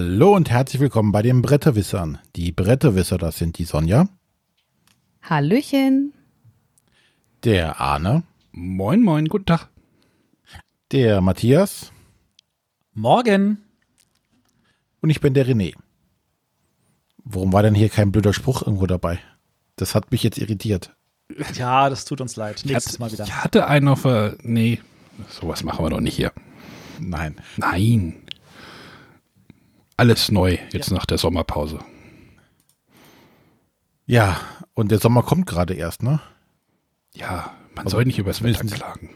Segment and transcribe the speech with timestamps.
[0.00, 2.18] Hallo und herzlich willkommen bei den Bretterwissern.
[2.36, 4.08] Die Bretterwisser, das sind die Sonja,
[5.22, 6.12] Hallöchen.
[7.42, 8.22] der Arne,
[8.52, 9.70] Moin, moin, guten Tag.
[10.92, 11.90] der Matthias
[12.94, 13.58] Morgen.
[15.00, 15.74] und ich bin der René.
[17.24, 19.18] Warum war denn hier kein blöder Spruch irgendwo dabei?
[19.74, 20.94] Das hat mich jetzt irritiert.
[21.54, 22.62] Ja, das tut uns leid.
[22.64, 23.24] Nächstes Ich Mal hatte- wieder.
[23.24, 24.06] Ich hatte einen auf.
[24.44, 24.80] Nee,
[25.28, 26.30] sowas machen wir doch nicht hier.
[27.00, 27.34] Nein.
[27.56, 28.22] Nein.
[29.98, 31.80] Alles neu, jetzt nach der Sommerpause.
[34.06, 34.40] Ja,
[34.74, 36.20] und der Sommer kommt gerade erst, ne?
[37.14, 39.10] Ja, man soll nicht übers Wetter klagen.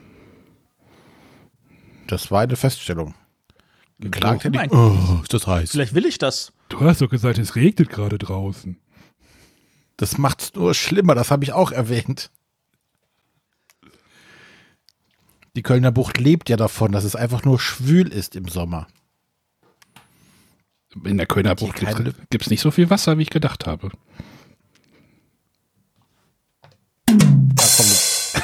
[2.09, 3.15] Das war eine Feststellung.
[4.01, 4.71] Geklagt hätte ich.
[4.73, 4.73] Nein.
[4.73, 5.71] Oh, ist das heiß.
[5.71, 6.53] Vielleicht will ich das.
[6.69, 8.77] Du hast doch gesagt, es regnet gerade draußen.
[9.97, 12.33] Das macht's nur schlimmer, das habe ich auch erwähnt.
[15.55, 18.89] Die Kölner Bucht lebt ja davon, dass es einfach nur schwül ist im Sommer.
[21.05, 21.77] In der Kölner Bucht
[22.31, 23.91] gibt es nicht so viel Wasser, wie ich gedacht habe.
[27.07, 28.43] Da kommt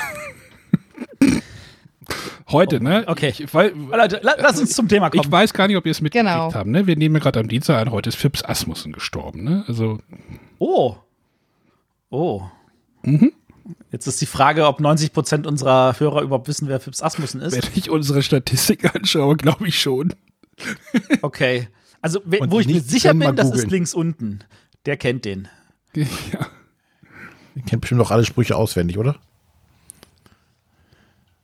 [2.50, 3.04] Heute, ne?
[3.06, 3.28] Okay.
[3.36, 5.30] Ich, weil, Leute, la- lass uns zum Thema ich kommen.
[5.32, 6.54] weiß gar nicht, ob ihr es mitgekriegt Genau.
[6.54, 6.86] habt, ne?
[6.86, 9.64] Wir nehmen ja gerade am Dienstag an, heute ist Fips Asmussen gestorben, ne?
[9.68, 9.98] Also,
[10.58, 10.96] Oh.
[12.10, 12.42] Oh.
[13.92, 17.52] Jetzt ist die Frage, ob 90 Prozent unserer Hörer überhaupt wissen, wer Fips Asmussen ist.
[17.54, 20.14] wenn ich unsere Statistik anschaue, glaube ich schon.
[21.20, 21.68] Okay.
[22.00, 24.40] Also, we- Und wo ich mir sicher bin, das ist links unten.
[24.86, 25.48] Der kennt den.
[25.96, 26.46] Ja.
[27.54, 29.16] Ihr kennt bestimmt auch alle Sprüche auswendig, oder?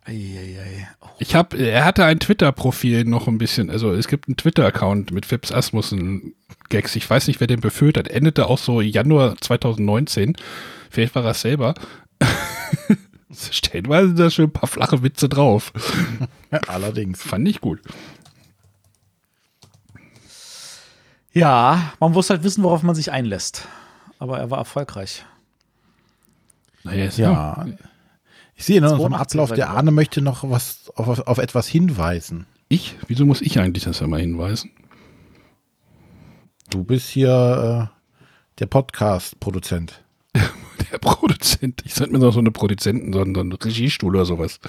[0.05, 0.87] Eieiei.
[1.01, 1.07] Oh.
[1.19, 5.25] Ich habe, er hatte ein Twitter-Profil noch ein bisschen, also es gibt einen Twitter-Account mit
[5.27, 6.35] Fips Asmussen
[6.69, 6.95] Gags.
[6.95, 8.09] Ich weiß nicht, wer den befüllt hat.
[8.09, 10.37] Endete auch so Januar 2019.
[10.91, 11.75] Vielleicht war er selber.
[13.51, 15.73] Stellenweise sind da schon ein paar flache Witze drauf.
[16.69, 17.23] Allerdings.
[17.23, 17.81] Fand ich gut.
[21.35, 23.67] Ja, man muss halt wissen, worauf man sich einlässt.
[24.19, 25.25] Aber er war erfolgreich.
[26.85, 27.67] Naja, ist Ja.
[28.57, 29.71] Ich sehe in unserem 82 Ablauf, der.
[29.71, 32.47] Arne möchte noch was auf, auf etwas hinweisen.
[32.69, 32.97] Ich?
[33.09, 34.71] Wieso muss ich eigentlich das immer hinweisen?
[36.71, 40.03] Du bist hier äh, der Podcast-Produzent.
[40.93, 41.83] Der Produzent.
[41.85, 44.61] Ich sollte mir noch so eine Produzenten, so einen, so einen Regiestuhl oder sowas.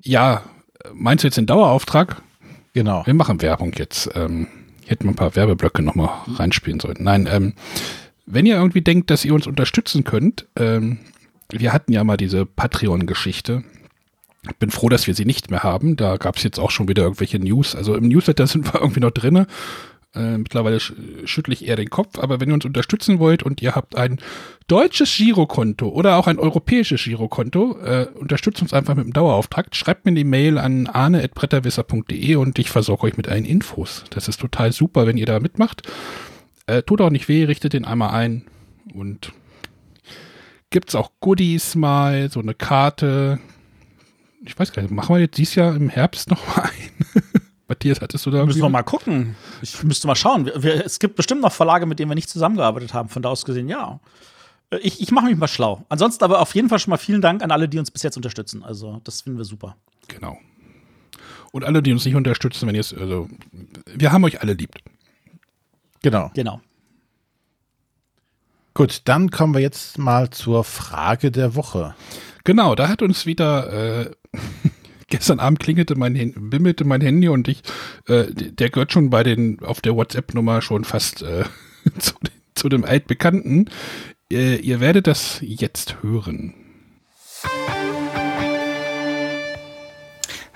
[0.00, 0.42] Ja,
[0.92, 2.22] meinst du jetzt den Dauerauftrag?
[2.72, 3.04] Genau.
[3.04, 4.10] Wir machen Werbung jetzt.
[4.14, 4.46] Ähm,
[4.86, 7.04] hätten wir ein paar Werbeblöcke nochmal reinspielen sollten.
[7.04, 7.54] Nein, ähm,
[8.26, 10.98] wenn ihr irgendwie denkt, dass ihr uns unterstützen könnt, ähm,
[11.50, 13.64] wir hatten ja mal diese Patreon-Geschichte.
[14.48, 15.96] Ich bin froh, dass wir sie nicht mehr haben.
[15.96, 17.74] Da gab es jetzt auch schon wieder irgendwelche News.
[17.74, 19.46] Also im Newsletter sind wir irgendwie noch drinne.
[20.14, 20.92] Äh, mittlerweile sch
[21.24, 22.18] schüttle ich eher den Kopf.
[22.18, 24.20] Aber wenn ihr uns unterstützen wollt und ihr habt ein
[24.68, 29.74] deutsches Girokonto oder auch ein europäisches Girokonto, äh, unterstützt uns einfach mit dem Dauerauftrag.
[29.74, 34.04] Schreibt mir eine Mail an arne.bretterwisser.de und ich versorge euch mit allen Infos.
[34.10, 35.82] Das ist total super, wenn ihr da mitmacht.
[36.66, 38.44] Äh, tut auch nicht weh, richtet den einmal ein
[38.94, 39.32] und
[40.70, 43.38] gibt's auch Goodies mal, so eine Karte.
[44.44, 47.22] Ich weiß gar nicht, machen wir jetzt dieses Jahr im Herbst noch mal ein?
[47.74, 49.34] Matthias, hattest du da Müssen wir mal gucken.
[49.60, 50.46] Ich müsste mal schauen.
[50.46, 53.08] Wir, wir, es gibt bestimmt noch Verlage, mit denen wir nicht zusammengearbeitet haben.
[53.08, 53.98] Von da aus gesehen, ja.
[54.70, 55.84] Äh, Ich, ich mache mich mal schlau.
[55.88, 58.16] Ansonsten aber auf jeden Fall schon mal vielen Dank an alle, die uns bis jetzt
[58.16, 58.62] unterstützen.
[58.62, 59.76] Also, das finden wir super.
[60.06, 60.38] Genau.
[61.50, 63.28] Und alle, die uns nicht unterstützen, wenn ihr es, also,
[63.86, 64.76] wir haben euch alle lieb.
[66.02, 66.30] Genau.
[66.34, 66.60] Genau.
[68.74, 71.94] Gut, dann kommen wir jetzt mal zur Frage der Woche.
[72.44, 74.10] Genau, da hat uns wieder, äh,
[75.14, 77.62] gestern Abend klingelte mein bimmelte mein Handy und ich,
[78.08, 81.44] äh, der gehört schon bei den, auf der WhatsApp-Nummer schon fast äh,
[82.00, 82.14] zu,
[82.56, 83.70] zu dem Altbekannten.
[84.32, 86.63] Äh, ihr werdet das jetzt hören.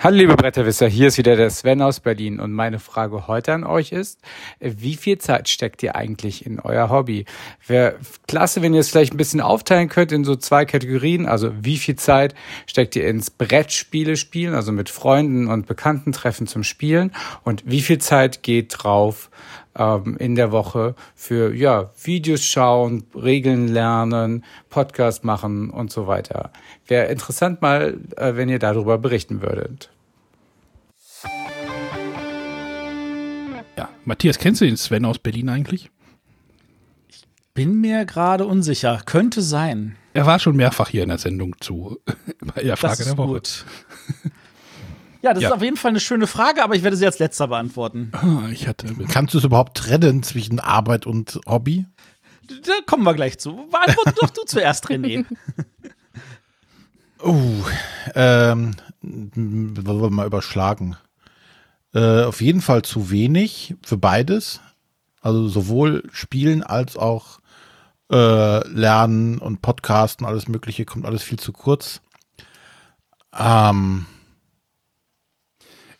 [0.00, 3.64] Hallo liebe Bretterwisser, hier ist wieder der Sven aus Berlin und meine Frage heute an
[3.64, 4.20] euch ist,
[4.60, 7.24] wie viel Zeit steckt ihr eigentlich in euer Hobby?
[7.66, 7.96] Wäre
[8.28, 11.78] klasse, wenn ihr es vielleicht ein bisschen aufteilen könnt in so zwei Kategorien, also wie
[11.78, 12.36] viel Zeit
[12.66, 17.10] steckt ihr ins Brettspiele spielen, also mit Freunden und Bekannten treffen zum Spielen
[17.42, 19.30] und wie viel Zeit geht drauf
[19.78, 26.52] ähm, in der Woche für ja, Videos schauen, Regeln lernen, Podcast machen und so weiter.
[26.86, 29.90] Wäre interessant mal, äh, wenn ihr darüber berichten würdet.
[33.76, 35.90] Ja, Matthias, kennst du den Sven aus Berlin eigentlich?
[37.54, 39.00] Bin mir gerade unsicher.
[39.04, 39.96] Könnte sein.
[40.14, 41.98] Er war schon mehrfach hier in der Sendung zu
[42.54, 43.34] bei der Das Frage ist der Woche.
[43.34, 43.64] gut.
[45.22, 45.48] Ja, das Ja.
[45.48, 48.12] ist auf jeden Fall eine schöne Frage, aber ich werde sie als letzter beantworten.
[48.12, 51.86] Ah, ich hatte Kannst du es überhaupt trennen zwischen Arbeit und Hobby?
[52.46, 53.66] Da kommen wir gleich zu.
[53.70, 55.24] Beantworte doch du zuerst, René.
[57.20, 57.36] Oh,
[58.14, 60.96] ähm, m- wollen wir mal überschlagen.
[61.94, 64.60] Äh, auf jeden Fall zu wenig für beides.
[65.20, 67.40] Also sowohl Spielen als auch
[68.10, 72.00] äh, Lernen und Podcasten, alles Mögliche, kommt alles viel zu kurz.
[73.36, 74.06] Ähm,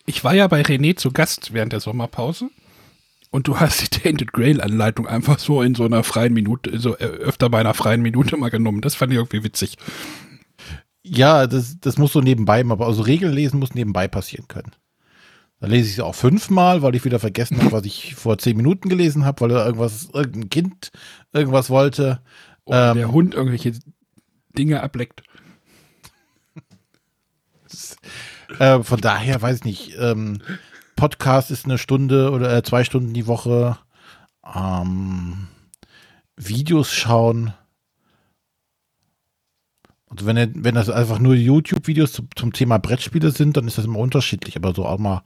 [0.09, 2.49] Ich war ja bei René zu Gast während der Sommerpause
[3.29, 6.97] und du hast die Tainted Grail Anleitung einfach so in so einer freien Minute, so
[6.97, 8.81] äh, öfter bei einer freien Minute mal genommen.
[8.81, 9.77] Das fand ich irgendwie witzig.
[11.03, 14.71] ja, das, das muss so nebenbei, aber also Regeln lesen muss nebenbei passieren können.
[15.59, 18.57] Da lese ich es auch fünfmal, weil ich wieder vergessen habe, was ich vor zehn
[18.57, 20.91] Minuten gelesen habe, weil da irgendwas, irgendein Kind
[21.33, 22.19] irgendwas wollte.
[22.65, 23.73] Oder Ähm, der Hund irgendwelche
[24.57, 25.21] Dinge ableckt.
[28.57, 29.95] Äh, von daher weiß ich nicht.
[29.99, 30.39] Ähm,
[30.95, 33.77] Podcast ist eine Stunde oder äh, zwei Stunden die Woche.
[34.55, 35.47] Ähm,
[36.35, 37.53] Videos schauen.
[40.09, 43.85] Also wenn, wenn das einfach nur YouTube-Videos zum, zum Thema Brettspiele sind, dann ist das
[43.85, 44.55] immer unterschiedlich.
[44.55, 45.21] Aber so auch mal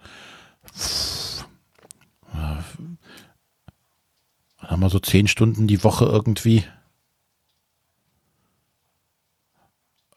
[2.33, 2.57] äh,
[4.59, 6.65] haben wir so zehn Stunden die Woche irgendwie.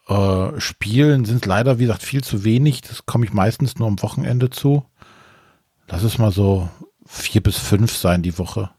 [0.09, 2.81] Äh, Spielen sind leider, wie gesagt, viel zu wenig.
[2.83, 4.85] Das komme ich meistens nur am Wochenende zu.
[5.89, 6.69] Lass es mal so
[7.05, 8.71] vier bis fünf sein die Woche.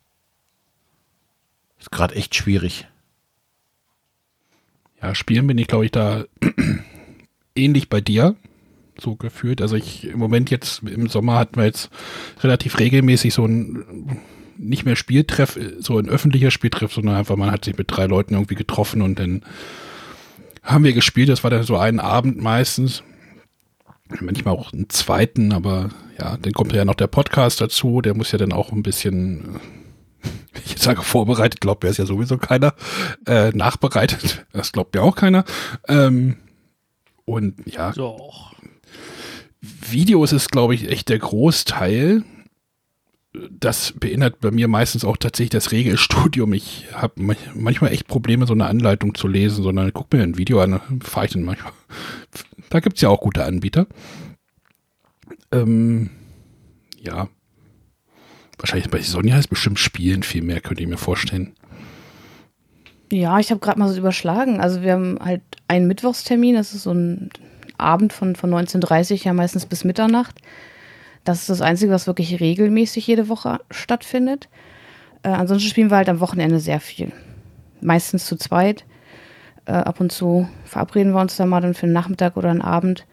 [1.79, 2.87] Ist gerade echt schwierig.
[5.01, 6.25] Ja, spielen bin ich, glaube ich, da
[7.55, 8.35] ähnlich bei dir
[8.99, 9.61] so gefühlt.
[9.61, 11.89] Also ich im Moment jetzt im Sommer hatten wir jetzt
[12.41, 14.21] relativ regelmäßig so ein
[14.57, 18.33] nicht mehr Spieltreff, so ein öffentlicher Spieltreff, sondern einfach man hat sich mit drei Leuten
[18.33, 19.43] irgendwie getroffen und dann
[20.67, 21.29] haben wir gespielt.
[21.29, 23.03] Das war dann so ein Abend meistens.
[24.21, 28.01] Manchmal auch einen zweiten, aber ja, dann kommt ja noch der Podcast dazu.
[28.01, 29.59] Der muss ja dann auch ein bisschen,
[30.65, 32.73] ich sage vorbereitet, glaubt mir ist ja sowieso keiner,
[33.25, 34.45] äh, nachbereitet.
[34.53, 35.43] Das glaubt mir auch keiner.
[35.87, 36.37] Ähm,
[37.25, 38.31] und ja, So.
[39.59, 42.23] Videos ist, glaube ich, echt der Großteil.
[43.51, 46.53] Das beinhaltet bei mir meistens auch tatsächlich das Regelstudium.
[46.53, 50.61] Ich habe manchmal echt Probleme, so eine Anleitung zu lesen, sondern guck mir ein Video
[50.61, 51.73] an, fahre ich dann manchmal.
[52.69, 53.87] Da gibt es ja auch gute Anbieter.
[55.53, 56.09] Ähm,
[56.99, 57.29] ja.
[58.57, 61.53] Wahrscheinlich bei Sonja ist bestimmt Spielen viel mehr, könnte ich mir vorstellen.
[63.11, 64.59] Ja, ich habe gerade mal so überschlagen.
[64.59, 67.29] Also wir haben halt einen Mittwochstermin, das ist so ein
[67.77, 70.41] Abend von, von 19.30 ja meistens bis Mitternacht.
[71.27, 74.47] Das ist das Einzige, was wirklich regelmäßig jede Woche stattfindet.
[75.23, 77.11] Äh, ansonsten spielen wir halt am Wochenende sehr viel.
[77.81, 78.85] Meistens zu zweit.
[79.65, 82.61] Äh, ab und zu verabreden wir uns dann mal dann für einen Nachmittag oder einen
[82.61, 83.05] Abend.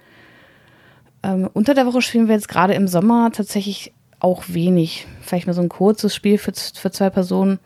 [1.25, 5.08] Ähm, unter der Woche spielen wir jetzt gerade im Sommer tatsächlich auch wenig.
[5.20, 7.58] Vielleicht mal so ein kurzes Spiel für, für zwei Personen,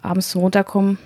[0.00, 0.96] abends zum Runterkommen.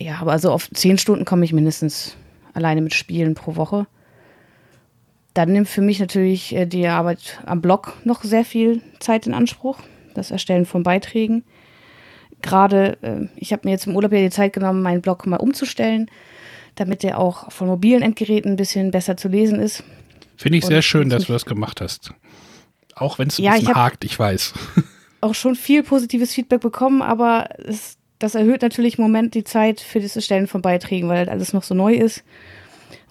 [0.00, 2.16] Ja, aber also auf zehn Stunden komme ich mindestens
[2.54, 3.86] alleine mit Spielen pro Woche.
[5.34, 9.34] Dann nimmt für mich natürlich äh, die Arbeit am Blog noch sehr viel Zeit in
[9.34, 9.78] Anspruch.
[10.14, 11.44] Das Erstellen von Beiträgen.
[12.42, 15.36] Gerade, äh, ich habe mir jetzt im Urlaub ja die Zeit genommen, meinen Blog mal
[15.36, 16.10] umzustellen,
[16.74, 19.84] damit der auch von mobilen Endgeräten ein bisschen besser zu lesen ist.
[20.36, 22.12] Finde ich Und sehr schön, dass du das gemacht hast.
[22.94, 24.52] Auch wenn es ein Ja, bisschen ich hakt, ich weiß.
[25.22, 29.80] auch schon viel positives Feedback bekommen, aber es, das erhöht natürlich im Moment die Zeit
[29.80, 32.22] für das Erstellen von Beiträgen, weil halt alles noch so neu ist.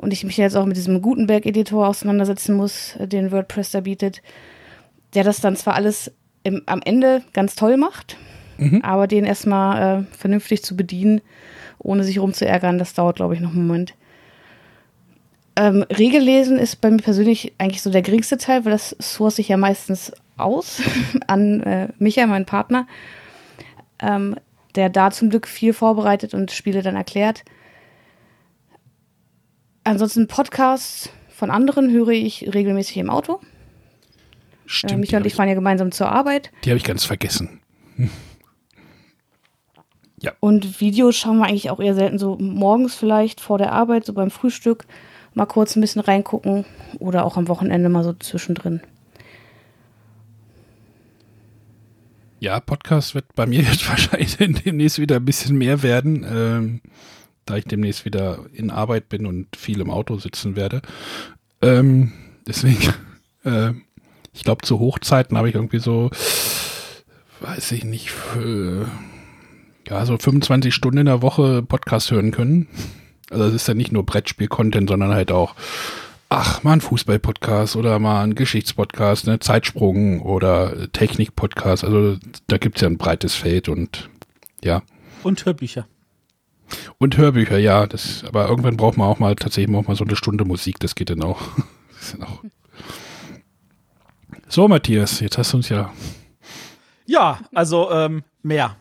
[0.01, 4.21] Und ich mich jetzt auch mit diesem Gutenberg-Editor auseinandersetzen muss, äh, den WordPress da bietet,
[5.13, 6.11] der das dann zwar alles
[6.43, 8.17] im, am Ende ganz toll macht,
[8.81, 11.21] aber den erstmal äh, vernünftig zu bedienen,
[11.77, 13.93] ohne sich rumzuärgern, das dauert, glaube ich, noch einen Moment.
[15.55, 19.49] Ähm, Regellesen ist bei mir persönlich eigentlich so der geringste Teil, weil das source ich
[19.49, 20.81] ja meistens aus
[21.27, 22.87] an äh, Micha, meinen Partner,
[23.99, 24.35] ähm,
[24.75, 27.43] der da zum Glück viel vorbereitet und Spiele dann erklärt.
[29.83, 33.39] Ansonsten Podcasts von anderen höre ich regelmäßig im Auto.
[33.41, 33.45] Äh,
[34.65, 36.51] Stimmt, die Micha und habe ich fahren ja gemeinsam zur Arbeit.
[36.63, 37.61] die hab ich ganz vergessen.
[40.39, 44.13] Und Videos schauen wir eigentlich auch eher selten so morgens vielleicht vor der Arbeit, so
[44.13, 44.85] beim Frühstück,
[45.33, 46.65] mal kurz ein bisschen reingucken
[46.99, 48.81] oder auch am Wochenende mal so zwischendrin.
[52.39, 56.81] Ja, Podcast wird bei mir jetzt wahrscheinlich demnächst wieder ein bisschen mehr werden, ähm,
[57.51, 60.81] da ich demnächst wieder in Arbeit bin und viel im Auto sitzen werde.
[61.61, 62.13] Ähm,
[62.47, 62.93] deswegen,
[63.43, 63.71] äh,
[64.33, 66.09] ich glaube, zu Hochzeiten habe ich irgendwie so,
[67.41, 68.89] weiß ich nicht, für,
[69.87, 72.67] ja, so 25 Stunden in der Woche Podcast hören können.
[73.29, 75.55] Also es ist ja nicht nur Brettspiel-Content, sondern halt auch
[76.29, 81.83] ach, mal ein Fußball-Podcast oder mal ein Geschichtspodcast, ne, Zeitsprung oder Technik-Podcast.
[81.83, 82.17] Also
[82.47, 84.09] da gibt's ja ein breites Feld und
[84.63, 84.81] ja.
[85.23, 85.87] Und Hörbücher.
[86.97, 87.87] Und Hörbücher, ja.
[87.87, 90.95] Das, aber irgendwann braucht man auch mal tatsächlich auch mal so eine Stunde Musik, das
[90.95, 91.41] geht dann auch.
[92.13, 92.43] Dann auch.
[94.47, 95.93] So, Matthias, jetzt hast du uns ja.
[97.05, 98.75] Ja, also ähm, mehr.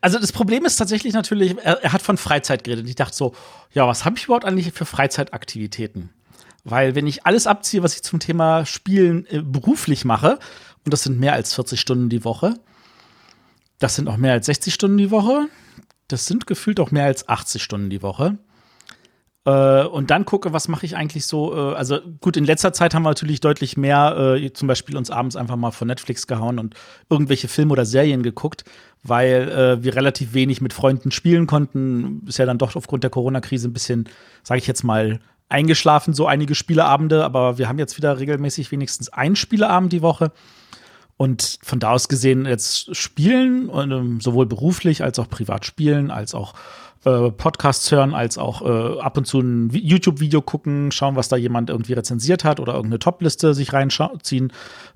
[0.00, 2.88] Also das Problem ist tatsächlich natürlich, er, er, hat von Freizeit geredet.
[2.88, 3.34] Ich dachte so,
[3.72, 6.10] ja, was habe ich überhaupt eigentlich für Freizeitaktivitäten?
[6.64, 10.38] Weil wenn ich alles abziehe, was ich zum Thema Spielen äh, beruflich mache,
[10.84, 12.54] und das sind mehr als 40 Stunden die Woche,
[13.82, 15.48] das sind auch mehr als 60 Stunden die Woche,
[16.08, 18.38] das sind gefühlt auch mehr als 80 Stunden die Woche.
[19.44, 21.54] Äh, und dann gucke, was mache ich eigentlich so.
[21.54, 25.10] Äh, also gut, in letzter Zeit haben wir natürlich deutlich mehr, äh, zum Beispiel uns
[25.10, 26.74] abends einfach mal von Netflix gehauen und
[27.10, 28.64] irgendwelche Filme oder Serien geguckt,
[29.02, 32.22] weil äh, wir relativ wenig mit Freunden spielen konnten.
[32.26, 34.08] Ist ja dann doch aufgrund der Corona-Krise ein bisschen,
[34.44, 37.24] sage ich jetzt mal, eingeschlafen, so einige Spieleabende.
[37.24, 40.30] Aber wir haben jetzt wieder regelmäßig wenigstens einen Spieleabend die Woche.
[41.22, 46.34] Und von da aus gesehen jetzt spielen, ähm, sowohl beruflich als auch privat spielen, als
[46.34, 46.54] auch
[47.04, 51.36] äh, Podcasts hören, als auch äh, ab und zu ein YouTube-Video gucken, schauen, was da
[51.36, 54.52] jemand irgendwie rezensiert hat oder irgendeine Top-Liste sich reinziehen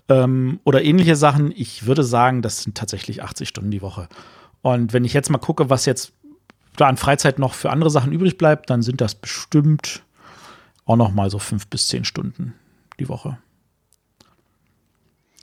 [0.09, 1.53] ähm, oder ähnliche Sachen.
[1.55, 4.09] Ich würde sagen, das sind tatsächlich 80 Stunden die Woche.
[4.63, 6.13] Und wenn ich jetzt mal gucke, was jetzt
[6.77, 10.03] da an Freizeit noch für andere Sachen übrig bleibt, dann sind das bestimmt
[10.87, 12.53] auch noch mal so fünf bis zehn Stunden
[12.99, 13.39] die Woche.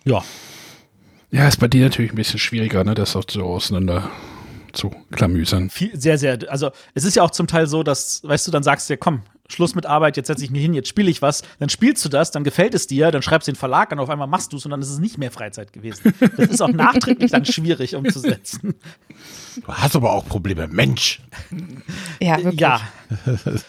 [0.04, 0.22] Ja.
[1.34, 4.08] Ja, ist bei dir natürlich ein bisschen schwieriger, ne, das auch so auseinander
[4.72, 5.72] zu klamüsern.
[5.72, 6.38] Viel, sehr, sehr.
[6.48, 8.98] Also es ist ja auch zum Teil so, dass, weißt du, dann sagst du ja,
[8.98, 12.04] komm, Schluss mit Arbeit, jetzt setze ich mich hin, jetzt spiele ich was, dann spielst
[12.06, 14.54] du das, dann gefällt es dir, dann schreibst du den Verlag an, auf einmal machst
[14.54, 16.14] du es und dann ist es nicht mehr Freizeit gewesen.
[16.38, 18.76] Das ist auch nachträglich dann schwierig umzusetzen.
[19.56, 21.22] Du hast aber auch Probleme, Mensch.
[22.22, 22.60] Ja, wirklich.
[22.60, 22.82] Ja.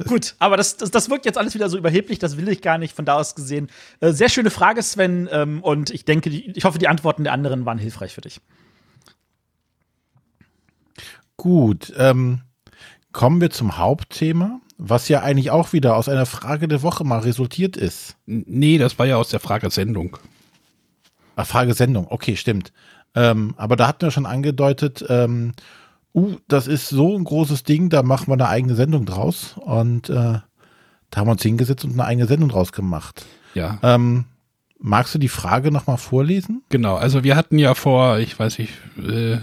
[0.07, 2.79] Gut, aber das, das, das wirkt jetzt alles wieder so überheblich, das will ich gar
[2.79, 3.69] nicht von da aus gesehen.
[4.01, 7.67] Äh, sehr schöne Frage, Sven, ähm, und ich denke, ich hoffe, die Antworten der anderen
[7.67, 8.41] waren hilfreich für dich.
[11.37, 12.43] Gut, ähm,
[13.13, 17.21] kommen wir zum Hauptthema, was ja eigentlich auch wieder aus einer Frage der Woche mal
[17.21, 18.17] resultiert ist.
[18.27, 20.19] Nee, das war ja aus der Fragesendung.
[21.37, 22.73] Ah, Fragesendung, okay, stimmt.
[23.15, 25.53] Ähm, aber da hatten wir schon angedeutet, ähm,
[26.15, 29.55] uh, das ist so ein großes Ding, da machen wir eine eigene Sendung draus.
[29.59, 30.39] Und äh,
[31.11, 33.25] da haben wir uns hingesetzt und eine eigene Sendung draus gemacht.
[33.55, 33.79] Ja.
[33.83, 34.25] Ähm,
[34.79, 36.63] magst du die Frage nochmal vorlesen?
[36.69, 39.39] Genau, also wir hatten ja vor, ich weiß nicht, äh,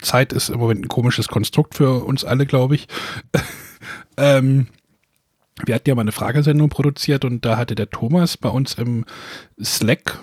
[0.00, 2.88] Zeit ist im Moment ein komisches Konstrukt für uns alle, glaube ich.
[4.16, 4.66] Ähm,
[5.64, 9.04] wir hatten ja mal eine Fragesendung produziert und da hatte der Thomas bei uns im
[9.62, 10.18] Slack,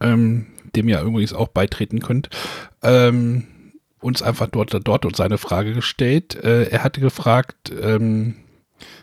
[0.00, 2.28] ähm, dem ihr übrigens auch beitreten könnt,
[2.82, 3.46] ähm,
[4.00, 6.34] uns einfach dort, dort und seine Frage gestellt.
[6.36, 8.36] Äh, er hatte gefragt, ähm,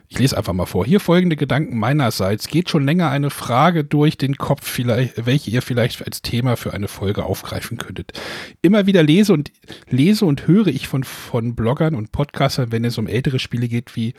[0.09, 0.85] ich lese einfach mal vor.
[0.85, 2.47] Hier folgende Gedanken meinerseits.
[2.47, 6.73] Geht schon länger eine Frage durch den Kopf, vielleicht, welche ihr vielleicht als Thema für
[6.73, 8.13] eine Folge aufgreifen könntet.
[8.61, 9.51] Immer wieder lese und
[9.89, 13.95] lese und höre ich von, von Bloggern und Podcastern, wenn es um ältere Spiele geht,
[13.95, 14.13] wie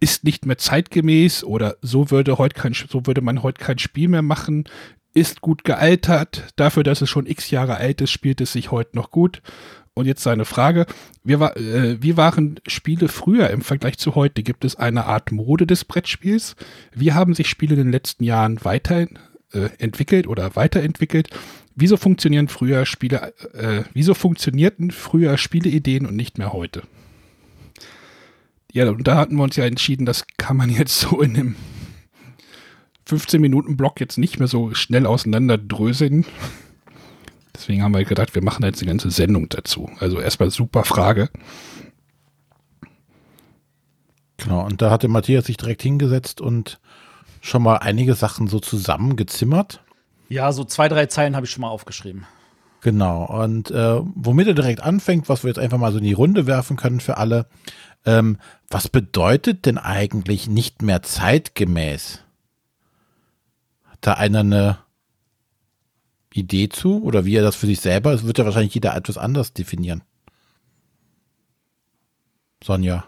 [0.00, 4.08] ist nicht mehr zeitgemäß oder so würde heute kein, so würde man heute kein Spiel
[4.08, 4.64] mehr machen,
[5.14, 8.96] ist gut gealtert, dafür, dass es schon x Jahre alt ist, spielt es sich heute
[8.96, 9.42] noch gut
[9.98, 10.86] und jetzt seine Frage,
[11.24, 14.42] wie, war, äh, wie waren Spiele früher im Vergleich zu heute?
[14.42, 16.56] Gibt es eine Art Mode des Brettspiels?
[16.94, 21.30] Wie haben sich Spiele in den letzten Jahren weiterentwickelt äh, oder weiterentwickelt?
[21.74, 26.82] Wieso funktionieren früher Spiele, äh, wieso funktionierten früher Spieleideen und nicht mehr heute?
[28.72, 31.56] Ja, und da hatten wir uns ja entschieden, das kann man jetzt so in einem
[33.06, 36.24] 15 Minuten Block jetzt nicht mehr so schnell auseinanderdröseln.
[37.58, 39.90] Deswegen haben wir gedacht, wir machen jetzt eine ganze Sendung dazu.
[39.98, 41.28] Also erstmal super Frage.
[44.36, 46.78] Genau, und da hatte Matthias sich direkt hingesetzt und
[47.40, 49.82] schon mal einige Sachen so zusammengezimmert.
[50.28, 52.26] Ja, so zwei, drei Zeilen habe ich schon mal aufgeschrieben.
[52.80, 56.12] Genau, und äh, womit er direkt anfängt, was wir jetzt einfach mal so in die
[56.12, 57.46] Runde werfen können für alle,
[58.06, 58.38] ähm,
[58.70, 62.20] was bedeutet denn eigentlich nicht mehr zeitgemäß?
[63.90, 64.78] Hat da einer eine
[66.38, 69.18] Idee zu oder wie er das für sich selber, es wird ja wahrscheinlich jeder etwas
[69.18, 70.02] anders definieren.
[72.62, 73.04] Sonja.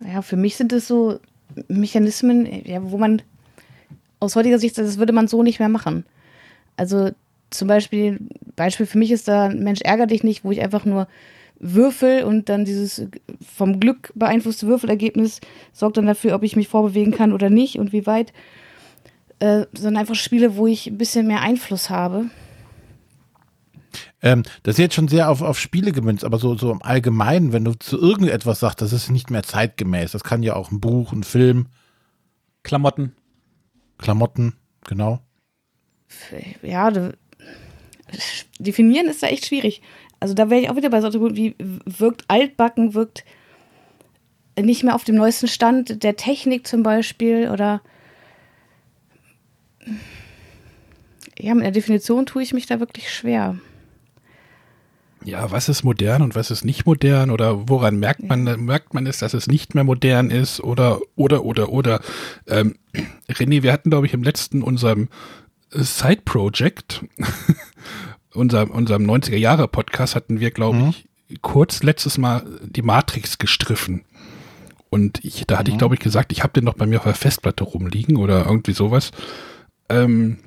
[0.00, 1.18] Ja, für mich sind es so
[1.68, 3.22] Mechanismen, ja, wo man
[4.20, 6.04] aus heutiger Sicht, das würde man so nicht mehr machen.
[6.76, 7.10] Also
[7.50, 8.18] zum Beispiel,
[8.56, 11.08] Beispiel für mich ist da Mensch ärger dich nicht, wo ich einfach nur
[11.60, 13.06] Würfel und dann dieses
[13.56, 15.40] vom Glück beeinflusste Würfelergebnis
[15.72, 18.32] sorgt dann dafür, ob ich mich vorbewegen kann oder nicht und wie weit
[19.40, 22.26] äh, sondern einfach Spiele, wo ich ein bisschen mehr Einfluss habe.
[24.20, 27.52] Ähm, das ist jetzt schon sehr auf, auf Spiele gemünzt, aber so, so im Allgemeinen,
[27.52, 30.12] wenn du zu irgendetwas sagst, das ist nicht mehr zeitgemäß.
[30.12, 31.66] Das kann ja auch ein Buch, ein Film.
[32.62, 33.14] Klamotten.
[33.98, 34.54] Klamotten,
[34.84, 35.20] genau.
[36.62, 36.90] Ja,
[38.58, 39.82] definieren ist da echt schwierig.
[40.20, 43.24] Also da wäre ich auch wieder bei so wie wirkt altbacken, wirkt
[44.60, 47.80] nicht mehr auf dem neuesten Stand der Technik zum Beispiel oder
[51.38, 53.56] Ja, mit der Definition tue ich mich da wirklich schwer.
[55.24, 59.06] Ja, was ist modern und was ist nicht modern oder woran merkt man, merkt man
[59.06, 62.00] es, dass es nicht mehr modern ist oder, oder, oder, oder.
[62.46, 62.76] Ähm,
[63.28, 65.08] René, wir hatten, glaube ich, im letzten unserem
[65.70, 67.04] Side-Project,
[68.32, 70.88] unserem, unserem 90er-Jahre-Podcast hatten wir, glaube Mhm.
[70.90, 74.04] ich, kurz letztes Mal die Matrix gestriffen.
[74.88, 77.04] Und ich, da hatte ich, glaube ich, gesagt, ich habe den noch bei mir auf
[77.04, 79.10] der Festplatte rumliegen oder irgendwie sowas.
[79.88, 80.38] Ähm,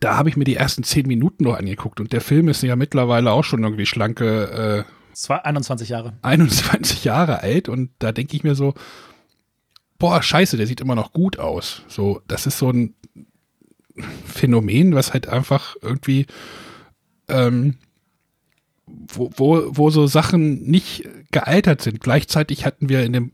[0.00, 2.76] da habe ich mir die ersten zehn Minuten noch angeguckt und der Film ist ja
[2.76, 6.14] mittlerweile auch schon irgendwie schlanke Zwei, 21 Jahre.
[6.22, 8.74] äh, 21 Jahre alt und da denke ich mir so,
[9.98, 11.82] boah, scheiße, der sieht immer noch gut aus.
[11.88, 12.94] So, das ist so ein
[14.24, 16.26] Phänomen, was halt einfach irgendwie,
[17.28, 17.76] ähm,
[18.86, 22.00] wo, wo, wo so Sachen nicht gealtert sind.
[22.00, 23.32] Gleichzeitig hatten wir in dem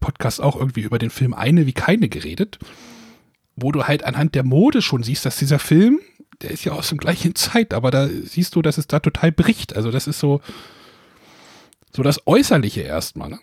[0.00, 2.58] Podcast auch irgendwie über den Film Eine wie keine geredet,
[3.60, 6.00] wo du halt anhand der Mode schon siehst, dass dieser Film,
[6.42, 9.32] der ist ja aus der gleichen Zeit, aber da siehst du, dass es da total
[9.32, 9.76] bricht.
[9.76, 10.40] Also das ist so,
[11.94, 13.30] so das Äußerliche erstmal.
[13.30, 13.38] Ne?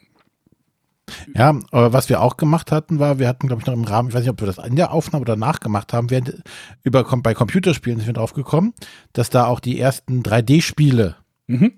[1.35, 4.09] Ja, aber was wir auch gemacht hatten, war, wir hatten, glaube ich, noch im Rahmen,
[4.09, 6.43] ich weiß nicht, ob wir das in der Aufnahme oder nachgemacht haben, während
[6.83, 8.73] über bei Computerspielen sind wir drauf gekommen,
[9.13, 11.15] dass da auch die ersten 3D-Spiele
[11.49, 11.71] Mhm.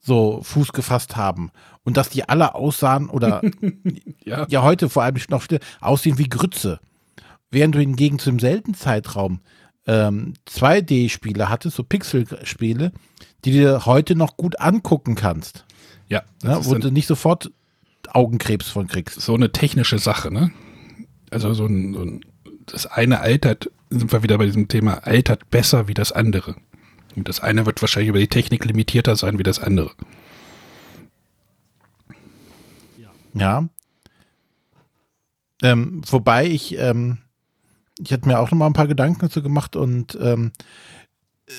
[0.00, 1.50] so Fuß gefasst haben
[1.84, 3.42] und dass die alle aussahen oder
[4.24, 4.46] Ja.
[4.48, 5.46] ja heute vor allem noch
[5.82, 6.80] aussehen wie Grütze.
[7.52, 9.40] Während du hingegen zu dem selben Zeitraum
[9.86, 12.92] ähm, 2D-Spiele hattest, so Pixel-Spiele,
[13.44, 15.64] die du dir heute noch gut angucken kannst,
[16.08, 17.52] Ja, das ne, wo du nicht sofort
[18.08, 19.20] Augenkrebs von kriegst.
[19.20, 20.50] so eine technische Sache, ne?
[21.30, 22.24] Also so ein, so ein,
[22.66, 26.56] das eine altert, sind wir wieder bei diesem Thema, altert besser wie das andere.
[27.14, 29.90] Und das eine wird wahrscheinlich über die Technik limitierter sein wie das andere.
[33.34, 33.68] Ja.
[35.62, 37.18] Ähm, wobei ich, ähm,
[38.04, 40.52] ich hatte mir auch noch mal ein paar Gedanken dazu gemacht und ähm,
[41.46, 41.52] äh,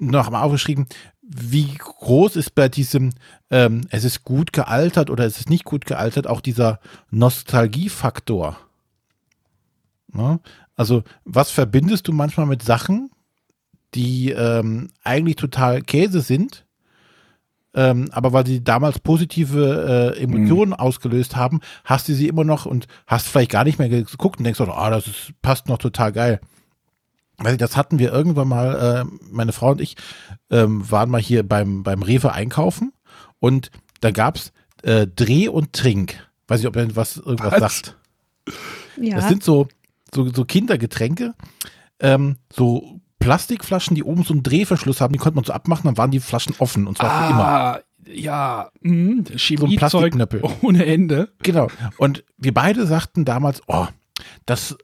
[0.00, 0.86] noch mal aufgeschrieben,
[1.22, 3.10] wie groß ist bei diesem,
[3.50, 8.58] ähm, es ist gut gealtert oder es ist nicht gut gealtert, auch dieser Nostalgiefaktor.
[10.12, 10.40] Ne?
[10.76, 13.10] Also, was verbindest du manchmal mit Sachen,
[13.94, 16.63] die ähm, eigentlich total Käse sind,
[17.74, 22.66] ähm, aber weil sie damals positive äh, Emotionen ausgelöst haben, hast du sie immer noch
[22.66, 25.78] und hast vielleicht gar nicht mehr geguckt und denkst, oh, ah, das ist, passt noch
[25.78, 26.40] total geil.
[27.38, 29.96] Weiß ich, das hatten wir irgendwann mal, äh, meine Frau und ich
[30.50, 32.92] ähm, waren mal hier beim, beim Rewe einkaufen
[33.40, 36.28] und da gab's äh, Dreh und Trink.
[36.46, 37.60] Weiß ich, ob ihr was irgendwas Was?
[37.60, 37.96] sagt.
[39.00, 39.16] Ja.
[39.16, 39.66] Das sind so,
[40.14, 41.34] so, so Kindergetränke,
[41.98, 42.93] ähm, so
[43.24, 46.20] Plastikflaschen, die oben so einen Drehverschluss haben, die konnte man so abmachen, dann waren die
[46.20, 47.44] Flaschen offen und zwar für immer.
[47.44, 50.42] Ah, ja, mh, Chemiezeug Plastikknöppel.
[50.60, 51.30] ohne Ende.
[51.42, 51.68] Genau.
[51.96, 53.86] Und wir beide sagten damals, oh,
[54.46, 54.76] das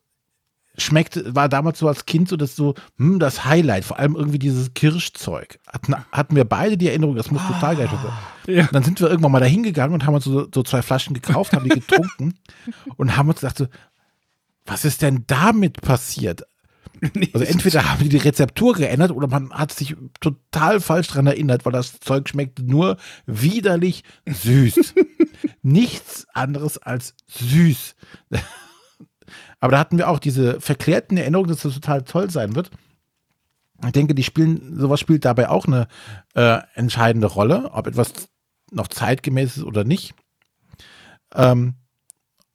[0.78, 4.38] schmeckt, war damals so als Kind so das so, hm, das Highlight, vor allem irgendwie
[4.38, 5.58] dieses Kirschzeug.
[5.66, 8.54] Hatten, hatten wir beide die Erinnerung, das muss total geil sein.
[8.54, 8.62] Ja.
[8.64, 11.14] Und dann sind wir irgendwann mal da hingegangen und haben uns so, so zwei Flaschen
[11.14, 12.34] gekauft, haben die getrunken
[12.96, 13.66] und haben uns gedacht so,
[14.64, 16.44] was ist denn damit passiert?
[17.32, 21.64] Also entweder haben die die Rezeptur geändert oder man hat sich total falsch dran erinnert,
[21.64, 24.94] weil das Zeug schmeckt nur widerlich süß.
[25.62, 27.94] Nichts anderes als süß.
[29.60, 32.70] Aber da hatten wir auch diese verklärten Erinnerungen, dass das total toll sein wird.
[33.84, 35.88] Ich denke, die spielen, sowas spielt dabei auch eine
[36.34, 38.12] äh, entscheidende Rolle, ob etwas
[38.70, 40.14] noch zeitgemäß ist oder nicht.
[41.34, 41.74] Ähm,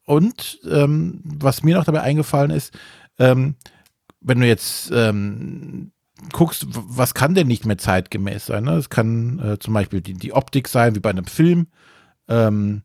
[0.06, 2.78] und ähm, was mir noch dabei eingefallen ist,
[3.18, 3.56] ähm,
[4.26, 5.92] wenn du jetzt ähm,
[6.34, 8.64] guckst, was kann denn nicht mehr zeitgemäß sein?
[8.64, 8.74] Ne?
[8.74, 11.68] Es kann äh, zum Beispiel die, die Optik sein, wie bei einem Film,
[12.28, 12.82] ähm,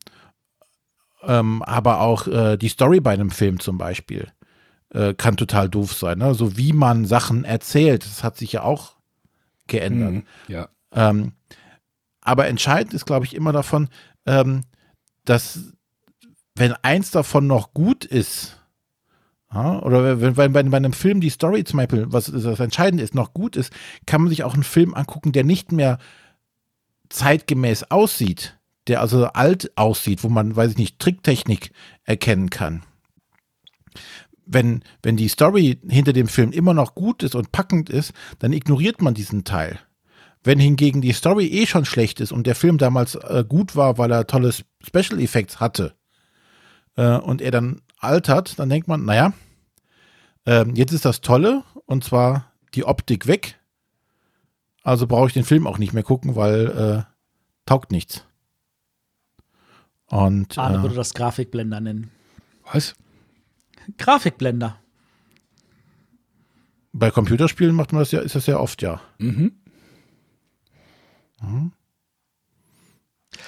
[1.23, 4.29] ähm, aber auch äh, die Story bei einem Film zum Beispiel
[4.91, 6.19] äh, kann total doof sein.
[6.19, 6.35] Ne?
[6.35, 8.97] So wie man Sachen erzählt, das hat sich ja auch
[9.67, 10.13] geändert.
[10.13, 10.69] Mhm, ja.
[10.93, 11.33] Ähm,
[12.21, 13.89] aber entscheidend ist, glaube ich, immer davon,
[14.27, 14.63] ähm,
[15.25, 15.73] dass
[16.55, 18.60] wenn eins davon noch gut ist,
[19.53, 23.15] ja, oder wenn, wenn bei, einem Film die Story zum Beispiel, was das Entscheidende ist,
[23.15, 23.73] noch gut ist,
[24.07, 25.99] kann man sich auch einen Film angucken, der nicht mehr
[27.09, 31.73] zeitgemäß aussieht, der also alt aussieht, wo man, weiß ich nicht, Tricktechnik
[32.05, 32.83] erkennen kann.
[34.47, 38.53] Wenn, wenn die Story hinter dem Film immer noch gut ist und packend ist, dann
[38.53, 39.81] ignoriert man diesen Teil.
[40.43, 43.99] Wenn hingegen die Story eh schon schlecht ist und der Film damals äh, gut war,
[43.99, 45.95] weil er tolle Special Effects hatte
[46.97, 49.33] äh, und er dann altert, dann denkt man, naja,
[50.47, 53.59] ähm, jetzt ist das Tolle und zwar die Optik weg.
[54.83, 57.13] Also brauche ich den Film auch nicht mehr gucken, weil äh,
[57.67, 58.27] taugt nichts.
[60.07, 62.11] Und Arne äh, würde das Grafikblender nennen.
[62.73, 62.95] Was?
[63.99, 64.79] Grafikblender.
[66.93, 69.01] Bei Computerspielen macht man das ja, ist das ja oft, ja.
[69.19, 69.53] Mhm.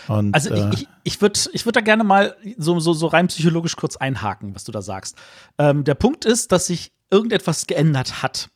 [0.09, 3.07] Und, Also äh, ich, ich, ich würde ich würd da gerne mal so, so, so
[3.07, 5.16] rein psychologisch kurz einhaken, was du da sagst.
[5.59, 8.51] Ähm, der Punkt ist, dass sich irgendetwas geändert hat.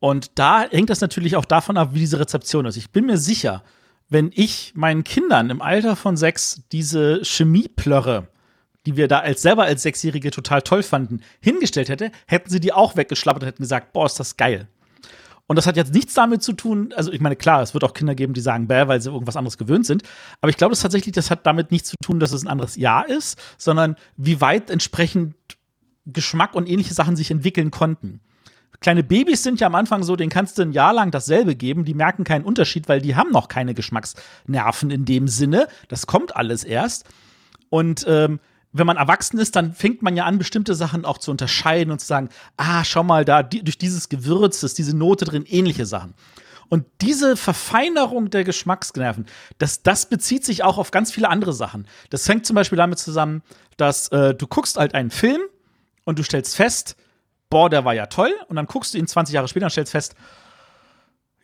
[0.00, 2.76] Und da hängt das natürlich auch davon ab, wie diese Rezeption ist.
[2.76, 3.62] Ich bin mir sicher,
[4.08, 8.28] wenn ich meinen Kindern im Alter von sechs diese Chemieplörre,
[8.86, 12.72] die wir da als selber als Sechsjährige total toll fanden, hingestellt hätte, hätten sie die
[12.72, 14.68] auch weggeschlappert und hätten gesagt, boah, ist das geil.
[15.46, 17.92] Und das hat jetzt nichts damit zu tun, also ich meine, klar, es wird auch
[17.92, 20.02] Kinder geben, die sagen, bäh, weil sie irgendwas anderes gewöhnt sind.
[20.40, 22.76] Aber ich glaube, das tatsächlich, das hat damit nichts zu tun, dass es ein anderes
[22.76, 25.34] Jahr ist, sondern wie weit entsprechend
[26.06, 28.20] Geschmack und ähnliche Sachen sich entwickeln konnten.
[28.80, 31.84] Kleine Babys sind ja am Anfang so, denen kannst du ein Jahr lang dasselbe geben,
[31.84, 35.68] die merken keinen Unterschied, weil die haben noch keine Geschmacksnerven in dem Sinne.
[35.88, 37.06] Das kommt alles erst.
[37.70, 38.40] Und ähm,
[38.74, 42.00] wenn man erwachsen ist, dann fängt man ja an, bestimmte Sachen auch zu unterscheiden und
[42.00, 45.86] zu sagen, ah, schau mal, da die, durch dieses Gewürz ist diese Note drin, ähnliche
[45.86, 46.14] Sachen.
[46.68, 49.26] Und diese Verfeinerung der Geschmacksnerven,
[49.58, 51.86] das, das bezieht sich auch auf ganz viele andere Sachen.
[52.10, 53.42] Das hängt zum Beispiel damit zusammen,
[53.76, 55.40] dass äh, du guckst halt einen Film
[56.04, 56.96] und du stellst fest,
[57.50, 58.32] boah, der war ja toll.
[58.48, 60.16] Und dann guckst du ihn 20 Jahre später und stellst fest,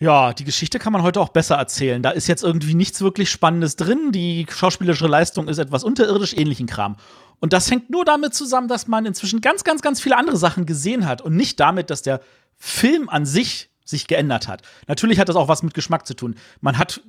[0.00, 2.02] ja, die Geschichte kann man heute auch besser erzählen.
[2.02, 4.12] Da ist jetzt irgendwie nichts wirklich Spannendes drin.
[4.12, 6.96] Die schauspielerische Leistung ist etwas unterirdisch, ähnlichen Kram.
[7.38, 10.64] Und das hängt nur damit zusammen, dass man inzwischen ganz, ganz, ganz viele andere Sachen
[10.64, 12.20] gesehen hat und nicht damit, dass der
[12.56, 14.62] Film an sich sich geändert hat.
[14.86, 16.36] Natürlich hat das auch was mit Geschmack zu tun.
[16.62, 17.02] Man hat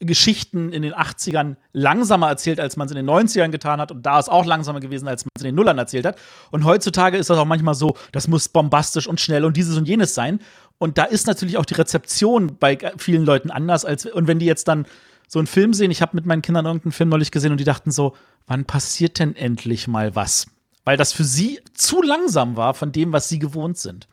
[0.00, 3.92] Geschichten in den 80ern langsamer erzählt, als man es in den 90ern getan hat.
[3.92, 6.18] Und da ist auch langsamer gewesen, als man es in den Nullern erzählt hat.
[6.50, 9.86] Und heutzutage ist das auch manchmal so, das muss bombastisch und schnell und dieses und
[9.86, 10.40] jenes sein.
[10.78, 14.46] Und da ist natürlich auch die Rezeption bei vielen Leuten anders, als und wenn die
[14.46, 14.86] jetzt dann
[15.28, 17.64] so einen Film sehen, ich habe mit meinen Kindern irgendeinen Film neulich gesehen und die
[17.64, 18.14] dachten so,
[18.46, 20.46] wann passiert denn endlich mal was?
[20.84, 24.06] Weil das für sie zu langsam war von dem, was sie gewohnt sind.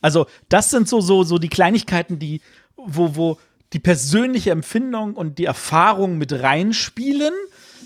[0.00, 2.40] Also, das sind so, so, so die Kleinigkeiten, die,
[2.76, 3.38] wo, wo
[3.72, 7.32] die persönliche Empfindung und die Erfahrung mit reinspielen,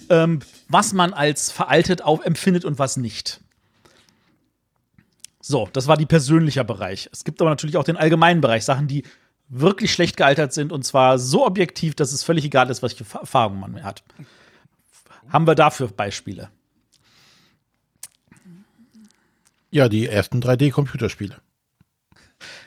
[0.09, 3.41] ähm, was man als veraltet auf empfindet und was nicht.
[5.41, 7.09] So, das war die persönliche Bereich.
[7.13, 9.05] Es gibt aber natürlich auch den allgemeinen Bereich, Sachen, die
[9.49, 13.59] wirklich schlecht gealtert sind und zwar so objektiv, dass es völlig egal ist, welche Erfahrung
[13.59, 14.03] man hat.
[15.31, 16.51] Haben wir dafür Beispiele?
[19.73, 21.37] ja, die ersten 3D-Computerspiele.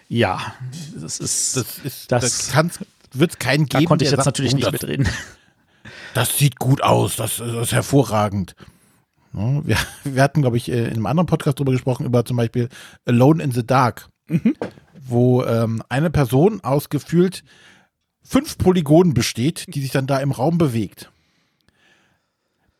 [0.08, 0.54] Ja,
[0.96, 1.58] das ist.
[1.58, 2.80] Das ist, Das- das, kann's,
[3.14, 3.90] wird's keinen da geben.
[3.90, 5.08] konnte ich jetzt sagt, natürlich nicht das, mitreden.
[6.14, 8.56] Das sieht gut aus, das, das ist hervorragend.
[9.34, 12.38] Ja, wir, wir hatten, glaube ich, äh, in einem anderen Podcast drüber gesprochen, über zum
[12.38, 12.70] Beispiel
[13.06, 14.10] Alone in the Dark,
[15.08, 17.44] wo ähm, eine Person aus gefühlt
[18.24, 21.12] fünf Polygonen besteht, die sich dann da im Raum bewegt.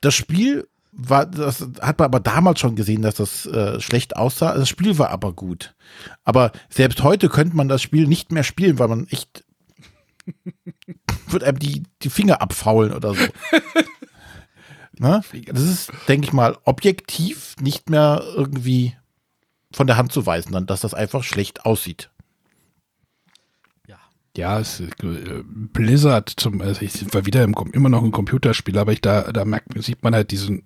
[0.02, 4.54] Das Spiel war, das hat man aber damals schon gesehen, dass das äh, schlecht aussah.
[4.54, 5.74] Das Spiel war aber gut.
[6.24, 9.44] Aber selbst heute könnte man das Spiel nicht mehr spielen, weil man echt
[11.28, 13.24] wird einem die, die Finger abfaulen oder so.
[14.98, 15.22] ne?
[15.48, 18.96] Das ist, denke ich mal, objektiv nicht mehr irgendwie
[19.72, 22.10] von der Hand zu weisen, dann, dass das einfach schlecht aussieht.
[24.36, 28.92] Ja, es, äh, Blizzard zum, also ich war wieder im, immer noch ein Computerspiel, aber
[28.92, 30.64] ich da, da merkt, sieht man halt diesen,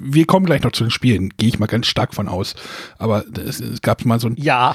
[0.00, 2.54] wir kommen gleich noch zu den Spielen, gehe ich mal ganz stark von aus.
[2.96, 4.74] Aber es, es gab mal so ein Ja.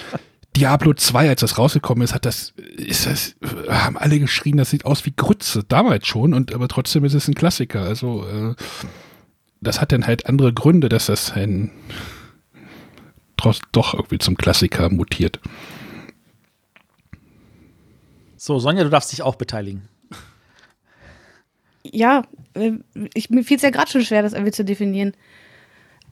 [0.55, 3.35] Diablo 2, als das rausgekommen ist, hat das, ist das,
[3.67, 7.27] haben alle geschrien, das sieht aus wie Grütze, damals schon, und aber trotzdem ist es
[7.27, 7.81] ein Klassiker.
[7.81, 8.55] Also, äh,
[9.61, 11.71] das hat dann halt andere Gründe, dass das ein
[13.37, 15.39] trotz, doch irgendwie zum Klassiker mutiert.
[18.37, 19.87] So, Sonja, du darfst dich auch beteiligen.
[21.83, 22.73] Ja, äh,
[23.13, 25.13] ich, mir fiel es ja gerade schon schwer, das irgendwie zu definieren.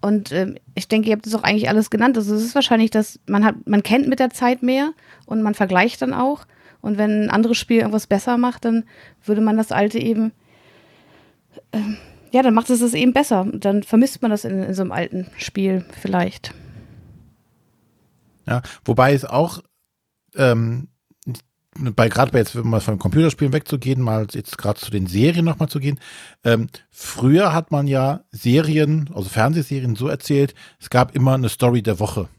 [0.04, 2.18] Und ähm, ich denke, ihr habt es auch eigentlich alles genannt.
[2.18, 4.92] Also es ist wahrscheinlich, dass man hat, man kennt mit der Zeit mehr
[5.26, 6.46] und man vergleicht dann auch.
[6.82, 8.84] Und wenn ein anderes Spiel irgendwas besser macht, dann
[9.24, 10.34] würde man das alte eben,
[11.72, 11.96] ähm,
[12.34, 13.48] ja, dann macht es es eben besser.
[13.54, 16.54] Dann vermisst man das in, in so einem alten Spiel vielleicht.
[18.46, 19.63] Ja, wobei es auch
[20.36, 20.89] ähm,
[21.78, 25.70] bei gerade bei jetzt, mal von Computerspielen wegzugehen, mal jetzt gerade zu den Serien nochmal
[25.70, 26.00] zu gehen.
[26.44, 31.82] Ähm, früher hat man ja Serien, also Fernsehserien so erzählt, es gab immer eine Story
[31.82, 32.30] der Woche.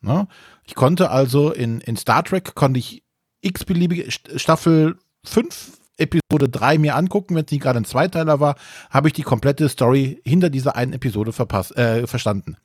[0.00, 0.26] Ne?
[0.64, 3.02] Ich konnte also in, in Star Trek konnte ich
[3.40, 8.56] x-beliebige St- Staffel 5, Episode 3 mir angucken, wenn es nicht gerade ein Zweiteiler war,
[8.90, 12.56] habe ich die komplette Story hinter dieser einen Episode verpasst, äh, verstanden.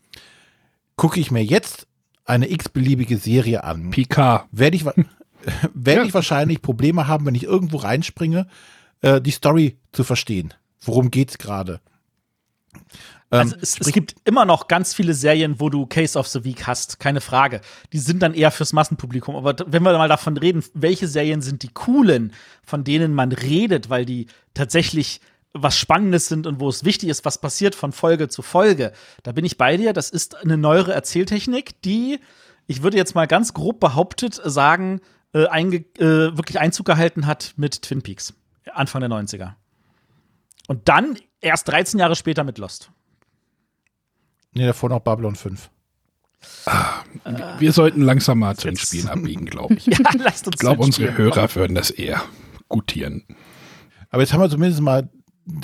[0.96, 1.88] Gucke ich mir jetzt
[2.26, 4.48] eine x-beliebige Serie an, PK.
[4.52, 4.86] werde ich,
[5.74, 6.08] werde Ja.
[6.08, 8.48] ich wahrscheinlich Probleme haben, wenn ich irgendwo reinspringe,
[9.02, 10.54] äh, die Story zu verstehen.
[10.82, 11.80] Worum geht's gerade?
[13.30, 16.66] Also es, es gibt immer noch ganz viele Serien, wo du Case of the Week
[16.66, 17.60] hast, keine Frage.
[17.92, 19.36] Die sind dann eher fürs Massenpublikum.
[19.36, 22.34] Aber wenn wir mal davon reden, welche Serien sind die coolen,
[22.64, 25.20] von denen man redet, weil die tatsächlich
[25.52, 29.34] was Spannendes sind und wo es wichtig ist, was passiert von Folge zu Folge, da
[29.34, 29.92] bin ich bei dir.
[29.92, 32.20] Das ist eine neuere Erzähltechnik, die,
[32.66, 35.02] ich würde jetzt mal ganz grob behauptet sagen,
[35.34, 38.34] äh, einge äh, wirklich Einzug gehalten hat mit Twin Peaks,
[38.74, 39.54] Anfang der 90er.
[40.68, 42.92] Und dann erst 13 Jahre später mit Lost.
[44.54, 45.70] Nee, davor noch Babylon 5.
[47.60, 49.86] Wir sollten langsam mal zu den Spielen abbiegen, glaube ich.
[49.88, 51.18] Ja, lasst uns Ich glaube, unsere spielen.
[51.18, 52.22] Hörer würden das eher
[52.68, 53.24] gutieren.
[54.10, 55.10] Aber jetzt haben wir zumindest mal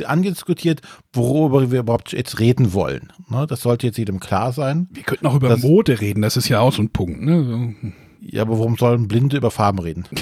[0.05, 3.11] angediskutiert, worüber wir überhaupt jetzt reden wollen.
[3.29, 4.87] Ne, das sollte jetzt jedem klar sein.
[4.91, 7.21] Wir könnten auch über Mode reden, das ist ja auch so ein Punkt.
[7.21, 7.43] Ne?
[7.81, 7.89] So.
[8.25, 10.07] Ja, aber warum sollen Blinde über Farben reden?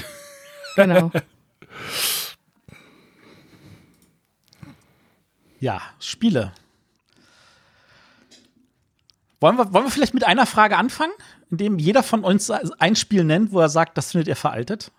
[0.74, 1.12] Genau.
[5.60, 6.54] Ja, Spiele.
[9.38, 11.12] Wollen wir, wollen wir vielleicht mit einer Frage anfangen,
[11.50, 14.90] indem jeder von uns ein Spiel nennt, wo er sagt, das findet er veraltet?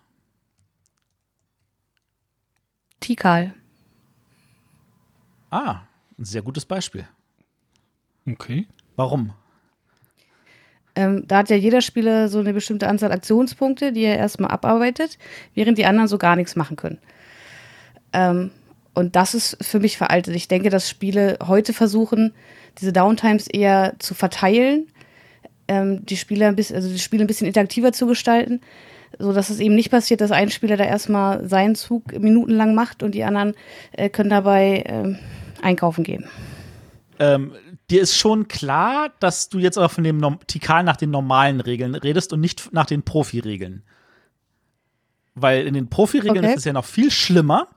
[3.00, 3.52] Tikal.
[5.50, 5.80] Ah,
[6.16, 7.08] ein sehr gutes Beispiel.
[8.28, 8.68] Okay.
[8.94, 9.34] Warum?
[10.96, 15.18] Ähm, da hat ja jeder Spieler so eine bestimmte Anzahl Aktionspunkte, die er erstmal abarbeitet,
[15.54, 16.98] während die anderen so gar nichts machen können.
[18.12, 18.50] Ähm,
[18.94, 20.36] und das ist für mich veraltet.
[20.36, 22.32] Ich denke, dass Spiele heute versuchen,
[22.78, 24.86] diese Downtimes eher zu verteilen,
[25.66, 28.60] ähm, die Spieler ein bisschen, also die Spiele ein bisschen interaktiver zu gestalten,
[29.18, 33.02] so dass es eben nicht passiert, dass ein Spieler da erstmal seinen Zug minutenlang macht
[33.02, 33.54] und die anderen
[33.92, 35.18] äh, können dabei ähm,
[35.60, 36.26] einkaufen gehen.
[37.18, 37.52] Ähm,
[37.90, 41.60] dir ist schon klar, dass du jetzt aber von dem Norm Tikal nach den normalen
[41.60, 43.82] Regeln redest und nicht nach den Profi-Regeln.
[45.34, 46.52] Weil in den Profi-Regeln Okay.
[46.52, 47.68] ist es ja noch viel schlimmer,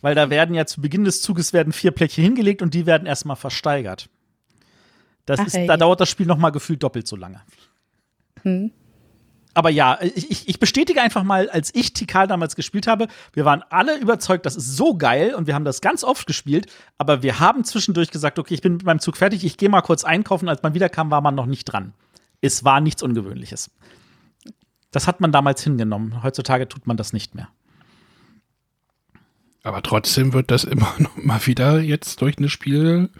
[0.00, 3.06] weil da werden ja zu Beginn des Zuges werden vier Plättchen hingelegt und die werden
[3.06, 4.08] erstmal versteigert.
[5.26, 7.42] Das Ach, ist, da dauert das Spiel noch mal gefühlt doppelt so lange.
[8.42, 8.70] Hm.
[9.54, 13.62] Aber ja, ich, ich- bestätige einfach mal, als ich Tikal damals gespielt habe, wir waren
[13.70, 16.66] alle überzeugt, das ist so geil und wir haben das ganz oft gespielt,
[16.98, 19.82] aber wir haben zwischendurch gesagt, okay, ich bin mit meinem Zug fertig, ich gehe mal
[19.82, 21.92] kurz einkaufen, als man wiederkam, war man noch nicht dran.
[22.40, 23.70] Es war nichts Ungewöhnliches.
[24.90, 26.22] Das hat man damals hingenommen.
[26.22, 27.48] Heutzutage tut man das nicht mehr.
[29.62, 33.10] Aber trotzdem wird das immer noch mal wieder jetzt durch eine Spiel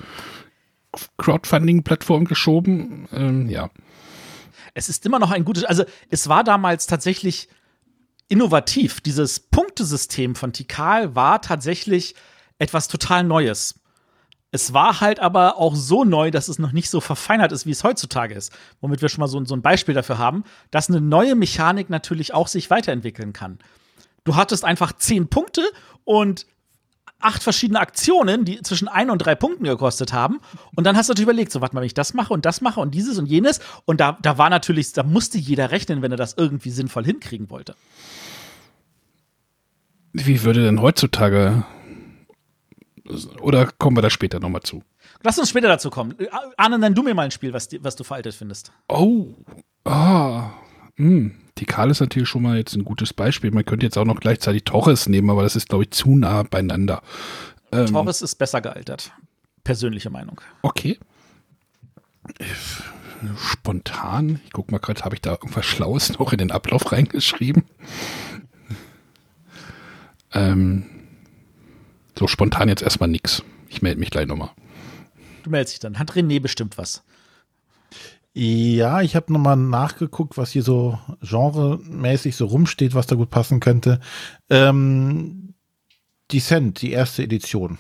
[1.19, 3.09] Crowdfunding-Plattform geschoben.
[3.13, 3.71] Ähm, ja.
[4.75, 7.49] Es ist immer noch ein gutes, also es war damals tatsächlich
[8.29, 9.01] innovativ.
[9.01, 12.15] Dieses Punktesystem von Tikal war tatsächlich
[12.59, 13.81] etwas total Neues.
[14.51, 17.73] Es war halt aber auch so neu, dass es noch nicht so verfeinert ist, wie
[17.73, 18.53] es heutzutage ist.
[18.81, 22.35] Womit wir schon mal so, so ein Beispiel dafür haben, dass eine neue Mechanik natürlich
[22.35, 23.59] auch sich weiterentwickeln kann.
[24.23, 25.63] Du hattest einfach zehn Punkte
[26.05, 26.47] und
[27.25, 30.41] acht verschiedene Aktionen, die zwischen ein und drei Punkten gekostet haben.
[30.77, 32.61] Und dann hast du natürlich überlegt, so, warte mal, wenn ich das mache und das
[32.61, 33.61] mache und dieses und jenes.
[33.85, 37.51] Und da, da war natürlich, da musste jeder rechnen, wenn er das irgendwie sinnvoll hinkriegen
[37.51, 37.75] wollte.
[40.13, 41.65] Wie würde denn heutzutage
[43.41, 44.83] oder kommen wir da später nochmal zu?
[45.23, 46.15] Lass uns später dazu kommen.
[46.57, 48.73] Arne, nenn du mir mal ein Spiel, was, was du veraltet findest.
[48.89, 49.35] Oh,
[49.85, 50.51] ah,
[50.97, 51.35] hm.
[51.55, 53.51] Tikal ist natürlich schon mal jetzt ein gutes Beispiel.
[53.51, 56.43] Man könnte jetzt auch noch gleichzeitig Torres nehmen, aber das ist, glaube ich, zu nah
[56.43, 57.03] beieinander.
[57.71, 59.13] Ähm, Torres ist besser gealtert.
[59.63, 60.41] Persönliche Meinung.
[60.63, 60.99] Okay.
[63.37, 67.65] Spontan, ich guck mal gerade, habe ich da irgendwas Schlaues noch in den Ablauf reingeschrieben?
[70.33, 70.85] Ähm,
[72.19, 73.43] so spontan jetzt erstmal nix.
[73.69, 74.51] Ich melde mich gleich nochmal.
[75.45, 75.99] Du meldest dich dann.
[75.99, 77.03] Hat René bestimmt was.
[78.37, 83.61] Ja, ich habe nochmal nachgeguckt, was hier so genremäßig so rumsteht, was da gut passen
[83.61, 84.01] könnte.
[84.51, 85.55] Ähm,
[86.33, 87.79] Descent, die erste Edition.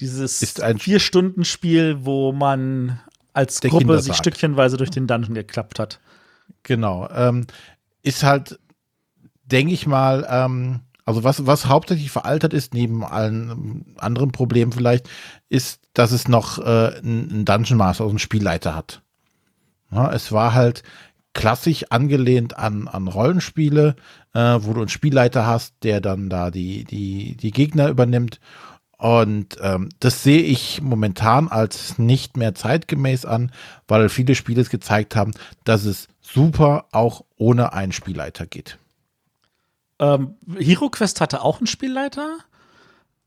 [0.00, 3.00] Dieses Ist ein- Vier-Stunden-Spiel, wo man
[3.32, 6.00] als Gruppe sich stückchenweise durch den Dungeon geklappt hat.
[6.62, 7.08] Genau.
[7.10, 7.46] Ähm,
[8.02, 8.58] ist halt,
[9.44, 14.72] denke ich mal, ähm, also was, was hauptsächlich veraltet ist, neben allen ähm, anderen Problemen
[14.72, 15.08] vielleicht,
[15.48, 19.00] ist, dass es noch äh, einen Dungeon Master, also einen Spielleiter hat.
[19.90, 20.82] Ja, es war halt
[21.32, 23.96] klassisch angelehnt an, an Rollenspiele,
[24.34, 28.40] äh, wo du einen Spielleiter hast, der dann da die, die, die Gegner übernimmt.
[28.98, 33.50] Und ähm, das sehe ich momentan als nicht mehr zeitgemäß an,
[33.88, 35.32] weil viele Spiele es gezeigt haben,
[35.64, 38.78] dass es super auch ohne einen Spielleiter geht.
[39.98, 42.36] Ähm, Hero Quest hatte auch einen Spielleiter.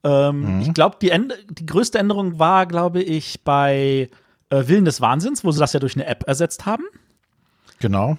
[0.04, 0.62] Ähm, Mhm.
[0.62, 1.12] Ich glaube, die,
[1.50, 4.10] die größte Änderung war, glaube ich, bei
[4.50, 6.84] äh, Willen des Wahnsinns, wo sie das ja durch eine App ersetzt haben.
[7.80, 8.18] Genau.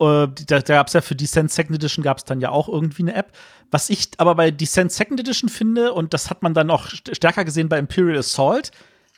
[0.00, 2.68] Äh, da da gab es ja für Descent Second Edition gab es dann ja auch
[2.68, 3.32] irgendwie eine App.
[3.70, 7.14] Was ich aber bei Descent Second Edition finde, und das hat man dann noch st-
[7.14, 8.70] stärker gesehen bei Imperial Assault,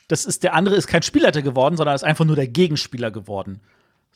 [0.07, 3.61] das ist, der andere ist kein Spielleiter geworden, sondern ist einfach nur der Gegenspieler geworden.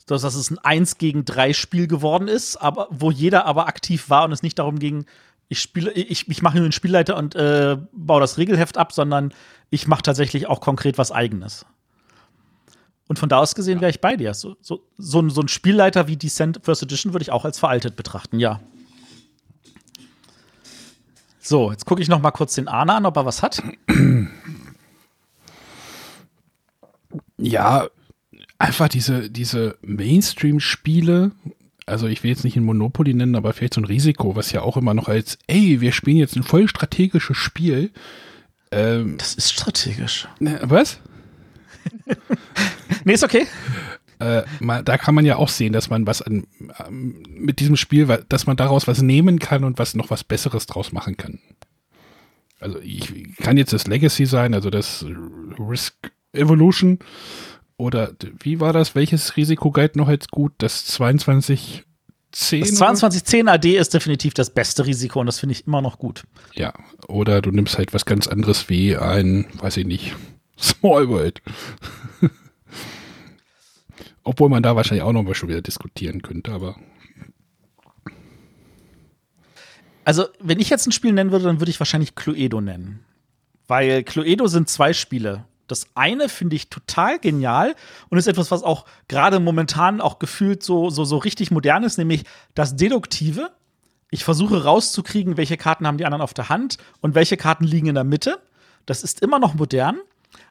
[0.06, 4.08] Dass dass es ein 1 gegen 3 Spiel geworden ist, aber wo jeder aber aktiv
[4.10, 5.06] war und es nicht darum ging,
[5.48, 9.32] ich spiele, ich, ich mache nur den Spielleiter und äh, baue das Regelheft ab, sondern
[9.70, 11.66] ich mache tatsächlich auch konkret was eigenes.
[13.08, 14.34] Und von da aus gesehen wäre ich bei dir.
[14.34, 17.58] So, so, so, ein, so ein Spielleiter wie Descent First Edition würde ich auch als
[17.58, 18.60] veraltet betrachten, ja.
[21.38, 23.62] So, jetzt gucke ich noch mal kurz den Arne an, ob er was hat.
[27.38, 27.86] Ja,
[28.58, 31.32] einfach diese, diese Mainstream-Spiele,
[31.86, 34.62] also ich will jetzt nicht ein Monopoly nennen, aber vielleicht so ein Risiko, was ja
[34.62, 37.90] auch immer noch als, ey, wir spielen jetzt ein voll strategisches Spiel.
[38.72, 40.28] Ähm, Das ist strategisch.
[40.40, 41.00] ne, was?
[43.04, 43.46] Nee, ist okay.
[44.18, 46.46] Äh, mal, da kann man ja auch sehen, dass man was an,
[46.86, 50.66] ähm, mit diesem Spiel, dass man daraus was nehmen kann und was noch was Besseres
[50.66, 51.38] draus machen kann.
[52.58, 55.04] Also ich kann jetzt das Legacy sein, also das
[55.58, 55.94] Risk
[56.32, 56.98] Evolution
[57.76, 58.94] oder wie war das?
[58.94, 60.52] Welches Risiko galt noch als gut?
[60.58, 61.84] Das 2210?
[62.30, 66.24] Das 2210 AD ist definitiv das beste Risiko und das finde ich immer noch gut.
[66.54, 66.74] Ja,
[67.08, 70.14] oder du nimmst halt was ganz anderes wie ein, weiß ich nicht,
[70.58, 71.42] Small World.
[74.24, 76.76] Obwohl man da wahrscheinlich auch noch mal schon wieder diskutieren könnte, aber
[80.06, 83.04] Also, wenn ich jetzt ein Spiel nennen würde, dann würde ich wahrscheinlich Cluedo nennen.
[83.66, 85.44] Weil Cluedo sind zwei Spiele.
[85.66, 87.74] Das eine finde ich total genial
[88.08, 91.98] und ist etwas, was auch gerade momentan auch gefühlt so, so, so richtig modern ist,
[91.98, 92.24] nämlich
[92.54, 93.50] das Deduktive.
[94.10, 97.88] Ich versuche rauszukriegen, welche Karten haben die anderen auf der Hand und welche Karten liegen
[97.88, 98.38] in der Mitte.
[98.86, 99.98] Das ist immer noch modern,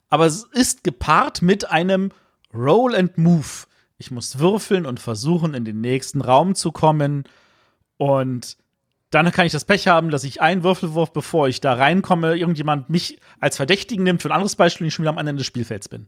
[0.10, 2.12] aber es ist gepaart mit einem
[2.54, 3.66] Roll and Move.
[3.98, 7.24] Ich muss würfeln und versuchen, in den nächsten Raum zu kommen.
[7.98, 8.58] Und
[9.12, 12.90] dann kann ich das Pech haben, dass ich einen Würfelwurf, bevor ich da reinkomme, irgendjemand
[12.90, 15.46] mich als Verdächtigen nimmt für ein anderes Beispiel und ich schon wieder am Ende des
[15.46, 16.08] Spielfelds bin.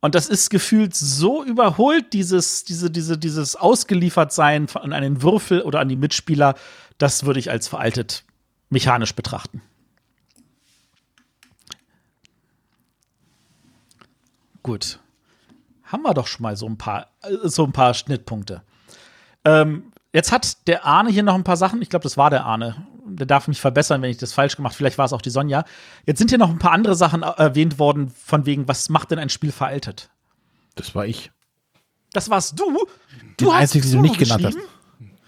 [0.00, 5.80] Und das ist gefühlt so überholt, dieses, diese, diese, dieses Ausgeliefertsein an einen Würfel oder
[5.80, 6.54] an die Mitspieler,
[6.98, 8.24] das würde ich als veraltet
[8.70, 9.62] mechanisch betrachten.
[14.62, 15.00] Gut.
[15.84, 18.62] Haben wir doch schon mal so ein paar, äh, so ein paar Schnittpunkte.
[19.44, 21.82] Ähm, jetzt hat der Arne hier noch ein paar Sachen.
[21.82, 22.86] Ich glaube, das war der Arne.
[23.06, 24.74] Der darf mich verbessern, wenn ich das falsch gemacht.
[24.74, 25.64] Vielleicht war es auch die Sonja.
[26.06, 29.10] Jetzt sind hier noch ein paar andere Sachen äh, erwähnt worden, von wegen, was macht
[29.10, 30.10] denn ein Spiel veraltet?
[30.76, 31.30] Das war ich.
[32.12, 32.64] Das warst du.
[33.20, 34.54] Den Du hast einzigen, den du nicht genannt hast.
[34.54, 34.74] geschrieben?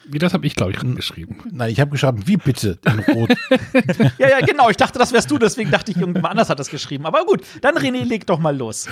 [0.05, 1.39] wie das habe ich, glaube ich, geschrieben.
[1.51, 2.79] Nein, ich habe geschrieben, wie bitte?
[2.85, 3.31] In Rot.
[4.19, 4.69] Ja, ja, genau.
[4.69, 5.39] Ich dachte, das wärst du.
[5.39, 7.07] Deswegen dachte ich, irgendjemand anders hat das geschrieben.
[7.07, 8.89] Aber gut, dann René, leg doch mal los.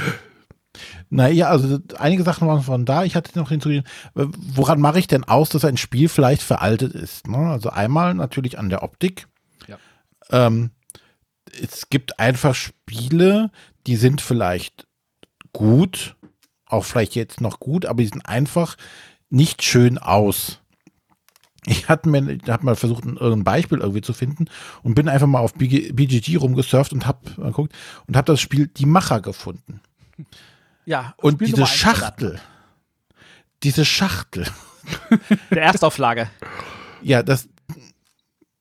[1.09, 3.05] Naja, also einige Sachen waren von da.
[3.05, 7.27] Ich hatte noch hinzugefügt, woran mache ich denn aus, dass ein Spiel vielleicht veraltet ist?
[7.27, 7.39] Ne?
[7.39, 9.27] Also einmal natürlich an der Optik.
[9.67, 9.79] Ja.
[10.31, 10.71] Ähm,
[11.61, 13.51] es gibt einfach Spiele,
[13.87, 14.87] die sind vielleicht
[15.53, 16.17] gut,
[16.67, 18.77] auch vielleicht jetzt noch gut, aber die sind einfach
[19.29, 20.61] nicht schön aus.
[21.67, 24.47] Ich hatte mir, hab mal versucht, ein, Beispiel irgendwie zu finden
[24.83, 27.75] und bin einfach mal auf BG, BGG rumgesurft und hab mal geguckt
[28.07, 29.81] und habe das Spiel Die Macher gefunden.
[30.90, 32.40] Ja, Und Spiel diese Schachtel,
[33.62, 34.44] diese Schachtel,
[35.50, 36.29] Der Erstauflage.
[37.00, 37.48] ja, das,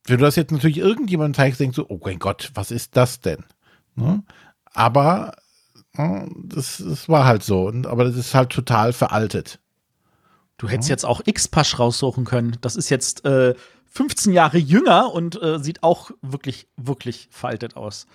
[0.06, 3.20] wenn du das jetzt natürlich irgendjemandem zeigst, denkst du, oh mein Gott, was ist das
[3.20, 3.44] denn?
[3.96, 4.22] Ne?
[4.66, 5.34] Aber
[5.94, 9.58] ne, das, das war halt so, und, aber das ist halt total veraltet.
[10.56, 12.58] Du hättest jetzt auch X-Pasch raussuchen können.
[12.60, 18.06] Das ist jetzt äh, 15 Jahre jünger und äh, sieht auch wirklich, wirklich veraltet aus.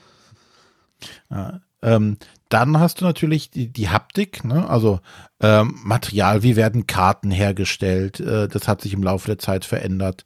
[1.82, 2.17] Ähm,
[2.50, 4.70] dann hast du natürlich die, die Haptik, ne?
[4.70, 5.00] also
[5.42, 10.26] ähm, Material, wie werden Karten hergestellt, äh, das hat sich im Laufe der Zeit verändert.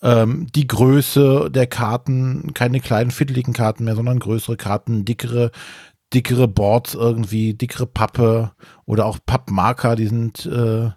[0.00, 5.50] Ähm, die Größe der Karten, keine kleinen fiddeligen Karten mehr, sondern größere Karten, dickere,
[6.14, 8.52] dickere Boards irgendwie, dickere Pappe
[8.86, 10.90] oder auch Pappmarker, die sind äh,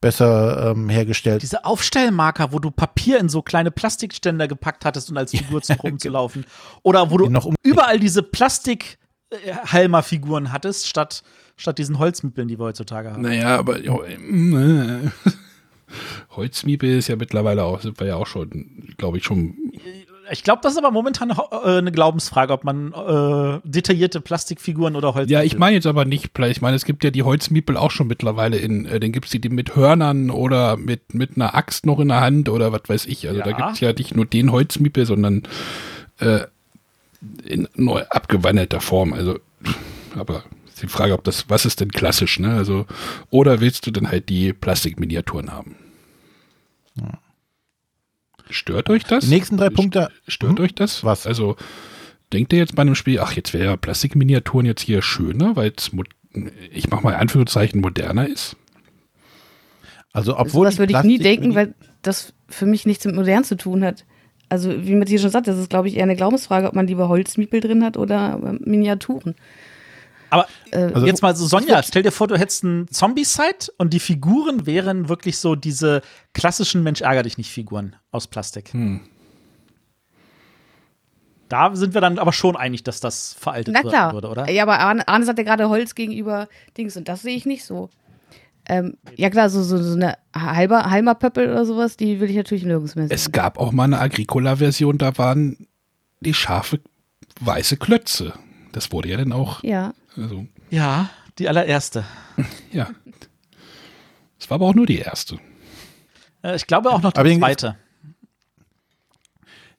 [0.00, 1.42] besser ähm, hergestellt.
[1.42, 5.76] Diese Aufstellmarker, wo du Papier in so kleine Plastikständer gepackt hattest und als Figur zum
[5.76, 6.46] rumzulaufen.
[6.82, 8.22] Oder wo du noch um- überall diese
[9.30, 11.22] Plastik-Halmer-Figuren hattest, statt,
[11.56, 13.22] statt diesen Holzmippeln, die wir heutzutage haben.
[13.22, 14.16] Naja, aber jo, äh,
[16.30, 19.54] Holzmiebe ist ja mittlerweile auch, sind wir ja auch schon, glaube ich, schon.
[20.32, 25.14] Ich glaube, das ist aber momentan äh, eine Glaubensfrage, ob man äh, detaillierte Plastikfiguren oder
[25.14, 25.30] Holz.
[25.30, 28.08] Ja, ich meine jetzt aber nicht, ich meine, es gibt ja die Holzmiepel auch schon
[28.08, 32.00] mittlerweile in, äh, dann gibt's die, die mit Hörnern oder mit, mit einer Axt noch
[32.00, 33.28] in der Hand oder was weiß ich.
[33.28, 33.56] Also da Ja.
[33.56, 35.44] gibt's ja nicht nur den Holzmiepel, sondern
[36.18, 36.40] äh,
[37.44, 39.12] in neu abgewandelter Form.
[39.12, 39.38] Also,
[40.14, 42.54] aber ist die Frage, ob das, was ist denn klassisch, ne?
[42.54, 42.86] Also,
[43.30, 45.76] oder willst du dann halt die Plastikminiaturen haben?
[48.50, 49.24] Stört euch das?
[49.24, 50.10] Die nächsten drei Punkte.
[50.28, 50.64] Stört Hm?
[50.64, 51.02] euch das?
[51.04, 51.26] Was?
[51.26, 51.56] Also,
[52.32, 55.72] denkt ihr jetzt bei einem Spiel, ach, jetzt wäre ja Plastikminiaturen jetzt hier schöner, weil
[55.76, 55.90] es,
[56.70, 58.56] ich mach mal in Anführungszeichen, moderner ist?
[60.12, 60.66] Also, obwohl.
[60.66, 63.84] das die würde ich nie denken, weil das für mich nichts mit modern zu tun
[63.84, 64.04] hat.
[64.48, 67.08] Also, wie Matthias schon sagt, das ist, glaube ich, eher eine Glaubensfrage, ob man lieber
[67.08, 69.34] Holzmiepel drin hat oder äh, Miniaturen.
[70.30, 73.92] Aber Äh, Also- jetzt mal so, Sonja, stell dir vor, du hättest einen Zombie-Site und
[73.92, 76.02] die Figuren wären wirklich so diese
[76.34, 78.72] klassischen Mensch ärger dich nicht Figuren aus Plastik.
[78.72, 79.00] Hm.
[81.48, 84.12] Da sind wir dann aber schon einig, dass das veraltet Na klar.
[84.12, 84.50] würde, oder?
[84.50, 87.64] Ja, aber Arne, Arne sagt ja gerade Holz gegenüber Dings und das sehe ich nicht
[87.64, 87.88] so.
[88.68, 92.36] Ähm, ja klar, so, so, so eine halber, halber Pöppel oder sowas, die will ich
[92.36, 93.14] natürlich nirgends mehr sehen.
[93.14, 95.68] Es gab auch mal eine Agricola-Version, da waren
[96.20, 96.80] die scharfe
[97.40, 98.32] weiße Klötze.
[98.72, 99.94] Das wurde ja dann auch, ja.
[100.16, 102.04] also, Ja, die allererste.
[102.72, 102.88] ja.
[104.38, 105.38] Es war aber auch nur die erste.
[106.42, 107.76] Äh, Ich glaube auch noch die Aber zweite.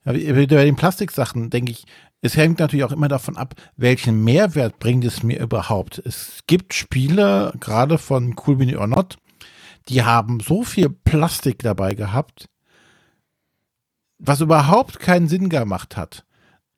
[0.04, 1.86] Bei den Plastiksachen denke ich,
[2.22, 5.99] es hängt natürlich auch immer davon ab, welchen Mehrwert bringt es mir überhaupt.
[5.99, 9.18] Es gibt Spiele, gerade von Cool Mini or Not,
[9.89, 12.49] die haben so viel Plastik dabei gehabt,
[14.20, 16.26] was überhaupt keinen Sinn gemacht hat.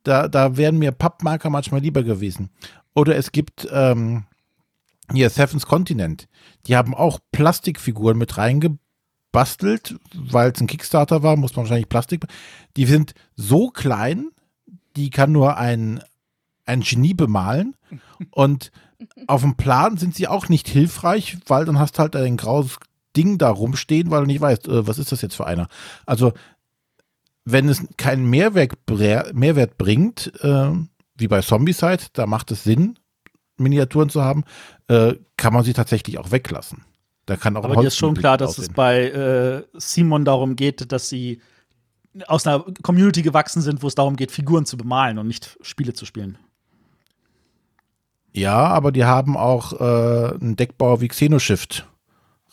[0.02, 2.50] Da, da wären mir Pappmarker manchmal lieber gewesen.
[2.94, 4.24] Oder es gibt ähm,
[5.12, 6.28] hier Seven's Continent.
[6.66, 12.26] Die haben auch Plastikfiguren mit reingebastelt, weil es ein Kickstarter war, muss man wahrscheinlich Plastik.
[12.76, 14.30] Die sind so klein,
[15.00, 16.02] die kann nur ein,
[16.66, 17.74] ein Genie bemalen.
[18.30, 18.70] Und
[19.26, 22.78] auf dem Plan sind sie auch nicht hilfreich, weil dann hast du halt ein graues
[23.16, 25.68] Ding da rumstehen, weil du nicht weißt, äh, was ist das jetzt für einer.
[26.06, 26.32] Also,
[27.44, 28.74] wenn es keinen Mehrwert,
[29.32, 30.70] Mehrwert bringt, äh,
[31.16, 32.98] wie bei Zombicide, da macht es Sinn,
[33.56, 34.44] Miniaturen zu haben,
[34.88, 36.84] äh, kann man sie tatsächlich auch weglassen.
[37.26, 38.74] Da kann auch Aber dir ist schon klar, dass es aussehen.
[38.74, 41.40] bei äh, Simon darum geht, dass sie
[42.26, 45.92] aus einer Community gewachsen sind, wo es darum geht, Figuren zu bemalen und nicht Spiele
[45.92, 46.38] zu spielen.
[48.32, 51.88] Ja, aber die haben auch äh, einen Deckbauer wie Xenoshift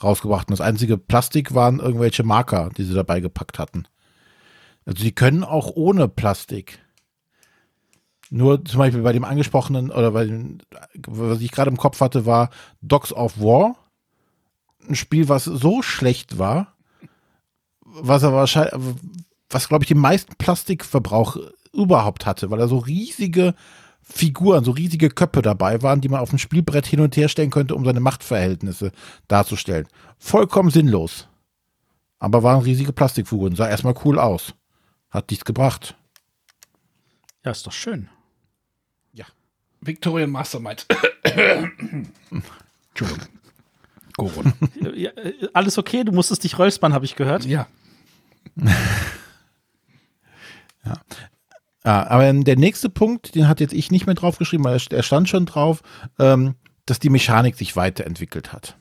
[0.01, 0.49] rausgebracht.
[0.49, 3.87] Und das einzige Plastik waren irgendwelche Marker, die sie dabei gepackt hatten.
[4.85, 6.79] Also sie können auch ohne Plastik.
[8.29, 10.59] Nur zum Beispiel bei dem angesprochenen, oder bei dem,
[11.07, 12.49] was ich gerade im Kopf hatte, war
[12.81, 13.75] Dogs of War.
[14.87, 16.75] Ein Spiel, was so schlecht war,
[17.81, 18.73] was aber wahrscheinlich,
[19.49, 21.37] was glaube ich den meisten Plastikverbrauch
[21.73, 23.53] überhaupt hatte, weil er so riesige
[24.01, 27.49] Figuren, so riesige Köpfe dabei waren, die man auf dem Spielbrett hin und her stellen
[27.51, 28.91] könnte, um seine Machtverhältnisse
[29.27, 29.87] darzustellen.
[30.17, 31.27] Vollkommen sinnlos.
[32.19, 34.53] Aber waren riesige Plastikfiguren, sah erstmal cool aus.
[35.09, 35.95] Hat nichts gebracht.
[37.43, 38.09] Ja, ist doch schön.
[39.81, 40.85] Victorian Mastermind.
[42.93, 43.27] Entschuldigung.
[44.17, 44.53] Goron.
[44.95, 46.03] Ja, äh, alles okay?
[46.03, 47.45] Du musstest dich räuspern, habe ich gehört.
[47.45, 47.67] Ja.
[51.85, 55.29] Ja, aber der nächste Punkt, den hat jetzt ich nicht mehr draufgeschrieben, weil er stand
[55.29, 55.81] schon drauf,
[56.19, 58.77] ähm, dass die Mechanik sich weiterentwickelt hat.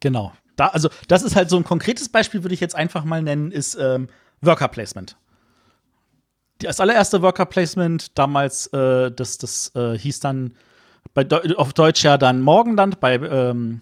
[0.00, 0.32] Genau.
[0.56, 3.52] Da, also, das ist halt so ein konkretes Beispiel, würde ich jetzt einfach mal nennen,
[3.52, 4.08] ist ähm,
[4.40, 5.16] Worker Placement.
[6.58, 10.54] Das allererste Worker Placement damals, äh, das, das äh, hieß dann
[11.14, 11.26] bei
[11.56, 13.80] auf Deutsch ja dann Morgenland bei ähm,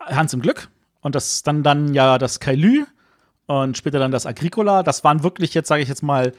[0.00, 0.68] Hans im Glück.
[1.00, 2.84] Und das dann dann ja das Kailü
[3.48, 4.82] und später dann das Agricola.
[4.82, 6.32] Das waren wirklich jetzt, sage ich jetzt mal,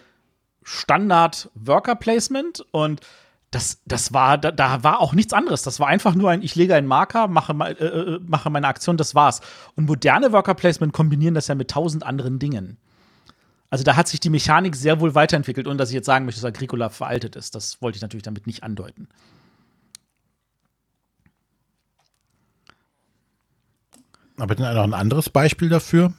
[0.63, 3.01] Standard Worker Placement und
[3.49, 5.63] das, das war, da, da war auch nichts anderes.
[5.63, 8.95] Das war einfach nur ein, ich lege einen Marker, mache, äh, äh, mache meine Aktion,
[8.95, 9.41] das war's.
[9.75, 12.77] Und moderne Worker Placement kombinieren das ja mit tausend anderen Dingen.
[13.71, 16.41] Also da hat sich die Mechanik sehr wohl weiterentwickelt, ohne dass ich jetzt sagen möchte,
[16.41, 17.55] dass Agricola veraltet ist.
[17.55, 19.07] Das wollte ich natürlich damit nicht andeuten.
[24.37, 26.13] Aber dann noch ein anderes Beispiel dafür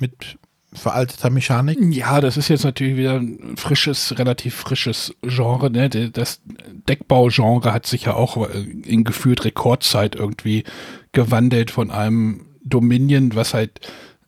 [0.00, 0.38] mit
[0.72, 1.78] veralteter Mechanik.
[1.90, 5.70] Ja, das ist jetzt natürlich wieder ein frisches, relativ frisches Genre.
[5.70, 5.88] Ne?
[5.88, 6.40] Das
[6.88, 10.64] Deckbau-Genre hat sich ja auch äh, in gefühlt Rekordzeit irgendwie
[11.12, 13.80] gewandelt von einem Dominion, was halt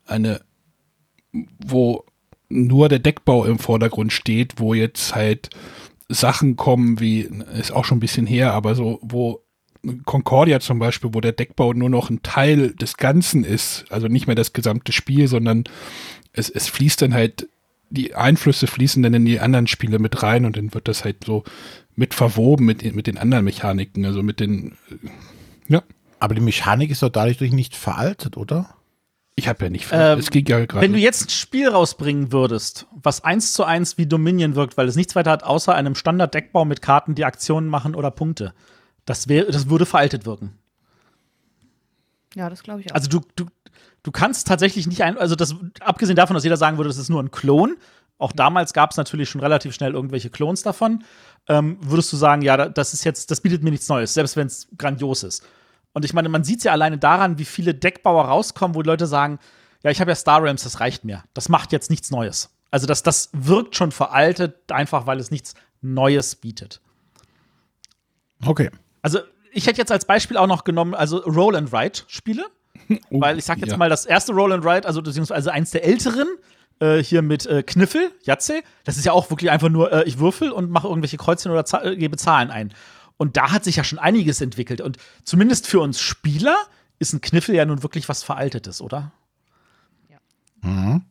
[0.05, 0.41] eine,
[1.59, 2.05] wo
[2.47, 5.49] nur der Deckbau im Vordergrund steht, wo jetzt halt
[6.07, 9.43] Sachen kommen wie, ist auch schon ein bisschen her, aber so, wo
[10.05, 14.27] Concordia zum Beispiel, wo der Deckbau nur noch ein Teil des Ganzen ist, also nicht
[14.27, 15.63] mehr das gesamte Spiel, sondern
[16.33, 17.47] es, es fließt dann halt,
[17.89, 21.23] die Einflüsse fließen dann in die anderen Spiele mit rein und dann wird das halt
[21.25, 21.43] so
[21.95, 25.09] mit verwoben mit, mit den anderen Mechaniken, also mit den, äh,
[25.73, 25.83] ja,
[26.19, 28.75] Aber die Mechanik ist doch dadurch nicht veraltet, oder?
[29.39, 30.83] ich habe ja nicht, Ähm, es ging ja gerade.
[30.83, 34.87] Wenn du jetzt ein Spiel rausbringen würdest, was eins zu eins wie Dominion wirkt, weil
[34.87, 38.53] es nichts weiter hat, außer einem Standard-Deckbau mit Karten, die Aktionen machen oder Punkte,
[39.05, 40.57] das, wär, das würde veraltet wirken.
[42.35, 42.95] Ja, das glaube ich auch.
[42.95, 43.45] Also du, du,
[44.03, 47.09] du kannst tatsächlich nicht ein, also das, abgesehen davon, dass jeder sagen würde, das ist
[47.09, 47.77] nur ein Klon,
[48.17, 51.03] auch damals gab es natürlich schon relativ schnell irgendwelche Klons davon,
[51.47, 54.47] ähm, würdest du sagen, ja, das ist jetzt, das bietet mir nichts Neues, selbst wenn
[54.47, 55.43] es grandios ist.
[55.93, 59.07] Und ich meine, man sieht es ja alleine daran, wie viele Deckbauer rauskommen, wo Leute
[59.07, 59.39] sagen,
[59.83, 61.23] ja, ich habe ja Star Realms, das reicht mir.
[61.33, 62.49] Das macht jetzt nichts Neues.
[62.69, 66.81] Also das, das wirkt schon veraltet, einfach weil es nichts Neues bietet.
[68.45, 68.69] Okay.
[69.01, 69.19] Also
[69.51, 72.45] ich hätte jetzt als Beispiel auch noch genommen, also Roll and Write Spiele,
[73.09, 73.77] Oh, weil ich sag jetzt ja.
[73.77, 76.27] mal das erste Roll and Write, also beziehungsweise eins der älteren,
[76.79, 80.19] äh, hier mit äh, Kniffel, Jatze, das ist ja auch wirklich einfach nur, äh, ich
[80.19, 82.73] würfel und mache irgendwelche Kreuzchen oder za- äh, gebe Zahlen ein.
[83.17, 84.79] Und da hat sich ja schon einiges entwickelt.
[84.79, 86.55] Und zumindest für uns Spieler
[86.99, 89.11] ist ein Kniffel ja nun wirklich was Veraltetes, oder?
[90.61, 91.03] Mhm.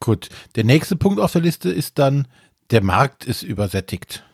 [0.00, 0.28] Gut.
[0.56, 2.26] Der nächste Punkt auf der Liste ist dann,
[2.70, 4.24] der Markt ist übersättigt.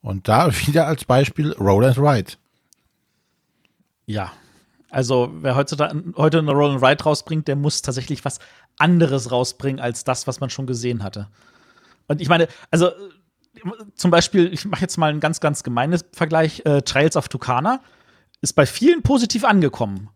[0.00, 2.32] Und da wieder als Beispiel Roll Ride.
[4.06, 4.32] Ja.
[4.90, 8.40] Also, wer heutzutage, heute eine Roll Ride rausbringt, der muss tatsächlich was
[8.76, 11.28] anderes rausbringen als das, was man schon gesehen hatte.
[12.08, 12.90] Und ich meine, also
[13.94, 16.62] zum Beispiel, ich mache jetzt mal einen ganz, ganz gemeinen Vergleich.
[16.66, 17.80] Äh, Trails of Tucana
[18.40, 20.10] ist bei vielen positiv angekommen.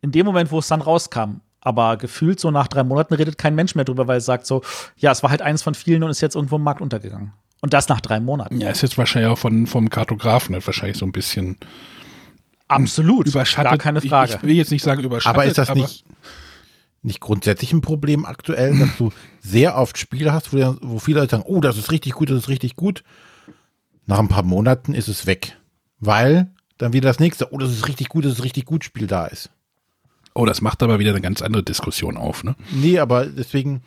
[0.00, 1.40] In dem Moment, wo es dann rauskam.
[1.64, 4.62] Aber gefühlt so nach drei Monaten redet kein Mensch mehr drüber, weil es sagt so,
[4.96, 7.32] ja, es war halt eines von vielen und ist jetzt irgendwo im Markt untergegangen.
[7.62, 8.60] Und das nach drei Monaten.
[8.60, 11.56] Ja, ist jetzt wahrscheinlich auch von, vom Kartografen halt wahrscheinlich so ein bisschen
[12.68, 13.26] Absolut.
[13.26, 13.70] überschattet.
[13.70, 14.32] Gar keine Frage.
[14.32, 15.34] Ich, ich will jetzt nicht sagen überschattet.
[15.34, 16.04] Aber ist das nicht,
[17.00, 19.10] nicht grundsätzlich ein Problem aktuell, dass du
[19.40, 22.40] sehr oft Spiele hast, wo, wo viele Leute sagen, oh, das ist richtig gut, das
[22.40, 23.02] ist richtig gut.
[24.04, 25.56] Nach ein paar Monaten ist es weg.
[25.98, 29.06] Weil dann wieder das nächste, oh, das ist richtig gut, das ist richtig gut Spiel
[29.06, 29.48] da ist.
[30.34, 32.56] Oh, das macht aber wieder eine ganz andere Diskussion auf, ne?
[32.72, 33.82] Nee, aber deswegen,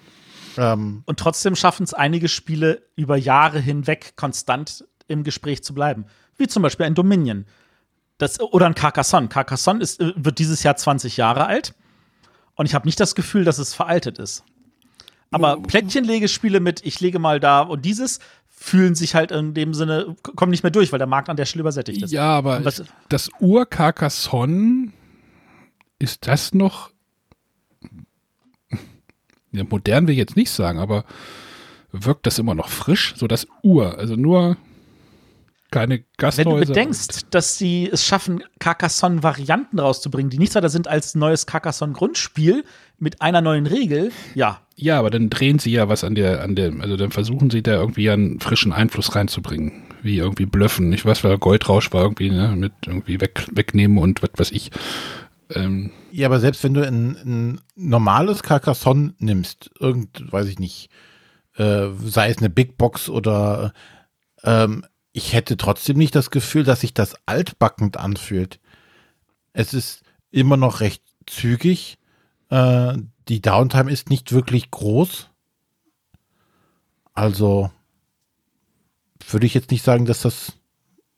[0.58, 6.06] ähm, Und trotzdem schaffen es einige Spiele über Jahre hinweg konstant im Gespräch zu bleiben.
[6.38, 7.46] Wie zum Beispiel ein Dominion.
[8.18, 9.28] Das, oder ein Carcassonne.
[9.28, 11.74] Carcassonne ist, äh, wird dieses Jahr 20 Jahre alt.
[12.56, 14.44] Und ich habe nicht das Gefühl, dass es veraltet ist.
[15.30, 18.20] Aber Plättchenlegespiele mit, ich lege mal da und dieses,
[18.50, 21.46] fühlen sich halt in dem Sinne, kommen nicht mehr durch, weil der Markt an der
[21.46, 22.12] Stelle übersättigt ist.
[22.12, 24.92] Ja, aber Und was- das Ur-Carcassonne,
[26.00, 26.92] ist das noch
[29.52, 31.04] ja, modern will ich jetzt nicht sagen, aber
[31.92, 33.14] wirkt das immer noch frisch?
[33.18, 34.58] So das Ur, also nur
[35.70, 36.62] keine Wenn Gasthäuser.
[36.62, 42.64] du bedenkst, dass sie es schaffen, Carcassonne-Varianten rauszubringen, die nichts weiter sind als neues Carcassonne-Grundspiel
[43.00, 46.56] mit einer neuen Regel, ja, Ja, aber dann drehen sie ja was an der, an
[46.56, 49.84] dem, also dann versuchen sie da irgendwie einen frischen Einfluss reinzubringen.
[50.04, 50.94] Wie irgendwie blöffen.
[50.94, 54.72] Ich weiß, weil Goldrausch war irgendwie, ne, mit irgendwie weg, wegnehmen und was weiß ich.
[55.50, 60.90] Ähm, ja, aber selbst wenn du ein, ein normales Carcassonne nimmst, irgend, weiß ich nicht,
[61.56, 63.74] äh, sei es eine Big Box oder
[64.44, 68.60] ähm, ich hätte trotzdem nicht das Gefühl, dass sich das altbackend anfühlt.
[69.54, 71.98] Es ist immer noch recht zügig.
[72.50, 75.30] Äh, die Downtime ist nicht wirklich groß.
[77.14, 77.72] Also
[79.28, 80.54] würde ich jetzt nicht sagen, dass das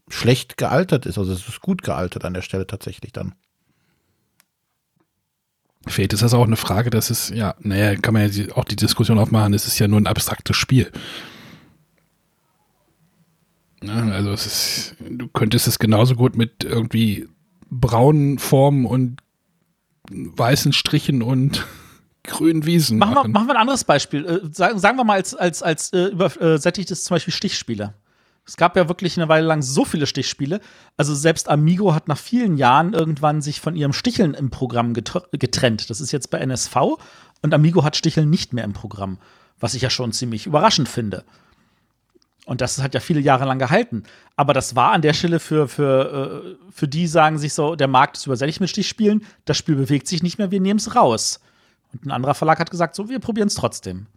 [0.07, 1.17] schlecht gealtert ist.
[1.17, 3.35] Also es ist gut gealtert an der Stelle tatsächlich dann.
[5.85, 9.17] Ist das auch eine Frage, dass es, ja, naja, kann man ja auch die Diskussion
[9.17, 10.91] aufmachen, es ist ja nur ein abstraktes Spiel.
[13.81, 17.29] Also es ist, du könntest es genauso gut mit irgendwie
[17.69, 19.21] braunen Formen und
[20.09, 21.65] weißen Strichen und
[22.23, 23.31] grünen Wiesen Machen wir, machen.
[23.31, 24.25] machen wir ein anderes Beispiel.
[24.25, 27.93] Äh, sagen, sagen wir mal als, als, als äh, übersättigtes zum Beispiel Stichspiele.
[28.49, 30.59] Es gab ja wirklich eine Weile lang so viele Stichspiele.
[30.97, 35.25] Also selbst Amigo hat nach vielen Jahren irgendwann sich von ihrem Sticheln im Programm getr-
[35.37, 35.91] getrennt.
[35.91, 36.75] Das ist jetzt bei NSV
[37.43, 39.19] und Amigo hat Sticheln nicht mehr im Programm,
[39.59, 41.25] was ich ja schon ziemlich überraschend finde.
[42.47, 44.01] Und das hat ja viele Jahre lang gehalten.
[44.35, 47.87] Aber das war an der Stelle für, für, äh, für die, sagen sich so, der
[47.87, 51.39] Markt ist übersättigt mit Stichspielen, das Spiel bewegt sich nicht mehr, wir nehmen es raus.
[51.93, 54.07] Und ein anderer Verlag hat gesagt, so, wir probieren es trotzdem.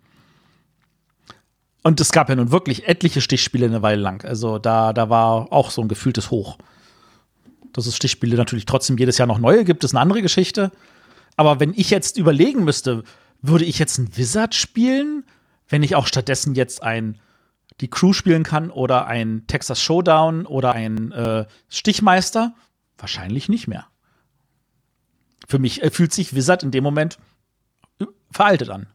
[1.82, 4.24] Und es gab ja nun wirklich etliche Stichspiele eine Weile lang.
[4.24, 6.58] Also da, da war auch so ein gefühltes Hoch.
[7.72, 10.70] Dass es Stichspiele natürlich trotzdem jedes Jahr noch neue gibt, ist eine andere Geschichte.
[11.36, 13.02] Aber wenn ich jetzt überlegen müsste,
[13.40, 15.24] würde ich jetzt ein Wizard spielen,
[15.68, 17.18] wenn ich auch stattdessen jetzt ein
[17.80, 22.54] die Crew spielen kann oder ein Texas Showdown oder ein äh, Stichmeister?
[22.98, 23.86] Wahrscheinlich nicht mehr.
[25.48, 27.18] Für mich äh, fühlt sich Wizard in dem Moment
[28.30, 28.86] veraltet an.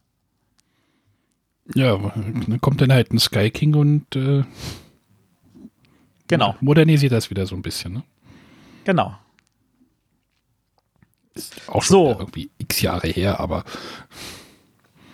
[1.74, 4.42] Ja, dann kommt dann halt ein Sky King und äh,
[6.28, 7.92] Genau, modernisiert das wieder so ein bisschen.
[7.94, 8.02] Ne?
[8.84, 9.16] genau.
[11.68, 12.16] Auch schon So.
[12.18, 13.64] irgendwie x Jahre her, aber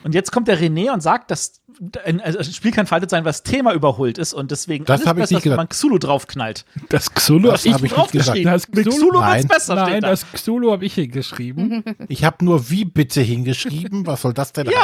[0.04, 1.60] Und jetzt kommt der René und sagt, dass
[2.04, 5.06] ein, also ein Spiel kann veraltet sein, was Thema überholt ist und deswegen Das alles
[5.06, 5.56] ich besser nicht ist, wenn gesagt.
[5.58, 6.64] man Xulu draufknallt.
[6.88, 7.98] Das Xulu Das hab hab ich, ich nicht gesagt.
[7.98, 8.52] draufgeschrieben.
[8.52, 9.48] Das Xulu- Xulu Nein.
[9.48, 10.08] besser, Nein, steht da.
[10.10, 11.84] das Xulu habe ich hingeschrieben.
[12.08, 14.06] Ich habe nur wie bitte hingeschrieben.
[14.06, 14.78] Was soll das denn heißen?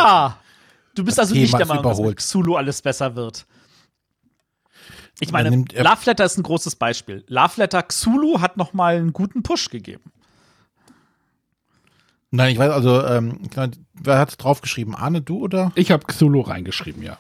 [1.01, 2.19] Du bist also nicht der Meinung, dass überholt.
[2.19, 3.47] Xulu alles besser wird.
[5.19, 7.25] Ich meine, nimmt- er- Love Letter ist ein großes Beispiel.
[7.27, 10.13] Love Letter Xulu hat noch mal einen guten Push gegeben.
[12.31, 13.41] Nein, ich weiß, also, ähm,
[13.95, 14.95] wer hat draufgeschrieben?
[14.95, 15.73] Arne, du oder?
[15.75, 17.19] Ich habe Xulu reingeschrieben, ja.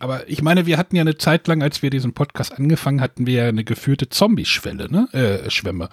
[0.00, 3.26] Aber ich meine, wir hatten ja eine Zeit lang, als wir diesen Podcast angefangen hatten,
[3.26, 5.08] wir ja eine geführte Zombie-Schwelle, ne?
[5.12, 5.88] Äh, Schwemme.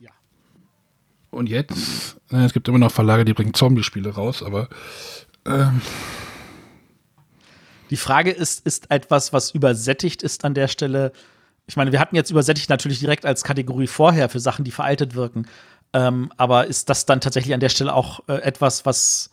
[0.00, 0.10] Ja.
[1.30, 4.68] Und jetzt, äh, es gibt immer noch Verlage, die bringen Zombie-Spiele raus, aber
[5.46, 5.80] ähm,
[7.90, 11.12] Die Frage ist, ist etwas, was übersättigt ist an der Stelle.
[11.66, 15.14] Ich meine, wir hatten jetzt übersättigt natürlich direkt als Kategorie vorher für Sachen, die veraltet
[15.14, 15.46] wirken.
[15.92, 19.30] Ähm, aber ist das dann tatsächlich an der Stelle auch äh, etwas, was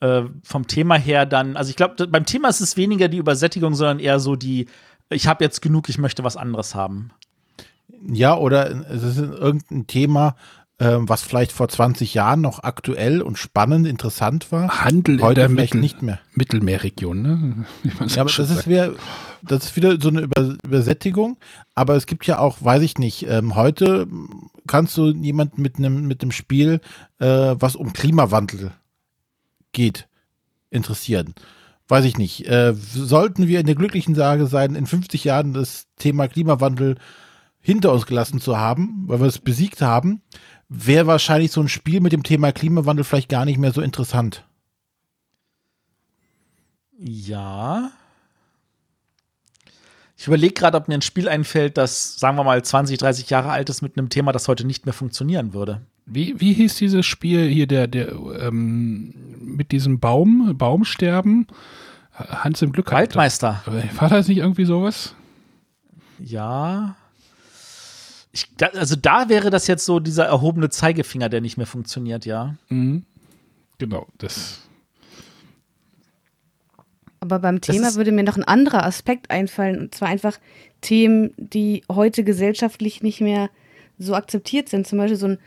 [0.00, 3.74] äh, vom Thema her dann, also ich glaube, beim Thema ist es weniger die Übersättigung,
[3.74, 4.66] sondern eher so die,
[5.08, 7.10] ich habe jetzt genug, ich möchte was anderes haben.
[8.06, 10.36] Ja, oder es ist irgendein Thema,
[10.80, 14.84] ähm, was vielleicht vor 20 Jahren noch aktuell und spannend, interessant war.
[14.84, 16.20] Handel Heute in der vielleicht Mittel nicht mehr.
[16.34, 17.66] Mittelmeerregion, ne?
[18.06, 18.94] Ja, aber das ist, wieder,
[19.42, 21.36] das ist wieder so eine Über Übersättigung.
[21.74, 24.06] Aber es gibt ja auch, weiß ich nicht, ähm, heute
[24.68, 26.80] kannst du jemanden mit einem mit dem Spiel,
[27.18, 27.26] äh,
[27.58, 28.70] was um Klimawandel
[29.72, 30.06] geht,
[30.70, 31.34] interessieren.
[31.88, 32.46] Weiß ich nicht.
[32.46, 36.96] Äh, sollten wir in der glücklichen Lage sein, in 50 Jahren das Thema Klimawandel
[37.60, 40.22] hinter uns gelassen zu haben, weil wir es besiegt haben,
[40.68, 44.44] wäre wahrscheinlich so ein Spiel mit dem Thema Klimawandel vielleicht gar nicht mehr so interessant.
[46.98, 47.90] Ja.
[50.16, 53.50] Ich überlege gerade, ob mir ein Spiel einfällt, das, sagen wir mal, 20, 30 Jahre
[53.50, 55.80] alt ist mit einem Thema, das heute nicht mehr funktionieren würde.
[56.06, 61.46] Wie, wie hieß dieses Spiel hier, der, der, ähm, mit diesem Baum, Baumsterben?
[62.12, 62.90] Hans im Glück.
[62.90, 63.62] Waldmeister.
[63.96, 65.14] War das nicht irgendwie sowas?
[66.18, 66.96] Ja.
[68.32, 72.26] Ich, da, also da wäre das jetzt so dieser erhobene Zeigefinger, der nicht mehr funktioniert,
[72.26, 72.54] ja.
[72.68, 73.04] Mhm.
[73.78, 74.60] Genau, das.
[77.20, 80.38] Aber beim Thema würde mir noch ein anderer Aspekt einfallen, und zwar einfach
[80.80, 83.50] Themen, die heute gesellschaftlich nicht mehr
[83.98, 84.86] so akzeptiert sind.
[84.86, 85.38] Zum Beispiel so ein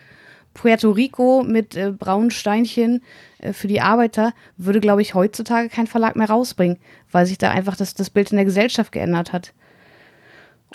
[0.53, 3.01] Puerto Rico mit äh, braunen Steinchen
[3.39, 6.77] äh, für die Arbeiter würde, glaube ich, heutzutage kein Verlag mehr rausbringen,
[7.09, 9.53] weil sich da einfach das, das Bild in der Gesellschaft geändert hat.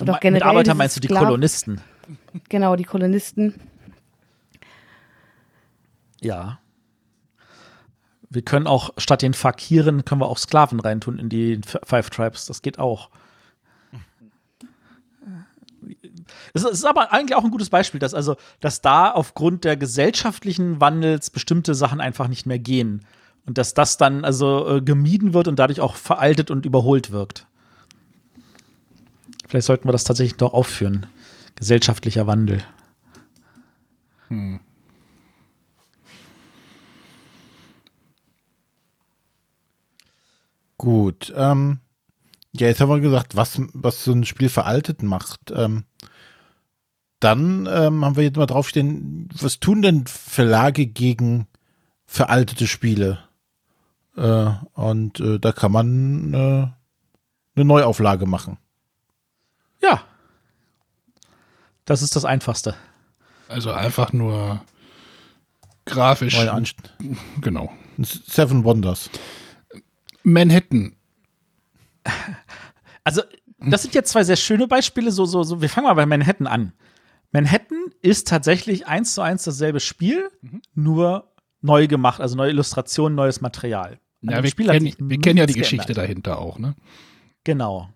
[0.00, 1.80] Und auch mit Arbeiter meinst du die Skla- Kolonisten?
[2.48, 3.54] Genau, die Kolonisten.
[6.20, 6.58] Ja.
[8.28, 12.46] Wir können auch statt den Fakiren können wir auch Sklaven reintun in die Five Tribes.
[12.46, 13.10] Das geht auch.
[16.52, 20.80] Es ist aber eigentlich auch ein gutes Beispiel, dass also, dass da aufgrund der gesellschaftlichen
[20.80, 23.04] Wandels bestimmte Sachen einfach nicht mehr gehen.
[23.46, 27.46] Und dass das dann also äh, gemieden wird und dadurch auch veraltet und überholt wirkt.
[29.46, 31.06] Vielleicht sollten wir das tatsächlich doch aufführen.
[31.56, 32.62] Gesellschaftlicher Wandel.
[40.78, 41.32] Gut.
[41.36, 41.80] Ähm,
[42.52, 45.50] ja, jetzt haben wir gesagt, was, was so ein Spiel veraltet macht.
[45.50, 45.84] Ähm,
[47.20, 51.46] dann ähm, haben wir jetzt mal draufstehen, was tun denn Verlage gegen
[52.04, 53.18] veraltete Spiele?
[54.16, 56.68] Äh, und äh, da kann man äh,
[57.56, 58.58] eine Neuauflage machen.
[59.82, 60.02] Ja.
[61.86, 62.74] Das ist das Einfachste.
[63.48, 64.60] Also einfach nur
[65.86, 66.36] grafisch.
[67.40, 67.72] Genau.
[68.02, 69.08] Seven Wonders.
[70.22, 70.96] Manhattan.
[73.04, 73.22] Also,
[73.58, 75.12] das sind jetzt zwei sehr schöne Beispiele.
[75.12, 75.62] So, so, so.
[75.62, 76.72] Wir fangen mal bei Manhattan an.
[77.32, 80.28] Manhattan ist tatsächlich eins zu eins dasselbe Spiel,
[80.74, 83.98] nur neu gemacht, also neue Illustrationen, neues Material.
[84.22, 86.08] An Ja, wir, kennen, wir kennen ja die Geschichte geändert.
[86.08, 86.74] dahinter auch, ne?
[87.44, 87.88] Genau.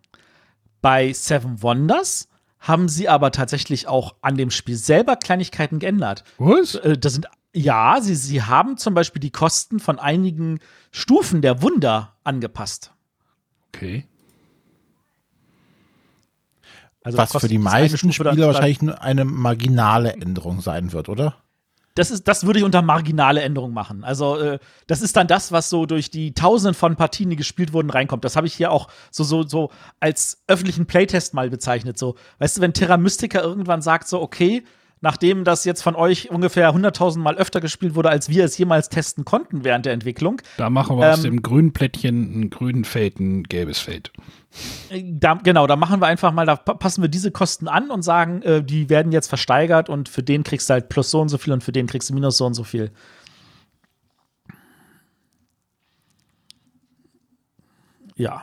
[0.80, 2.28] Bei Seven Wonders
[2.60, 6.24] haben sie aber tatsächlich auch an dem Spiel selber Kleinigkeiten geändert.
[6.38, 6.74] Was?
[6.76, 10.60] Äh, Das sind, ja, sie, sie haben zum Beispiel die Kosten von einigen
[10.92, 12.92] Stufen der Wunder angepasst.
[13.74, 14.06] Okay.
[17.02, 21.36] Also was für die meisten Spieler wahrscheinlich nur eine marginale Änderung sein wird, oder?
[21.94, 24.04] Das, ist, das würde ich unter marginale Änderung machen.
[24.04, 27.72] Also, äh, das ist dann das, was so durch die Tausenden von Partien, die gespielt
[27.72, 28.24] wurden, reinkommt.
[28.24, 31.98] Das habe ich hier auch so, so, so als öffentlichen Playtest mal bezeichnet.
[31.98, 34.64] So, weißt du, wenn Terra Mystica irgendwann sagt, so, okay,
[35.00, 38.88] nachdem das jetzt von euch ungefähr 100.000 Mal öfter gespielt wurde, als wir es jemals
[38.88, 42.84] testen konnten während der Entwicklung, Da machen wir aus Ähm, dem grünen Plättchen ein grünen
[42.84, 44.12] Feld, ein gelbes Feld.
[45.12, 48.02] da, genau, da machen wir einfach mal, da pa- passen wir diese Kosten an und
[48.02, 51.28] sagen, äh, die werden jetzt versteigert und für den kriegst du halt plus so und
[51.28, 52.90] so viel und für den kriegst du minus so und so viel.
[58.16, 58.42] ja.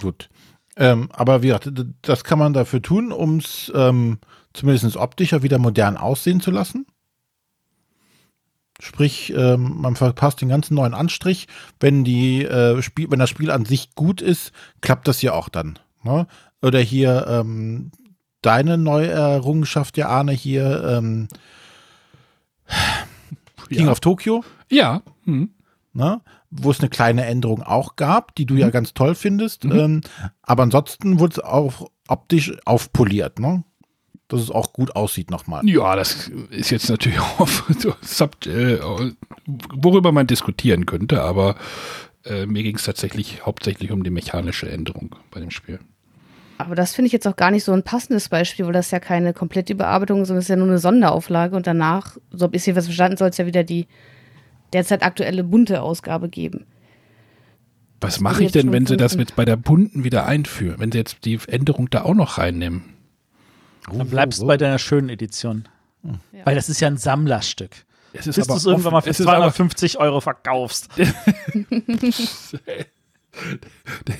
[0.00, 0.28] Gut.
[0.76, 1.70] Ähm, aber wie gesagt,
[2.02, 4.18] das kann man dafür tun, um es ähm,
[4.54, 6.86] zumindest optischer wieder modern aussehen zu lassen.
[8.80, 11.46] Sprich, ähm, man verpasst den ganzen neuen Anstrich.
[11.78, 15.48] Wenn, die, äh, Spiel, wenn das Spiel an sich gut ist, klappt das ja auch
[15.48, 15.78] dann.
[16.02, 16.26] Ne?
[16.62, 17.92] Oder hier ähm,
[18.40, 21.28] deine neue Errungenschaft, ja, Arne, hier ähm,
[23.68, 23.92] King Ja.
[23.92, 25.02] of Tokyo Ja.
[25.24, 25.50] Hm.
[25.92, 26.20] ne?
[26.50, 29.64] wo es eine kleine Änderung auch gab, die du ja ganz toll findest.
[29.64, 29.72] Mhm.
[29.72, 30.00] Ähm,
[30.42, 33.64] aber ansonsten wurde es auch optisch aufpoliert, ne?
[34.32, 35.66] Dass es auch gut aussieht nochmal.
[35.68, 37.48] Ja, das ist jetzt natürlich auch
[38.46, 38.78] äh,
[39.70, 41.56] worüber man diskutieren könnte, aber
[42.24, 45.80] äh, mir ging es tatsächlich hauptsächlich um die mechanische Änderung bei dem Spiel.
[46.58, 49.00] Aber das finde ich jetzt auch gar nicht so ein passendes Beispiel, weil das ja
[49.00, 52.56] keine komplette Überarbeitung ist, sondern es ist ja nur eine Sonderauflage und danach, so habe
[52.56, 53.88] ich hier was verstanden, soll es ja wieder die
[54.72, 56.66] derzeit aktuelle bunte Ausgabe geben.
[58.00, 60.76] Was mache ich denn, wenn sie das jetzt bei der bunten wieder einführen?
[60.78, 62.91] Wenn sie jetzt die Änderung da auch noch reinnehmen?
[63.90, 65.68] Dann bleibst du bei deiner schönen Edition.
[66.02, 66.12] Ja.
[66.44, 67.84] Weil das ist ja ein Sammlerstück.
[68.12, 70.88] Es ist Bis du es irgendwann mal für es ist aber, 250 Euro verkaufst.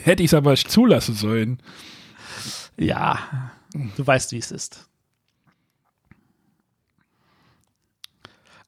[0.04, 1.58] hätte ich es aber zulassen sollen.
[2.78, 3.50] Ja,
[3.96, 4.88] du weißt, wie es ist.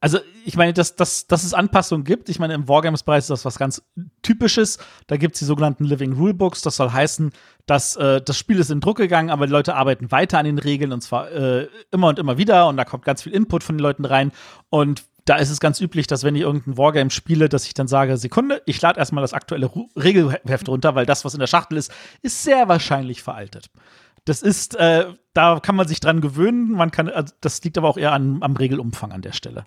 [0.05, 2.29] Also, ich meine, dass, dass, dass es Anpassungen gibt.
[2.29, 3.83] Ich meine, im Wargames-Bereich ist das was ganz
[4.21, 4.77] Typisches.
[5.07, 6.61] Da gibt es die sogenannten Living Rulebooks.
[6.61, 7.33] Das soll heißen,
[7.65, 10.59] dass äh, das Spiel ist in Druck gegangen, aber die Leute arbeiten weiter an den
[10.59, 12.69] Regeln und zwar äh, immer und immer wieder.
[12.69, 14.33] Und da kommt ganz viel Input von den Leuten rein.
[14.69, 17.89] Und da ist es ganz üblich, dass wenn ich irgendein Wargame spiele, dass ich dann
[17.89, 21.47] sage, Sekunde, ich lade erstmal das aktuelle Ru Regelheft runter, weil das, was in der
[21.47, 21.91] Schachtel ist,
[22.21, 23.71] ist sehr wahrscheinlich veraltet.
[24.25, 26.71] Das ist, äh, da kann man sich dran gewöhnen.
[26.73, 29.65] Man kann, also das liegt aber auch eher an, am Regelumfang an der Stelle.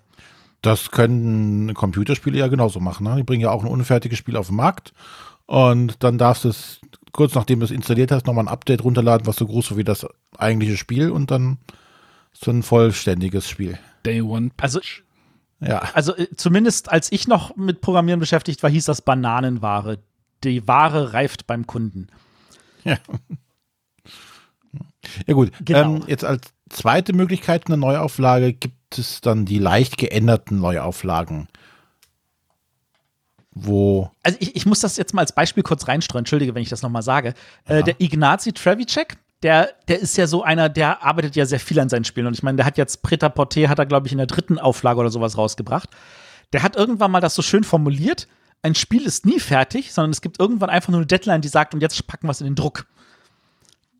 [0.62, 3.04] Das können Computerspiele ja genauso machen.
[3.04, 3.14] Ne?
[3.16, 4.92] Die bringen ja auch ein unfertiges Spiel auf den Markt.
[5.46, 6.80] Und dann darfst du es,
[7.12, 9.84] kurz nachdem du es installiert hast, nochmal ein Update runterladen, was so groß ist wie
[9.84, 10.04] das
[10.36, 11.10] eigentliche Spiel.
[11.10, 11.58] Und dann
[12.32, 13.78] ist so ein vollständiges Spiel.
[14.04, 14.50] Day One.
[14.60, 14.80] Also,
[15.60, 15.82] Ja.
[15.94, 19.98] also äh, zumindest als ich noch mit Programmieren beschäftigt war, hieß das Bananenware.
[20.44, 22.08] Die Ware reift beim Kunden.
[22.84, 22.96] Ja.
[25.26, 25.96] Ja gut, Genau.
[25.96, 31.48] ähm, jetzt als zweite Möglichkeit einer Neuauflage gibt es dann die leicht geänderten Neuauflagen.
[33.52, 36.68] Wo, Also ich, ich muss das jetzt mal als Beispiel kurz reinstreuen, entschuldige, wenn ich
[36.68, 37.34] das nochmal sage.
[37.64, 41.80] Äh, der Ignazi Trevicek, der, der ist ja so einer, der arbeitet ja sehr viel
[41.80, 42.26] an seinen Spielen.
[42.26, 44.58] Und ich meine, der hat jetzt Preta Porte, hat er, glaube ich, in der dritten
[44.58, 45.88] Auflage oder sowas rausgebracht.
[46.52, 48.28] Der hat irgendwann mal das so schön formuliert,
[48.62, 51.74] ein Spiel ist nie fertig, sondern es gibt irgendwann einfach nur eine Deadline, die sagt,
[51.74, 52.86] und jetzt packen wir es in den Druck.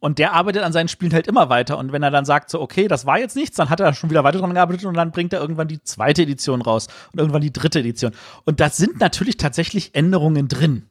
[0.00, 1.76] Und der arbeitet an seinen Spielen halt immer weiter.
[1.78, 4.10] Und wenn er dann sagt, so, okay, das war jetzt nichts, dann hat er schon
[4.10, 7.42] wieder weiter dran gearbeitet und dann bringt er irgendwann die zweite Edition raus und irgendwann
[7.42, 8.12] die dritte Edition.
[8.44, 10.86] Und da sind natürlich tatsächlich Änderungen drin.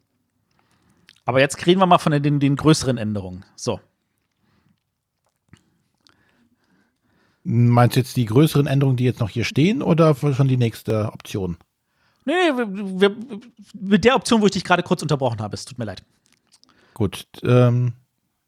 [1.25, 3.45] Aber jetzt reden wir mal von den, den größeren Änderungen.
[3.55, 3.79] So.
[7.47, 11.13] meinst du jetzt die größeren Änderungen, die jetzt noch hier stehen, oder schon die nächste
[11.13, 11.57] Option?
[12.25, 13.15] Nee, nee, wir, wir,
[13.73, 16.03] mit der Option, wo ich dich gerade kurz unterbrochen habe, es tut mir leid.
[16.93, 17.93] Gut, ähm,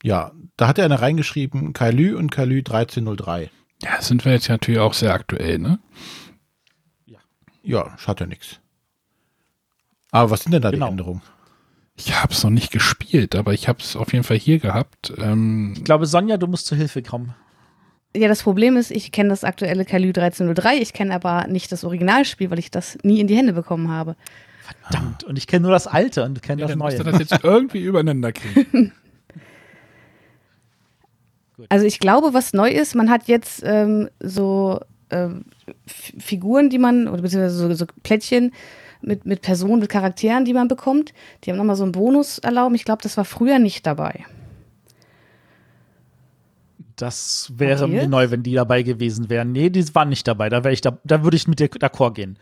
[0.03, 3.49] ja, da hat er eine reingeschrieben, Kailü und Kailü 1303.
[3.83, 5.79] Ja, sind wir jetzt natürlich auch sehr aktuell, ne?
[7.63, 8.59] Ja, schadet ja nichts.
[10.11, 10.87] Aber was sind denn da Genau.
[10.87, 11.21] die Änderungen?
[11.95, 15.13] Ich habe es noch nicht gespielt, aber ich habe es auf jeden Fall hier gehabt.
[15.17, 17.35] Ähm, Ich glaube, Sonja, du musst zur Hilfe kommen.
[18.15, 21.83] Ja, das Problem ist, ich kenne das aktuelle Kalu 1303, ich kenne aber nicht das
[21.83, 24.15] Originalspiel, weil ich das nie in die Hände bekommen habe.
[24.81, 25.23] Verdammt.
[25.25, 27.05] Und ich kenne nur das Alte und kenne ja, das dann musst Neue.
[27.05, 28.93] du das jetzt irgendwie übereinander kriegen.
[31.67, 34.79] Also ich glaube, was neu ist, man hat jetzt ähm, so
[35.09, 35.45] ähm,
[35.85, 38.53] Figuren, die man, oder beziehungsweise so, so Plättchen
[39.01, 41.13] mit, mit Personen, mit Charakteren, die man bekommt.
[41.43, 42.75] Die haben nochmal so einen Bonus erlauben.
[42.75, 44.25] Ich glaube, das war früher nicht dabei.
[46.95, 49.53] Das wäre mir neu, wenn die dabei gewesen wären.
[49.53, 50.49] Nee, die waren nicht dabei.
[50.49, 52.37] Da, ich da, da würde ich mit dir d'accord gehen.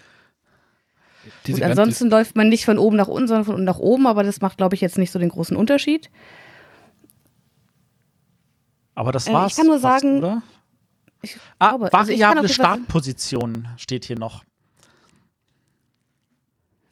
[1.46, 4.24] Diese ansonsten läuft man nicht von oben nach unten, sondern von unten nach oben, aber
[4.24, 6.10] das macht, glaube ich, jetzt nicht so den großen Unterschied.
[8.98, 9.56] Aber das Äh, ich war's.
[9.56, 10.42] kann nur fast, sagen- oder?
[11.22, 14.44] Ich Ah, glaube, also variable Fall- Startposition steht hier noch.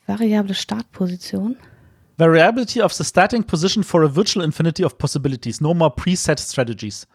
[0.05, 1.57] Variable Startposition.
[2.17, 5.59] Variability of the starting position for a virtual infinity of possibilities.
[5.61, 7.07] No more preset strategies.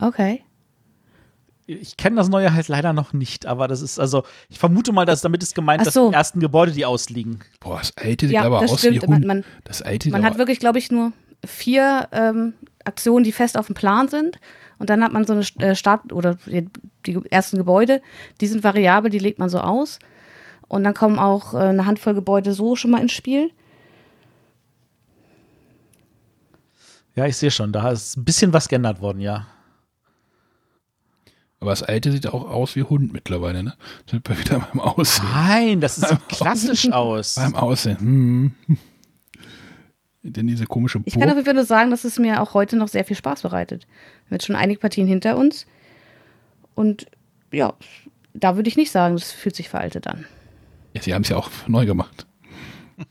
[0.00, 0.44] Okay.
[1.66, 5.06] Ich kenne das neue halt leider noch nicht, aber das ist also, ich vermute mal,
[5.06, 6.10] dass damit ist gemeint, Ach dass so.
[6.10, 7.40] die ersten Gebäude, die ausliegen.
[7.60, 9.02] Boah, das alte sieht Ja, aber das aus stimmt.
[9.02, 9.24] wie Man- Hund.
[9.26, 11.12] man- das alte Man hat aber- wirklich, glaube ich, nur
[11.44, 12.52] vier ähm,
[12.84, 14.38] Aktionen, die fest auf dem Plan sind.
[14.78, 16.68] Und dann hat man so eine äh, Start- oder die,
[17.06, 18.02] die ersten Gebäude,
[18.42, 19.98] die sind variabel, die legt man so aus.
[20.68, 23.50] Und dann kommen auch äh, eine Handvoll Gebäude so schon mal ins Spiel.
[27.14, 29.46] Ja, ich sehe schon, da ist ein bisschen was geändert worden, ja.
[31.64, 33.72] Aber das alte sieht auch aus wie Hund mittlerweile, ne?
[34.04, 35.26] Sind wir wieder beim Aussehen.
[35.32, 37.36] Nein, das sieht klassisch aus.
[37.36, 37.96] Beim Aussehen.
[37.98, 38.52] Hm.
[40.22, 42.76] Denn diese komische Ich kann auf jeden Fall nur sagen, dass es mir auch heute
[42.76, 43.84] noch sehr viel Spaß bereitet.
[43.84, 45.66] Wir haben jetzt schon einige Partien hinter uns.
[46.74, 47.06] Und
[47.50, 47.72] ja,
[48.34, 50.26] da würde ich nicht sagen, das fühlt sich veraltet an.
[50.92, 52.26] Ja, sie haben es ja auch neu gemacht.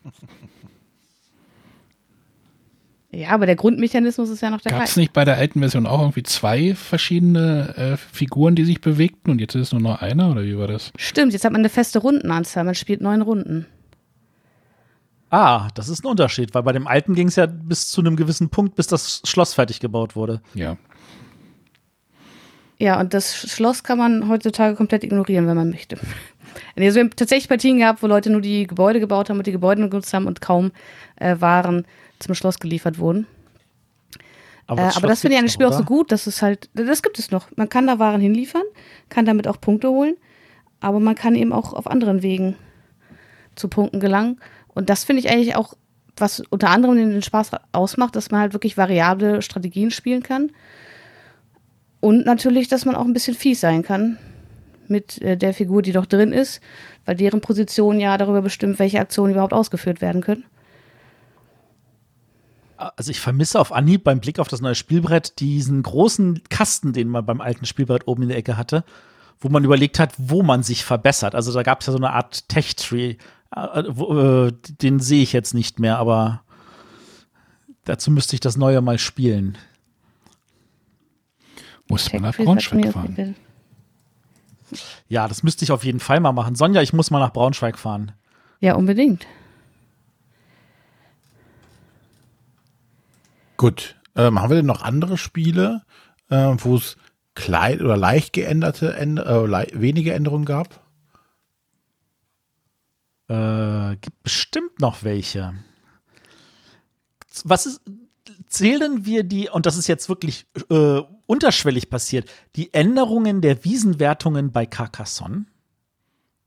[3.15, 5.85] Ja, aber der Grundmechanismus ist ja noch der Gab es nicht bei der alten Version
[5.85, 10.01] auch irgendwie zwei verschiedene äh, Figuren, die sich bewegten und jetzt ist es nur noch
[10.01, 10.91] einer oder wie war das?
[10.97, 12.63] Stimmt, jetzt hat man eine feste Rundenanzahl.
[12.63, 13.67] Man spielt neun Runden.
[15.29, 18.15] Ah, das ist ein Unterschied, weil bei dem alten ging es ja bis zu einem
[18.15, 20.41] gewissen Punkt, bis das Schloss fertig gebaut wurde.
[20.55, 20.77] Ja.
[22.79, 25.97] Ja, und das Schloss kann man heutzutage komplett ignorieren, wenn man möchte.
[26.75, 29.51] Also wir haben tatsächlich Partien gehabt, wo Leute nur die Gebäude gebaut haben und die
[29.51, 30.71] Gebäude genutzt haben und kaum
[31.15, 31.87] äh, Waren
[32.23, 33.27] zum Schloss geliefert wurden.
[34.67, 36.27] Aber, Äh, das, aber Schloss das finde ich an dem Spiel auch so gut, dass
[36.27, 37.47] es halt, das gibt es noch.
[37.55, 38.63] Man kann da Waren hinliefern,
[39.09, 40.15] kann damit auch Punkte holen,
[40.79, 42.55] aber man kann eben auch auf anderen Wegen
[43.55, 44.39] zu Punkten gelangen.
[44.73, 45.73] Und das finde ich eigentlich auch,
[46.17, 50.51] was unter anderem den Spaß ausmacht, dass man halt wirklich variable Strategien spielen kann.
[51.99, 54.17] Und natürlich, dass man auch ein bisschen fies sein kann
[54.87, 56.61] mit äh, der Figur, die doch drin ist,
[57.05, 60.43] weil deren Position ja darüber bestimmt, welche Aktionen überhaupt ausgeführt werden können.
[62.77, 67.09] Also ich vermisse auf Anhieb beim Blick auf das neue Spielbrett diesen großen Kasten, den
[67.09, 68.83] man beim alten Spielbrett oben in der Ecke hatte,
[69.39, 71.35] wo man überlegt hat, wo man sich verbessert.
[71.35, 73.17] Also da gab es ja so eine Art Tech-Tree,
[73.55, 76.43] äh, wo, äh, den sehe ich jetzt nicht mehr, aber
[77.85, 79.57] dazu müsste ich das neue mal spielen.
[81.87, 83.35] Muss man nach Braunschweig fahren.
[85.07, 86.55] Ja, das müsste ich auf jeden Fall mal machen.
[86.55, 88.13] Sonja, ich muss mal nach Braunschweig fahren.
[88.59, 89.27] Ja, unbedingt.
[93.63, 93.95] Gut.
[94.17, 95.83] Ähm, haben wir denn noch andere Spiele,
[96.29, 96.97] äh, wo es
[97.33, 100.81] klein oder leicht geänderte, Änd äh, lei- wenige Änderungen gab?
[103.29, 105.53] Äh, gibt bestimmt noch welche.
[107.45, 107.79] Was ist,
[108.47, 114.51] zählen wir die, und das ist jetzt wirklich äh, unterschwellig passiert, die Änderungen der Wiesenwertungen
[114.51, 115.45] bei Carcassonne?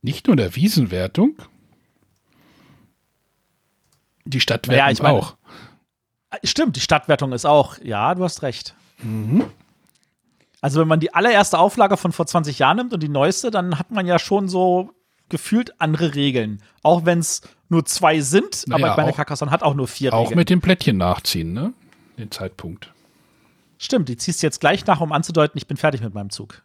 [0.02, 1.38] Nicht nur der Wiesenwertung.
[4.26, 5.38] Die Stadtwertung Naja, ich meine- auch.
[6.30, 8.74] Äh, Stimmt, die Stadtwertung ist auch, ja, du hast recht.
[10.60, 13.78] Also wenn man die allererste Auflage von vor 20 Jahren nimmt und die neueste, dann
[13.78, 14.90] hat man ja schon so
[15.28, 16.62] gefühlt andere Regeln.
[16.82, 20.14] Auch wenn es nur zwei sind, Naja, aber meine auch- Carcassonne hat auch nur vier
[20.14, 20.38] Auch Regeln.
[20.38, 21.72] mit dem Plättchen nachziehen, ne?
[22.18, 22.92] Den Zeitpunkt.
[23.78, 26.62] Stimmt, die ziehst du jetzt gleich nach, um anzudeuten, ich bin fertig mit meinem Zug.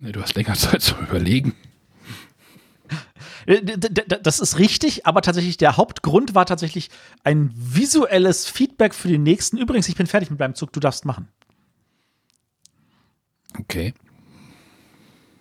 [0.00, 1.54] Nee, du hast länger Zeit zum Überlegen.
[3.46, 3.60] Äh,
[4.22, 6.90] Das ist richtig, aber tatsächlich der Hauptgrund war tatsächlich
[7.24, 9.58] ein visuelles Feedback für den nächsten.
[9.58, 11.28] Übrigens, ich bin fertig mit meinem Zug, du darfst machen.
[13.58, 13.94] Okay.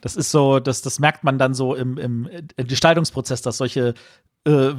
[0.01, 3.93] Das ist so, das, das merkt man dann so im, im Gestaltungsprozess, dass solche
[4.45, 4.73] äh,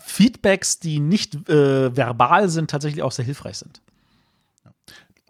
[0.00, 3.82] Feedbacks, die nicht äh, verbal sind, tatsächlich auch sehr hilfreich sind.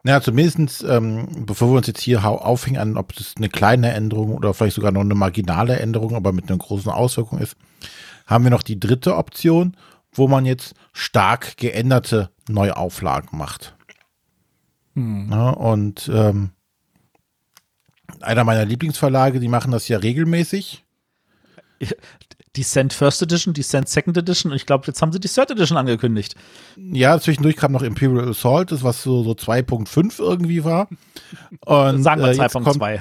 [0.06, 4.34] Ja, zumindest, ähm, bevor wir uns jetzt hier aufhängen an, ob das eine kleine Änderung
[4.34, 7.56] oder vielleicht sogar noch eine marginale Änderung, aber mit einer großen Auswirkung ist,
[8.26, 9.76] haben wir noch die dritte Option,
[10.12, 13.74] wo man jetzt stark geänderte Neuauflagen macht.
[14.94, 16.50] Ja, und ähm,
[18.20, 20.84] einer meiner Lieblingsverlage, die machen das ja regelmäßig.
[22.56, 25.76] Descent First Edition, Descent Second Edition und ich glaube, jetzt haben sie die Third Edition
[25.76, 26.34] angekündigt.
[26.76, 30.88] Ja, zwischendurch kam noch Imperial Assault, das was so, so 2.5 irgendwie war.
[31.64, 33.00] Und, Sagen wir äh, jetzt kommt- 2.2.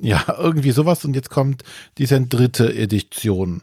[0.00, 1.04] Ja, irgendwie sowas.
[1.04, 1.62] Und jetzt kommt
[1.98, 3.62] diese dritte Edition.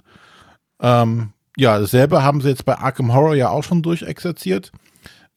[0.80, 4.72] Ähm, ja, dasselbe haben sie jetzt bei Arkham Horror ja auch schon durchexerziert.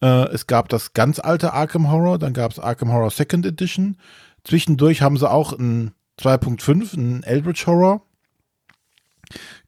[0.00, 3.96] Äh, es gab das ganz alte Arkham Horror, dann gab es Arkham Horror Second Edition.
[4.44, 8.02] Zwischendurch haben sie auch ein 2.5, ein Eldritch Horror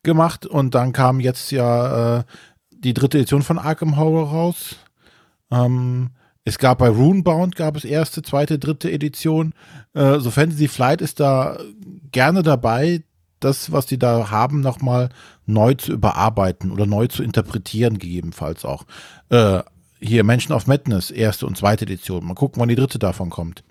[0.04, 0.46] gemacht.
[0.46, 2.24] Und dann kam jetzt ja äh,
[2.70, 4.76] die dritte Edition von Arkham Horror raus.
[5.50, 6.10] Ähm,
[6.44, 9.54] es gab bei Runebound gab es erste, zweite, dritte Edition.
[9.94, 11.58] Äh, so Fantasy Flight ist da
[12.12, 13.02] gerne dabei,
[13.40, 15.10] das, was die da haben, nochmal
[15.46, 18.84] neu zu überarbeiten oder neu zu interpretieren, gegebenenfalls auch.
[19.30, 19.62] Äh,
[20.00, 22.24] hier Mansion of Madness, erste und zweite Edition.
[22.24, 23.64] Mal gucken, wann die dritte davon kommt.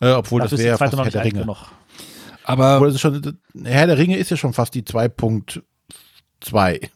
[0.00, 1.40] Äh, obwohl Dafür das wäre fast noch Herr der Ringe.
[1.40, 1.66] genug.
[2.48, 6.88] Aber das ist schon, Herr der Ringe ist ja schon fast die 2.2.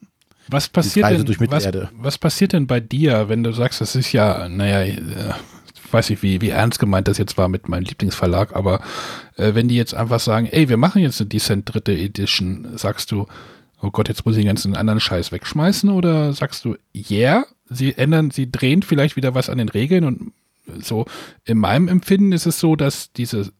[0.48, 4.48] was passiert denn, was, was passiert denn bei dir, wenn du sagst, das ist ja,
[4.48, 5.34] naja, äh,
[5.90, 8.80] weiß nicht, wie, wie ernst gemeint das jetzt war mit meinem Lieblingsverlag, aber
[9.36, 13.12] äh, wenn die jetzt einfach sagen, ey, wir machen jetzt eine Descent dritte Edition, sagst
[13.12, 13.26] du,
[13.82, 17.94] oh Gott, jetzt muss ich den ganzen anderen Scheiß wegschmeißen oder sagst du, yeah, sie
[17.94, 20.32] ändern, sie drehen vielleicht wieder was an den Regeln und
[20.80, 21.04] so
[21.44, 23.52] in meinem Empfinden ist es so, dass diese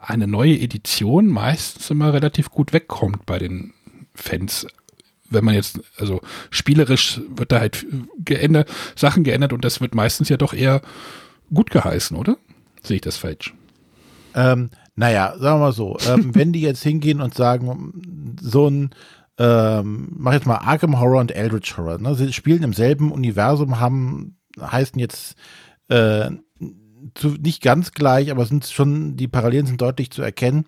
[0.00, 3.72] eine neue Edition meistens immer relativ gut wegkommt bei den
[4.14, 4.66] Fans.
[5.28, 7.86] Wenn man jetzt, also spielerisch wird da halt
[8.18, 10.82] geändert, Sachen geändert und das wird meistens ja doch eher
[11.52, 12.36] gut geheißen, oder?
[12.82, 13.54] Sehe ich das falsch?
[14.34, 18.90] Ähm, naja, sagen wir mal so, ähm, wenn die jetzt hingehen und sagen, so ein,
[19.38, 22.14] ähm, mach jetzt mal Arkham Horror und Eldritch Horror, ne?
[22.14, 25.36] sie spielen im selben Universum, haben, heißen jetzt
[25.88, 26.30] äh,
[27.14, 30.66] zu, nicht ganz gleich, aber sind schon, die Parallelen sind deutlich zu erkennen.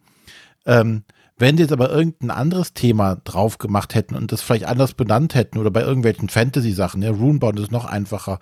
[0.66, 1.04] Ähm,
[1.38, 5.34] wenn sie jetzt aber irgendein anderes Thema drauf gemacht hätten und das vielleicht anders benannt
[5.34, 8.38] hätten oder bei irgendwelchen Fantasy-Sachen, ja, Runebound ist noch einfacher,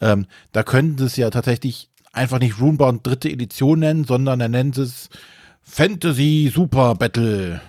[0.00, 4.50] ähm, da könnten sie es ja tatsächlich einfach nicht Runebound dritte Edition nennen, sondern dann
[4.50, 5.10] nennen sie es
[5.62, 7.60] Fantasy Super Battle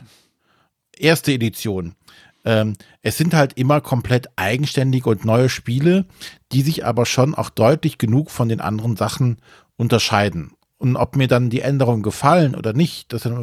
[0.98, 1.96] erste Edition.
[2.44, 6.06] Ähm, es sind halt immer komplett eigenständige und neue Spiele,
[6.52, 9.38] die sich aber schon auch deutlich genug von den anderen Sachen
[9.78, 10.54] unterscheiden.
[10.78, 13.34] Und ob mir dann die Änderungen gefallen oder nicht, das ist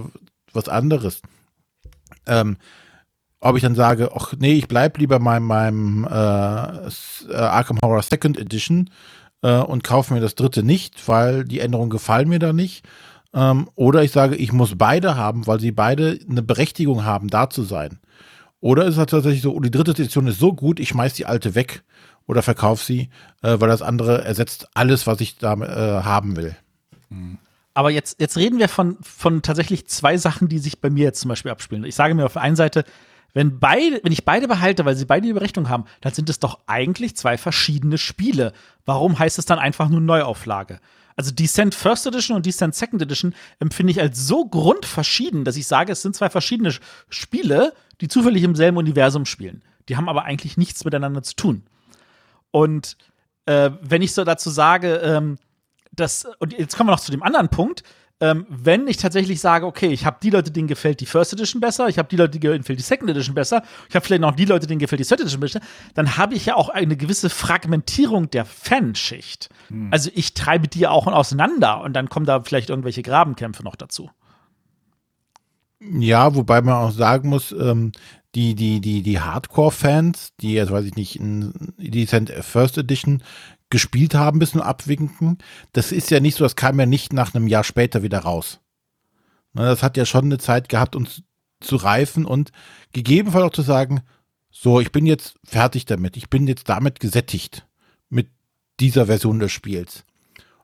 [0.52, 1.22] was anderes.
[2.26, 2.56] Ähm,
[3.40, 8.02] ob ich dann sage, ach nee, ich bleib lieber meinem, meinem äh, äh, Arkham Horror
[8.02, 8.90] Second Edition
[9.42, 12.84] äh, und kaufe mir das dritte nicht, weil die Änderungen gefallen mir da nicht.
[13.32, 17.48] Ähm, oder ich sage, ich muss beide haben, weil sie beide eine Berechtigung haben, da
[17.48, 18.00] zu sein.
[18.60, 21.26] Oder ist es tatsächlich so, oh, die dritte Edition ist so gut, ich schmeiß die
[21.26, 21.82] alte weg
[22.26, 23.08] oder verkaufe sie,
[23.42, 26.56] äh, weil das andere ersetzt alles, was ich da äh, haben will.
[27.74, 31.20] Aber jetzt, jetzt reden wir von, von tatsächlich zwei Sachen, die sich bei mir jetzt
[31.20, 31.84] zum Beispiel abspielen.
[31.84, 32.84] Ich sage mir auf der einen Seite,
[33.34, 36.40] wenn beide, wenn ich beide behalte, weil sie beide die Berechnung haben, dann sind es
[36.40, 38.52] doch eigentlich zwei verschiedene Spiele.
[38.84, 40.80] Warum heißt es dann einfach nur Neuauflage?
[41.14, 45.66] Also Descent First Edition und Descent Second Edition empfinde ich als so grundverschieden, dass ich
[45.66, 46.72] sage, es sind zwei verschiedene
[47.08, 49.62] Spiele, die zufällig im selben Universum spielen.
[49.88, 51.64] Die haben aber eigentlich nichts miteinander zu tun.
[52.50, 52.96] Und
[53.46, 55.38] äh, wenn ich so dazu sage, ähm,
[55.90, 57.82] dass, und jetzt kommen wir noch zu dem anderen Punkt,
[58.20, 61.60] ähm, wenn ich tatsächlich sage, okay, ich habe die Leute, denen gefällt die First Edition
[61.60, 64.34] besser, ich habe die Leute, denen gefällt die Second Edition besser, ich habe vielleicht noch
[64.34, 65.60] die Leute, denen gefällt die Third Edition besser,
[65.94, 69.50] dann habe ich ja auch eine gewisse Fragmentierung der Fanschicht.
[69.68, 69.88] Hm.
[69.92, 73.76] Also ich treibe die ja auch auseinander und dann kommen da vielleicht irgendwelche Grabenkämpfe noch
[73.76, 74.10] dazu.
[75.80, 77.92] Ja, wobei man auch sagen muss, ähm,
[78.34, 83.22] die, die, die, die Hardcore-Fans, die jetzt, weiß ich nicht, in Descent First Edition
[83.70, 85.38] gespielt haben, bis nur abwinken,
[85.72, 88.60] das ist ja nicht so, das kam ja nicht nach einem Jahr später wieder raus.
[89.54, 91.22] Das hat ja schon eine Zeit gehabt, uns
[91.60, 92.52] zu reifen und
[92.92, 94.02] gegebenenfalls auch zu sagen,
[94.50, 97.66] so, ich bin jetzt fertig damit, ich bin jetzt damit gesättigt
[98.08, 98.28] mit
[98.80, 100.04] dieser Version des Spiels.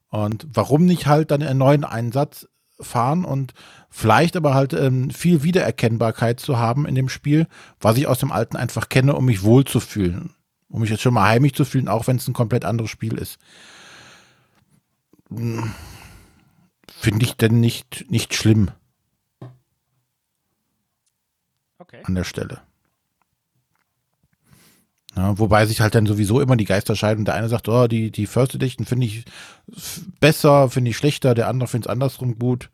[0.09, 2.49] Und warum nicht halt dann einen neuen Einsatz
[2.81, 3.53] fahren und
[3.91, 7.47] vielleicht aber halt ähm, viel Wiedererkennbarkeit zu haben in dem Spiel,
[7.81, 10.35] was ich aus dem alten einfach kenne, um mich wohlzufühlen.
[10.75, 13.17] Um mich jetzt schon mal heimisch zu fühlen, auch wenn es ein komplett anderes Spiel
[13.17, 13.39] ist.
[15.29, 15.73] Hm.
[16.89, 18.73] Finde ich denn nicht, nicht schlimm.
[21.79, 22.01] Okay.
[22.03, 22.61] An der Stelle.
[25.15, 27.25] Ja, wobei sich halt dann sowieso immer die Geister scheiden.
[27.25, 29.25] Der eine sagt, oh, die, die First Edition finde ich
[30.19, 32.69] besser, finde ich schlechter, der andere findet es andersrum gut.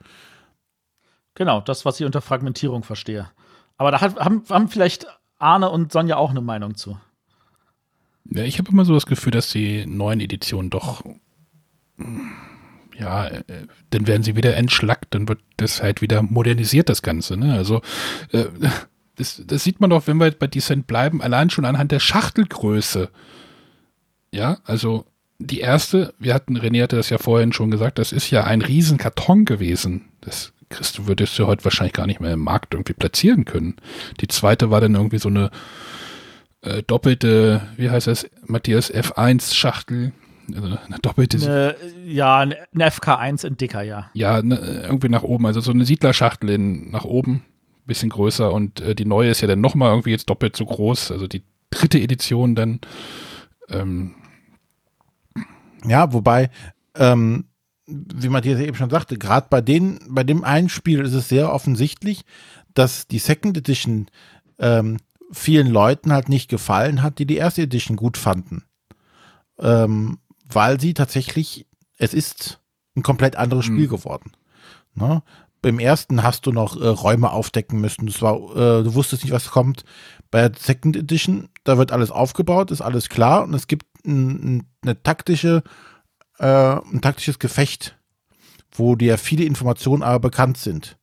[1.35, 3.31] Genau, das, was ich unter Fragmentierung verstehe.
[3.77, 5.07] Aber da hat, haben, haben vielleicht
[5.39, 6.99] Arne und Sonja auch eine Meinung zu.
[8.25, 11.03] Ja, ich habe immer so das Gefühl, dass die neuen Editionen doch,
[12.99, 13.43] ja, äh,
[13.91, 17.37] dann werden sie wieder entschlackt, dann wird das halt wieder modernisiert, das Ganze.
[17.37, 17.55] Ne?
[17.55, 17.83] Also,
[18.33, 18.45] äh,
[19.17, 23.11] das, das sieht man doch, wenn wir bei Descent bleiben, allein schon anhand der Schachtelgröße.
[24.33, 25.07] Ja, also
[25.39, 28.63] die erste, wir hatten, René hatte das ja vorhin schon gesagt, das ist ja ein
[28.63, 30.07] Riesenkarton gewesen.
[30.21, 33.77] Das kriegst würdest du heute wahrscheinlich gar nicht mehr im Markt irgendwie platzieren können.
[34.21, 35.51] Die zweite war dann irgendwie so eine
[36.63, 40.13] äh, doppelte, wie heißt das, Matthias, F1-Schachtel.
[40.53, 41.37] Also eine doppelte.
[41.39, 44.11] Eine, ja, eine FK1 in dicker, ja.
[44.15, 47.45] Ja, ne, irgendwie nach oben, also so eine Siedlerschachtel in, nach oben
[47.91, 51.11] bisschen größer und äh, die neue ist ja dann nochmal irgendwie jetzt doppelt so groß,
[51.11, 52.81] also die dritte Edition dann.
[53.69, 54.15] Ähm.
[55.85, 56.51] Ja, wobei,
[56.95, 57.47] ähm,
[57.87, 61.53] wie Matthias eben schon sagte, gerade bei den, bei dem einen Spiel ist es sehr
[61.53, 62.23] offensichtlich,
[62.75, 64.07] dass die Second Edition
[64.61, 64.99] ähm,
[65.33, 68.65] vielen Leuten halt nicht gefallen hat, die die erste Edition gut fanden.
[69.59, 71.67] Ähm, weil sie tatsächlich,
[71.99, 72.61] es ist
[72.97, 73.91] ein komplett anderes Spiel mhm.
[73.91, 74.33] geworden.
[74.95, 75.23] Ne?
[75.63, 78.07] beim ersten hast du noch äh, Räume aufdecken müssen.
[78.07, 79.85] Das war, äh, du wusstest nicht, was kommt.
[80.31, 84.57] Bei der Second Edition, da wird alles aufgebaut, ist alles klar und es gibt ein,
[84.57, 85.63] ein, eine taktische
[86.39, 87.99] äh, ein taktisches Gefecht,
[88.73, 90.97] wo dir viele Informationen aber bekannt sind.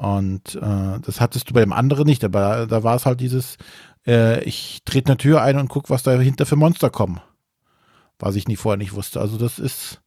[0.00, 3.58] Und äh, das hattest du bei dem anderen nicht, aber da war es halt dieses,
[4.06, 7.20] äh, ich trete eine Tür ein und gucke, was dahinter für Monster kommen.
[8.18, 9.20] Was ich nie vorher nicht wusste.
[9.20, 10.00] Also das ist,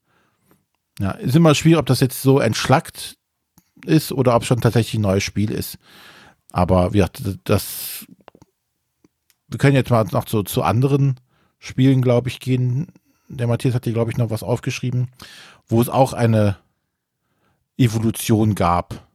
[0.98, 3.20] ja, ist immer schwierig, ob das jetzt so entschlackt
[3.86, 5.78] ist oder ob schon tatsächlich ein neues Spiel ist.
[6.52, 7.06] Aber ja,
[7.44, 8.08] das,
[9.48, 11.20] wir können jetzt mal noch zu, zu anderen
[11.60, 12.88] Spielen, glaube ich, gehen.
[13.28, 15.12] Der Matthias hat hier, glaube ich, noch was aufgeschrieben,
[15.68, 16.58] wo es auch eine
[17.78, 19.13] Evolution gab.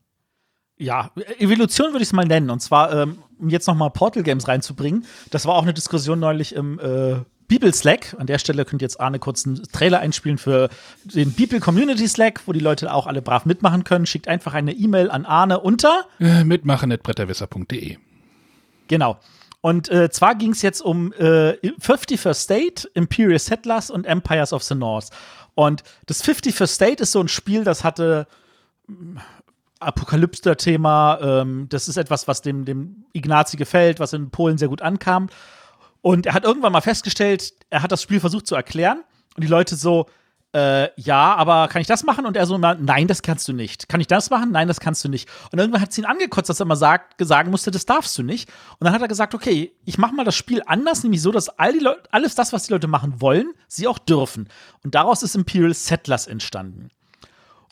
[0.79, 2.51] Ja, Evolution würde ich es mal nennen.
[2.51, 5.05] Und zwar, ähm, um jetzt noch mal Portal Games reinzubringen.
[5.31, 7.17] Das war auch eine Diskussion neulich im äh,
[7.49, 8.15] Bibel Slack.
[8.19, 10.69] An der Stelle könnt ihr jetzt Arne kurz einen Trailer einspielen für
[11.05, 14.07] den Bibel Community Slack, wo die Leute auch alle brav mitmachen können.
[14.07, 17.97] Schickt einfach eine E-Mail an Arne unter äh, mitmachen.bretterwisser.de.
[18.87, 19.19] Genau.
[19.61, 24.63] Und äh, zwar ging es jetzt um äh, 51st State, Imperial Settlers und Empires of
[24.63, 25.09] the North.
[25.55, 28.29] Und das 51st State ist so ein Spiel, das hatte
[29.81, 31.19] Apokalypse-Thema.
[31.21, 35.29] Ähm, das ist etwas, was dem, dem Ignazi gefällt, was in Polen sehr gut ankam.
[36.01, 39.03] Und er hat irgendwann mal festgestellt, er hat das Spiel versucht zu erklären.
[39.37, 40.07] Und die Leute so,
[40.55, 42.25] äh, ja, aber kann ich das machen?
[42.25, 43.89] Und er so, nein, das kannst du nicht.
[43.89, 44.51] Kann ich das machen?
[44.51, 45.29] Nein, das kannst du nicht.
[45.53, 48.23] Und irgendwann hat sie ihn angekotzt, dass er immer sagt, sagen musste, das darfst du
[48.23, 48.49] nicht.
[48.79, 51.49] Und dann hat er gesagt, okay, ich mache mal das Spiel anders, nämlich so, dass
[51.51, 54.49] all die alles das, was die Leute machen wollen, sie auch dürfen.
[54.83, 56.89] Und daraus ist Imperial Settlers entstanden.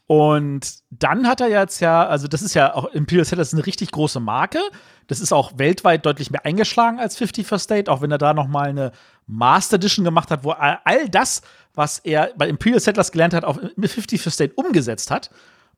[0.06, 3.90] Und dann hat er jetzt ja, also das ist ja auch Imperial Settlers eine richtig
[3.90, 4.60] große Marke.
[5.08, 8.46] Das ist auch weltweit deutlich mehr eingeschlagen als 51st State, auch wenn er da noch
[8.46, 8.92] mal eine
[9.26, 11.42] Master Edition gemacht hat, wo all das,
[11.74, 15.30] was er bei Imperial Settlers gelernt hat, auf 51st State umgesetzt hat.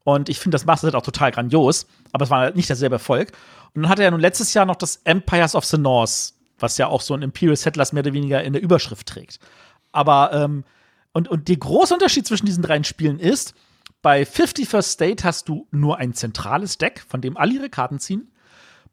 [0.04, 2.96] Und ich finde das Master Set auch total grandios, aber es war halt nicht derselbe
[2.96, 3.32] Erfolg.
[3.74, 6.76] Und dann hatte er ja nun letztes Jahr noch das Empires of the North, was
[6.76, 9.38] ja auch so ein Imperial Settlers mehr oder weniger in der Überschrift trägt.
[9.92, 10.64] Aber, ähm,
[11.12, 13.54] und, und der große Unterschied zwischen diesen drei Spielen ist,
[14.02, 18.32] bei 51st State hast du nur ein zentrales Deck, von dem alle ihre Karten ziehen.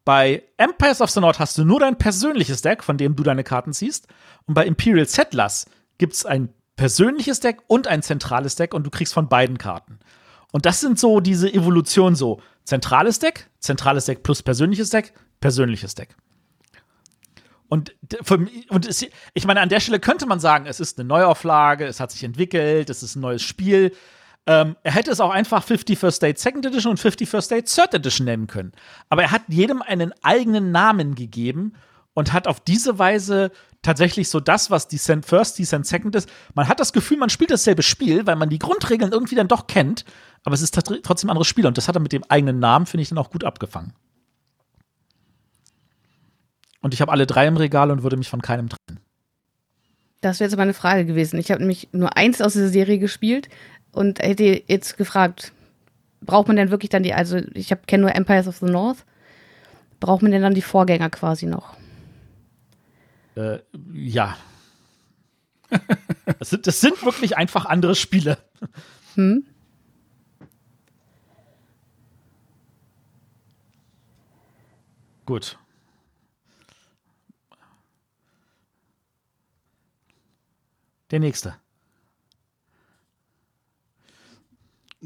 [0.03, 3.43] Bei Empires of the North hast du nur dein persönliches Deck, von dem du deine
[3.43, 4.08] Karten ziehst.
[4.45, 5.66] Und bei Imperial Settlers
[5.97, 9.99] gibt es ein persönliches Deck und ein zentrales Deck und du kriegst von beiden Karten.
[10.51, 12.41] Und das sind so diese Evolution so.
[12.64, 16.16] Zentrales Deck, zentrales Deck plus persönliches Deck, persönliches Deck.
[17.68, 17.95] Und,
[18.70, 21.99] und es, ich meine, an der Stelle könnte man sagen, es ist eine Neuauflage, es
[21.99, 23.91] hat sich entwickelt, es ist ein neues Spiel.
[24.47, 28.25] Ähm, er hätte es auch einfach 51st State Second Edition und 51st State Third Edition
[28.25, 28.73] nennen können.
[29.09, 31.73] Aber er hat jedem einen eigenen Namen gegeben
[32.13, 36.29] und hat auf diese Weise tatsächlich so das, was Descent First, Descent Second ist.
[36.53, 39.67] Man hat das Gefühl, man spielt dasselbe Spiel, weil man die Grundregeln irgendwie dann doch
[39.67, 40.05] kennt,
[40.43, 42.85] aber es ist trotzdem ein anderes Spiel und das hat er mit dem eigenen Namen,
[42.85, 43.93] finde ich, dann auch gut abgefangen.
[46.81, 48.99] Und ich habe alle drei im Regal und würde mich von keinem trennen.
[50.21, 51.37] Das wäre jetzt meine Frage gewesen.
[51.39, 53.49] Ich habe nämlich nur eins aus dieser Serie gespielt,
[53.95, 55.53] und hätte jetzt gefragt,
[56.21, 59.05] braucht man denn wirklich dann die, also ich kenne nur Empires of the North,
[59.99, 61.77] braucht man denn dann die Vorgänger quasi noch?
[63.35, 63.59] Äh,
[63.93, 64.37] ja.
[66.39, 68.37] das, sind, das sind wirklich einfach andere Spiele.
[69.15, 69.45] Hm?
[75.25, 75.57] Gut.
[81.11, 81.55] Der nächste.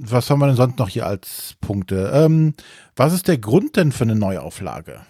[0.01, 2.11] Was haben wir denn sonst noch hier als Punkte?
[2.13, 2.53] Ähm,
[2.95, 5.01] was ist der Grund denn für eine Neuauflage?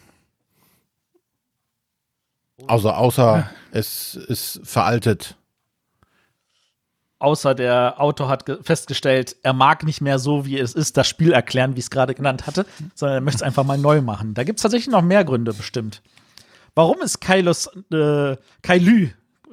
[2.67, 5.35] Also außer es ist veraltet.
[7.19, 11.33] Außer der Autor hat festgestellt, er mag nicht mehr so, wie es ist, das Spiel
[11.33, 14.33] erklären, wie ich es gerade genannt hatte, sondern er möchte es einfach mal neu machen.
[14.33, 16.01] Da gibt es tatsächlich noch mehr Gründe bestimmt.
[16.75, 19.09] Warum ist Kailos, äh, Kailü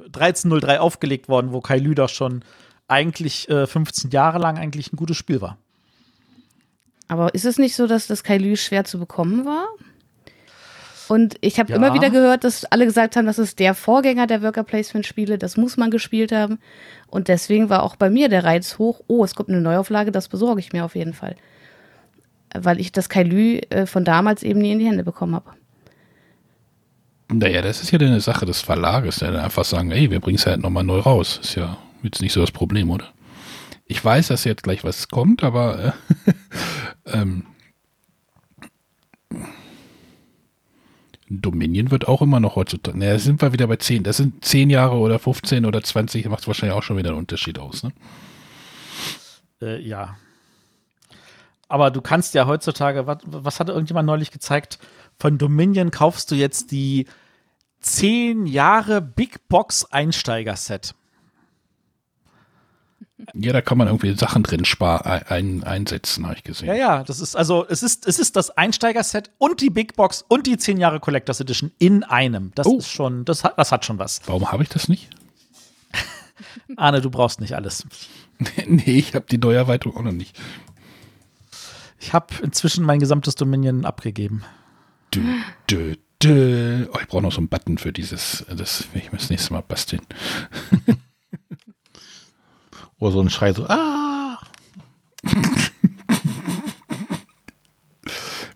[0.06, 2.44] 1303 aufgelegt worden, wo Kailü doch schon
[2.88, 5.58] eigentlich äh, 15 Jahre lang eigentlich ein gutes Spiel war.
[7.08, 9.66] Aber ist es nicht so, dass das Kailü schwer zu bekommen war?
[11.08, 11.76] Und ich habe ja.
[11.76, 15.38] immer wieder gehört, dass alle gesagt haben, das ist der Vorgänger der Worker Placement Spiele,
[15.38, 16.58] das muss man gespielt haben.
[17.06, 20.28] Und deswegen war auch bei mir der Reiz hoch, oh, es kommt eine Neuauflage, das
[20.28, 21.36] besorge ich mir auf jeden Fall.
[22.52, 25.50] Weil ich das Kailü äh, von damals eben nie in die Hände bekommen habe.
[27.28, 30.38] Naja, das ist ja eine Sache des Verlages, der dann einfach sagen, ey, wir bringen
[30.38, 31.40] es halt nochmal neu raus.
[31.42, 31.76] Ist ja
[32.06, 33.12] jetzt nicht so das Problem, oder?
[33.86, 35.94] Ich weiß, dass jetzt gleich was kommt, aber
[36.26, 36.32] äh,
[37.06, 37.44] ähm,
[41.28, 42.98] Dominion wird auch immer noch heutzutage.
[42.98, 44.04] Naja, sind wir wieder bei 10.
[44.04, 47.58] Das sind 10 Jahre oder 15 oder 20, macht wahrscheinlich auch schon wieder einen Unterschied
[47.58, 47.92] aus, ne?
[49.60, 50.16] Äh, ja.
[51.68, 54.78] Aber du kannst ja heutzutage, was, was hat irgendjemand neulich gezeigt?
[55.18, 57.06] Von Dominion kaufst du jetzt die
[57.80, 60.94] 10 Jahre Big Box Einsteiger Set.
[63.34, 66.68] Ja, da kann man irgendwie Sachen drin spar ein, einsetzen, habe ich gesehen.
[66.68, 70.22] Ja, ja, das ist also, es ist, es ist das Einsteiger-Set und die Big Box
[70.28, 72.52] und die 10 Jahre Collectors Edition in einem.
[72.54, 72.76] Das Oh.
[72.78, 74.20] ist schon, das hat, das hat schon was.
[74.26, 75.08] Warum habe ich das nicht?
[76.76, 77.86] Arne, du brauchst nicht alles.
[78.66, 80.38] nee, ich habe die Neuerweiterung auch noch nicht.
[81.98, 84.44] Ich habe inzwischen mein gesamtes Dominion abgegeben.
[85.14, 85.22] Dö,
[85.70, 86.86] dö, dö.
[86.92, 89.54] Oh, ich brauche noch so einen Button für dieses, das will ich mir das nächste
[89.54, 90.02] Mal basteln.
[92.98, 94.38] Oder so ein Schrei so, ah!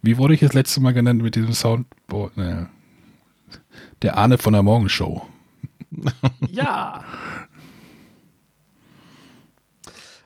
[0.02, 2.36] Wie wurde ich das letzte Mal genannt mit diesem Soundboard?
[2.36, 2.68] Ne.
[4.02, 5.26] Der Arne von der Morgenshow.
[6.48, 7.02] Ja.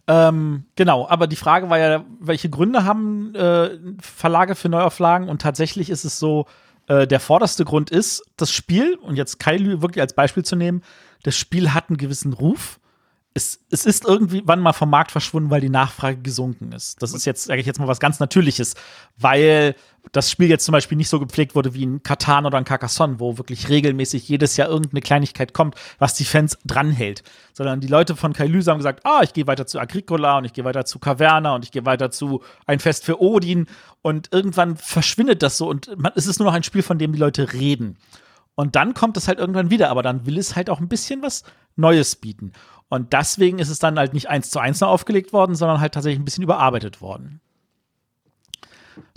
[0.07, 5.29] ähm, genau, aber die Frage war ja, welche Gründe haben äh, Verlage für Neuauflagen?
[5.29, 6.47] Und tatsächlich ist es so,
[6.87, 10.83] äh, der vorderste Grund ist, das Spiel, und jetzt Kailü wirklich als Beispiel zu nehmen,
[11.23, 12.79] das Spiel hat einen gewissen Ruf.
[13.37, 17.03] Es, es ist irgendwann mal vom Markt verschwunden, weil die Nachfrage gesunken ist.
[17.03, 18.75] Das ist jetzt, sage ich jetzt mal, was ganz Natürliches,
[19.17, 19.75] weil
[20.13, 23.19] das Spiel jetzt zum Beispiel nicht so gepflegt wurde wie ein Katan oder ein Carcassonne,
[23.19, 27.25] wo wirklich regelmäßig jedes Jahr irgendeine Kleinigkeit kommt, was die Fans dranhält.
[27.53, 30.53] Sondern die Leute von Kailüse haben gesagt, ah, ich gehe weiter zu Agricola und ich
[30.53, 33.67] gehe weiter zu Caverna und ich gehe weiter zu Ein Fest für Odin
[34.03, 37.13] und irgendwann verschwindet das so und man, es ist nur noch ein Spiel, von dem
[37.13, 37.97] die Leute reden.
[38.55, 41.23] Und dann kommt es halt irgendwann wieder, aber dann will es halt auch ein bisschen
[41.23, 41.43] was
[41.77, 42.53] Neues bieten.
[42.95, 45.95] Und deswegen ist es dann halt nicht eins zu eins noch aufgelegt worden, sondern halt
[45.95, 47.41] tatsächlich ein bisschen überarbeitet worden.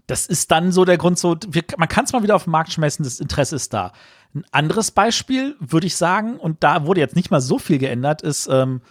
[0.07, 2.51] Das ist dann so der Grund, so, wir, man kann es mal wieder auf den
[2.51, 3.91] Markt schmeißen, das Interesse ist da.
[4.33, 8.23] Ein anderes Beispiel, würde ich sagen, und da wurde jetzt nicht mal so viel geändert,
[8.23, 8.81] ist, ähm,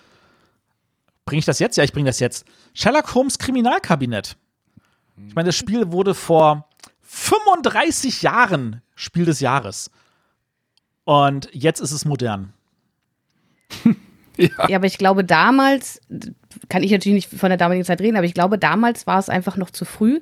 [1.25, 1.77] bringe ich das jetzt?
[1.77, 2.47] Ja, ich bringe das jetzt.
[2.73, 4.37] Sherlock Holmes Kriminalkabinett.
[5.27, 6.69] Ich meine, das Spiel wurde vor
[7.03, 9.91] 35 Jahren Spiel des Jahres.
[11.03, 12.53] Und jetzt ist es modern.
[14.69, 16.01] Ja, aber ich glaube, damals,
[16.69, 19.29] kann ich natürlich nicht von der damaligen Zeit reden, aber ich glaube, damals war es
[19.29, 20.21] einfach noch zu früh,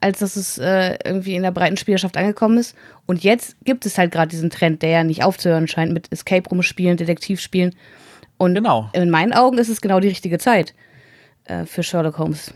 [0.00, 2.76] als dass es äh, irgendwie in der breiten Spielerschaft angekommen ist.
[3.06, 6.48] Und jetzt gibt es halt gerade diesen Trend, der ja nicht aufzuhören scheint, mit Escape
[6.50, 7.74] Room spielen, Detektivspielen.
[8.38, 8.90] Und Genau.
[8.92, 10.74] in meinen Augen ist es genau die richtige Zeit
[11.44, 12.52] äh, für Sherlock Holmes.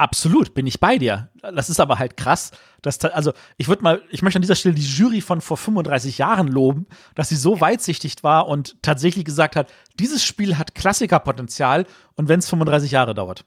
[0.00, 1.28] Absolut, bin ich bei dir.
[1.42, 4.74] Das ist aber halt krass, dass also ich würde mal, ich möchte an dieser Stelle
[4.74, 9.56] die Jury von vor 35 Jahren loben, dass sie so weitsichtig war und tatsächlich gesagt
[9.56, 11.84] hat, dieses Spiel hat Klassikerpotenzial
[12.16, 13.44] und wenn es 35 Jahre dauert.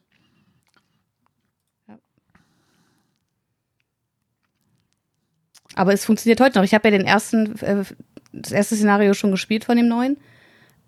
[5.74, 6.66] Aber es funktioniert heute noch.
[6.66, 7.84] Ich habe ja den ersten, äh,
[8.32, 10.18] das erste Szenario schon gespielt von dem neuen.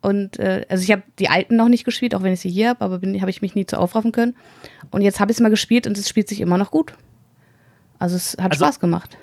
[0.01, 2.69] Und äh, also ich habe die alten noch nicht gespielt, auch wenn ich sie hier
[2.69, 4.35] habe, aber habe ich mich nie zu aufraffen können.
[4.91, 6.93] Und jetzt habe ich es mal gespielt und es spielt sich immer noch gut.
[7.97, 9.17] Also es hat Also- Spaß gemacht.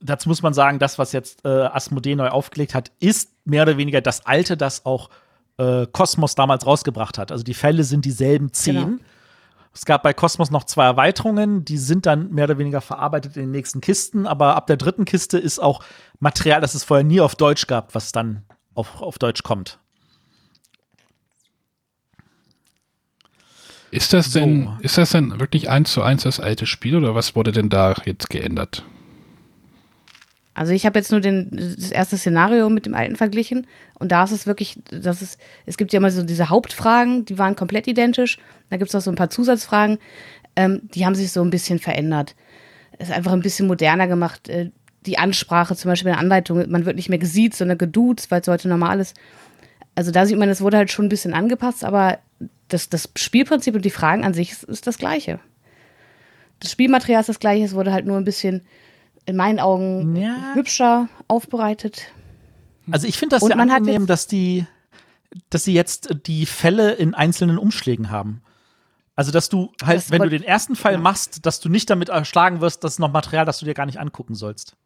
[0.00, 3.76] Dazu muss man sagen, das, was jetzt äh, Asmodee neu aufgelegt hat, ist mehr oder
[3.78, 5.10] weniger das alte, das auch
[5.58, 7.32] äh, Cosmos damals rausgebracht hat.
[7.32, 8.74] Also die Fälle sind dieselben zehn.
[8.76, 8.96] Genau.
[9.74, 13.42] Es gab bei Cosmos noch zwei Erweiterungen, die sind dann mehr oder weniger verarbeitet in
[13.44, 15.82] den nächsten Kisten, aber ab der dritten Kiste ist auch
[16.20, 19.80] Material, das es vorher nie auf Deutsch gab, was dann auf, auf Deutsch kommt.
[23.90, 24.40] Ist das So.
[24.40, 27.68] denn, ist das denn wirklich eins zu eins das alte Spiel oder was wurde denn
[27.68, 28.84] da jetzt geändert?
[30.54, 34.24] Also ich habe jetzt nur den, das erste Szenario mit dem alten verglichen und da
[34.24, 37.86] ist es wirklich, das ist, es gibt ja immer so diese Hauptfragen, die waren komplett
[37.86, 38.38] identisch.
[38.68, 39.98] Da gibt es auch so ein paar Zusatzfragen,
[40.56, 42.34] ähm, die haben sich so ein bisschen verändert.
[42.98, 44.48] Es ist einfach ein bisschen moderner gemacht.
[44.48, 44.70] Äh,
[45.06, 48.40] die Ansprache zum Beispiel in der Anleitung, man wird nicht mehr gesiezt, sondern geduzt, weil
[48.40, 49.16] es heute normal ist.
[49.94, 52.18] Also da sieht man, es wurde halt schon ein bisschen angepasst, aber
[52.68, 55.40] das, das Spielprinzip und die Fragen an sich ist, ist das gleiche.
[56.60, 58.62] Das Spielmaterial ist das gleiche, es wurde halt nur ein bisschen
[59.26, 60.54] in meinen Augen Ja.
[60.54, 62.12] hübscher aufbereitet.
[62.90, 64.66] Also ich finde das Und sehr man angenehm, dass die,
[65.50, 68.42] dass sie jetzt die Fälle in einzelnen Umschlägen haben.
[69.14, 70.98] Also, dass du halt, Das wenn du den ersten Fall ja.
[70.98, 73.84] machst, dass du nicht damit erschlagen wirst, das ist noch Material, das du dir gar
[73.84, 74.76] nicht angucken sollst.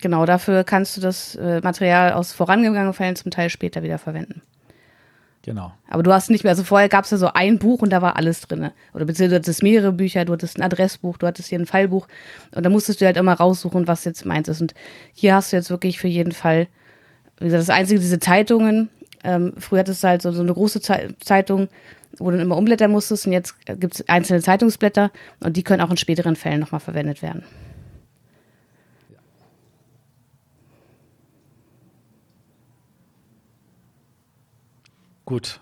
[0.00, 4.42] Genau, dafür kannst du das äh, Material aus vorangegangenen Fällen zum Teil später wieder verwenden.
[5.44, 5.72] Genau.
[5.90, 8.00] Aber du hast nicht mehr, also vorher gab es ja so ein Buch und da
[8.00, 8.70] war alles drin.
[8.94, 12.08] Oder beziehungsweise du hattest mehrere Bücher, du hattest ein Adressbuch, du hattest hier ein Fallbuch
[12.54, 14.62] und da musstest du halt immer raussuchen, was jetzt meins ist.
[14.62, 14.72] Und
[15.12, 16.66] hier hast du jetzt wirklich für jeden Fall,
[17.38, 18.88] wie gesagt, das Einzige, diese Zeitungen,
[19.22, 21.68] ähm, früher hattest du halt so, so eine große Zei- Zeitung,
[22.16, 25.10] wo du dann immer umblättern musstest und jetzt gibt es einzelne Zeitungsblätter
[25.40, 27.44] und die können auch in späteren Fällen nochmal verwendet werden.
[35.24, 35.60] Gut.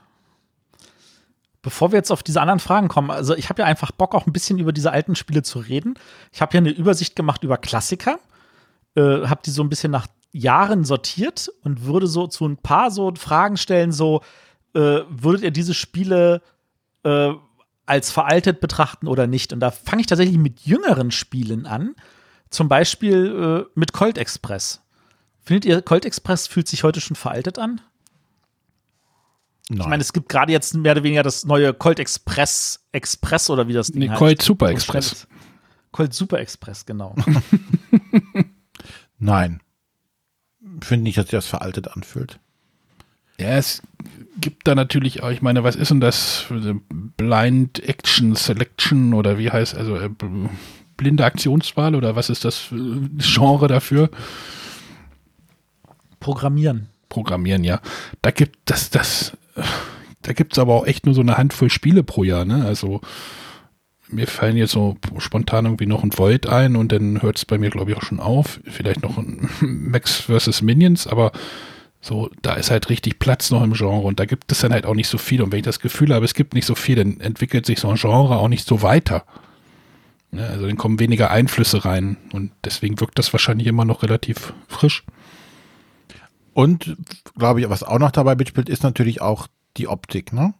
[1.62, 4.26] Bevor wir jetzt auf diese anderen Fragen kommen, also ich habe ja einfach Bock, auch
[4.26, 5.94] ein bisschen über diese alten Spiele zu reden.
[6.32, 8.18] Ich habe ja eine Übersicht gemacht über Klassiker,
[8.96, 12.90] äh, habe die so ein bisschen nach Jahren sortiert und würde so zu ein paar
[12.90, 14.22] so Fragen stellen, so
[14.74, 16.42] äh, würdet ihr diese Spiele
[17.04, 17.32] äh,
[17.86, 19.52] als veraltet betrachten oder nicht?
[19.52, 21.94] Und da fange ich tatsächlich mit jüngeren Spielen an.
[22.50, 24.82] Zum Beispiel äh, mit Colt Express.
[25.40, 27.80] Findet ihr, Colt Express fühlt sich heute schon veraltet an?
[29.68, 29.80] Nein.
[29.80, 33.68] Ich meine, es gibt gerade jetzt mehr oder weniger das neue Colt Express Express oder
[33.68, 34.18] wie das Ding Nee, heißt.
[34.18, 35.26] Colt Super Express.
[35.92, 37.14] Colt Super Express, genau.
[39.18, 39.60] Nein.
[40.80, 42.38] Ich finde nicht, dass sich das veraltet anfühlt.
[43.38, 43.82] Ja, es
[44.38, 46.46] gibt da natürlich auch, ich meine, was ist denn das?
[47.16, 50.10] Blind Action Selection oder wie heißt, also äh,
[50.96, 54.10] blinde Aktionswahl oder was ist das ein Genre dafür?
[56.20, 56.88] Programmieren.
[57.08, 57.80] Programmieren, ja.
[58.22, 59.36] Da gibt das, das, äh,
[60.22, 62.64] da gibt es aber auch echt nur so eine Handvoll Spiele pro Jahr, ne?
[62.64, 63.00] Also
[64.08, 67.58] mir fallen jetzt so spontan irgendwie noch ein Volt ein und dann hört es bei
[67.58, 68.60] mir, glaube ich, auch schon auf.
[68.64, 70.62] Vielleicht noch ein Max vs.
[70.62, 71.32] Minions, aber
[72.00, 74.86] so, da ist halt richtig Platz noch im Genre und da gibt es dann halt
[74.86, 75.40] auch nicht so viel.
[75.40, 77.88] Und wenn ich das Gefühl habe, es gibt nicht so viel, dann entwickelt sich so
[77.88, 79.24] ein Genre auch nicht so weiter.
[80.32, 84.52] Ne, also dann kommen weniger Einflüsse rein und deswegen wirkt das wahrscheinlich immer noch relativ
[84.66, 85.04] frisch.
[86.54, 86.96] Und,
[87.38, 90.54] glaube ich, was auch noch dabei mitspielt, ist natürlich auch die Optik, ne?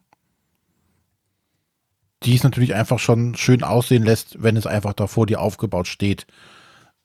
[2.23, 5.89] Die es natürlich einfach schon schön aussehen lässt, wenn es einfach da vor dir aufgebaut
[5.89, 6.27] steht.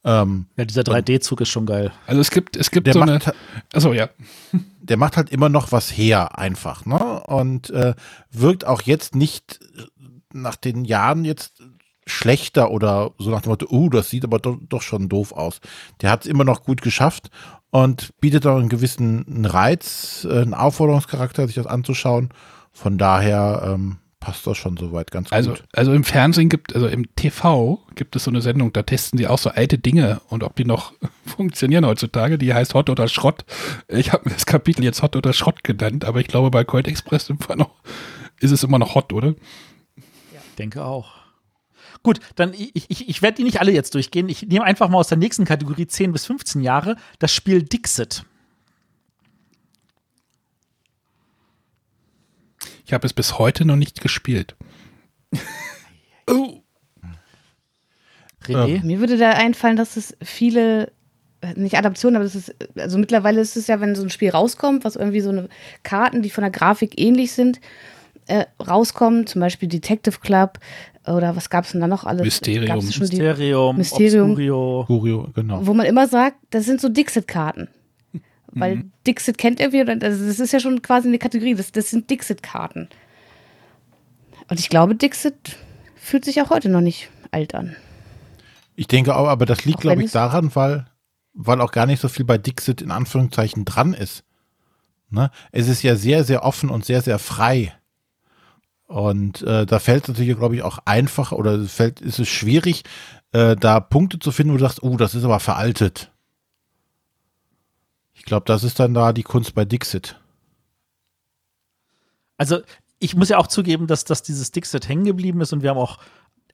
[0.03, 1.91] Ähm, Ja, dieser 3D-Zug ist schon geil.
[2.05, 3.13] Also es gibt, es gibt der, so eine.
[3.13, 3.33] macht,
[3.73, 4.09] Achso, ja.
[4.81, 7.23] der macht halt immer noch was her, einfach, ne?
[7.23, 7.93] Und äh,
[8.31, 9.59] wirkt auch jetzt nicht
[10.31, 11.63] nach den Jahren jetzt
[12.05, 15.59] schlechter oder so nach dem Motto, uh, das sieht aber doch, doch schon doof aus.
[16.01, 17.29] Der hat es immer noch gut geschafft
[17.71, 22.29] und bietet auch einen gewissen Reiz, äh, einen Aufforderungscharakter, sich das anzuschauen.
[22.71, 25.63] Von daher ähm, passt das schon soweit ganz Also, gut.
[25.73, 29.27] also im Fernsehen gibt, also im TV gibt es so eine Sendung, da testen sie
[29.27, 30.93] auch so alte Dinge und ob die noch
[31.25, 32.37] funktionieren heutzutage.
[32.37, 33.45] Die heißt Hot oder Schrott.
[33.87, 36.87] Ich habe mir das Kapitel jetzt Hot oder Schrott genannt, aber ich glaube bei Colt
[36.87, 37.71] Express im Fall noch,
[38.39, 39.33] ist es immer noch Hot, oder?
[40.57, 41.16] Denke auch.
[42.03, 44.29] Gut, dann ich, ich, ich werde die nicht alle jetzt durchgehen.
[44.29, 48.23] Ich nehme einfach mal aus der nächsten Kategorie 10 bis 15 Jahre das Spiel Dixit.
[52.85, 54.55] Ich habe es bis heute noch nicht gespielt.
[56.27, 56.61] oh.
[58.45, 58.83] René?
[58.83, 60.93] Mir würde da einfallen, dass es viele,
[61.41, 64.29] äh, nicht Adaptionen, aber das ist, also mittlerweile ist es ja, wenn so ein Spiel
[64.29, 65.49] rauskommt, was irgendwie so eine
[65.83, 67.59] Karten, die von der Grafik ähnlich sind,
[68.27, 70.59] äh, rauskommen, zum Beispiel Detective Club
[71.07, 72.23] oder was gab es denn da noch alles?
[72.23, 72.77] Mysterium.
[72.85, 74.31] Mysterium, Mysterium.
[74.31, 74.83] Obscurio.
[74.87, 75.65] Curio, genau.
[75.65, 77.69] wo man immer sagt, das sind so Dixit-Karten.
[78.51, 78.91] Weil Mhm.
[79.05, 82.09] Dixit kennt irgendwie, und das das ist ja schon quasi eine Kategorie, das, das sind
[82.09, 82.89] Dixit-Karten.
[84.49, 85.57] Und ich glaube, Dixit
[85.95, 87.75] fühlt sich auch heute noch nicht alt an.
[88.75, 90.85] Ich denke auch, aber das liegt, glaube ich, daran, weil,
[91.33, 94.23] weil auch gar nicht so viel bei Dixit in Anführungszeichen dran ist.
[95.09, 95.31] Ne?
[95.51, 97.73] Es ist ja sehr, sehr offen und sehr, sehr frei.
[98.87, 102.83] Und äh, da fällt es natürlich, glaube ich, auch einfach oder fällt, ist es schwierig,
[103.33, 106.11] äh, da Punkte zu finden, wo du sagst, oh, das ist aber veraltet.
[108.13, 110.19] Ich glaube, das ist dann da die Kunst bei Dixit.
[112.37, 112.61] Also,
[112.99, 115.77] ich muss ja auch zugeben, dass, dass dieses Dixit hängen geblieben ist und wir haben
[115.77, 115.99] auch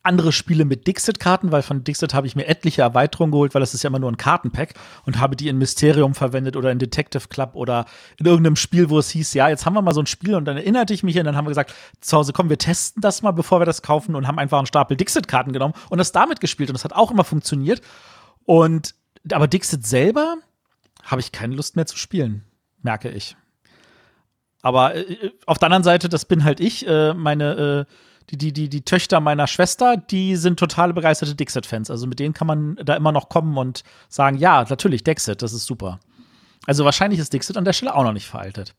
[0.04, 3.74] andere Spiele mit Dixit-Karten, weil von Dixit habe ich mir etliche Erweiterungen geholt, weil das
[3.74, 4.74] ist ja immer nur ein Kartenpack
[5.06, 7.86] und habe die in Mysterium verwendet oder in Detective Club oder
[8.18, 10.46] in irgendeinem Spiel, wo es hieß, ja, jetzt haben wir mal so ein Spiel und
[10.46, 13.22] dann erinnerte ich mich und dann haben wir gesagt, zu Hause, komm, wir testen das
[13.22, 16.42] mal, bevor wir das kaufen und haben einfach einen Stapel Dixit-Karten genommen und das damit
[16.42, 17.82] gespielt und das hat auch immer funktioniert.
[18.46, 18.96] Und
[19.32, 20.36] aber Dixit selber
[21.04, 22.44] habe ich keine Lust mehr zu spielen,
[22.82, 23.38] merke ich.
[24.64, 26.88] Aber äh, auf der anderen Seite, das bin halt ich.
[26.88, 27.94] Äh, meine, äh,
[28.30, 31.91] die, die, die, die Töchter meiner Schwester, die sind totale begeisterte Dixit-Fans.
[31.91, 35.54] Also mit denen kann man da immer noch kommen und sagen, ja, natürlich, Dixit, das
[35.54, 36.00] ist super.
[36.66, 38.76] Also wahrscheinlich ist Dixit an der Stelle auch noch nicht veraltet.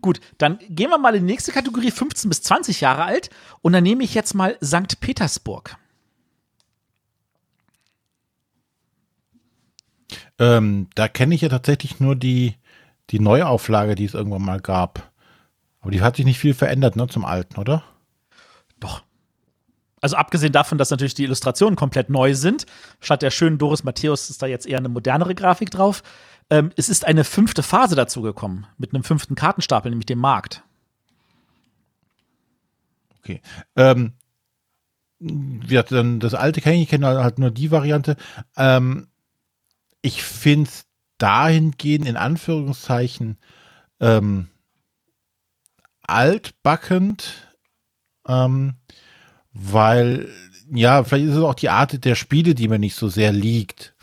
[0.00, 3.30] Gut, dann gehen wir mal in die nächste Kategorie, 15 bis 20 Jahre alt.
[3.60, 5.00] Und dann nehme ich jetzt mal St.
[5.00, 5.76] Petersburg.
[10.38, 12.56] Ähm, da kenne ich ja tatsächlich nur die,
[13.10, 15.12] die Neuauflage, die es irgendwann mal gab.
[15.80, 17.84] Aber die hat sich nicht viel verändert, ne, zum Alten, oder?
[20.02, 22.66] Also abgesehen davon, dass natürlich die Illustrationen komplett neu sind,
[23.00, 26.02] statt der schönen Doris Matthäus ist da jetzt eher eine modernere Grafik drauf.
[26.50, 30.64] Ähm, es ist eine fünfte Phase dazu gekommen, mit einem fünften Kartenstapel, nämlich dem Markt.
[33.20, 33.40] Okay.
[33.76, 34.14] Ähm,
[35.20, 38.16] wir hatten das alte kenne ich, ich kenne halt nur die Variante.
[38.56, 39.06] Ähm,
[40.02, 40.84] ich finde es
[41.18, 43.38] dahingehend in Anführungszeichen
[44.00, 44.48] ähm,
[46.02, 47.54] altbackend,
[48.26, 48.74] ähm,
[49.52, 50.28] weil
[50.72, 53.94] ja, vielleicht ist es auch die Art der Spiele, die mir nicht so sehr liegt.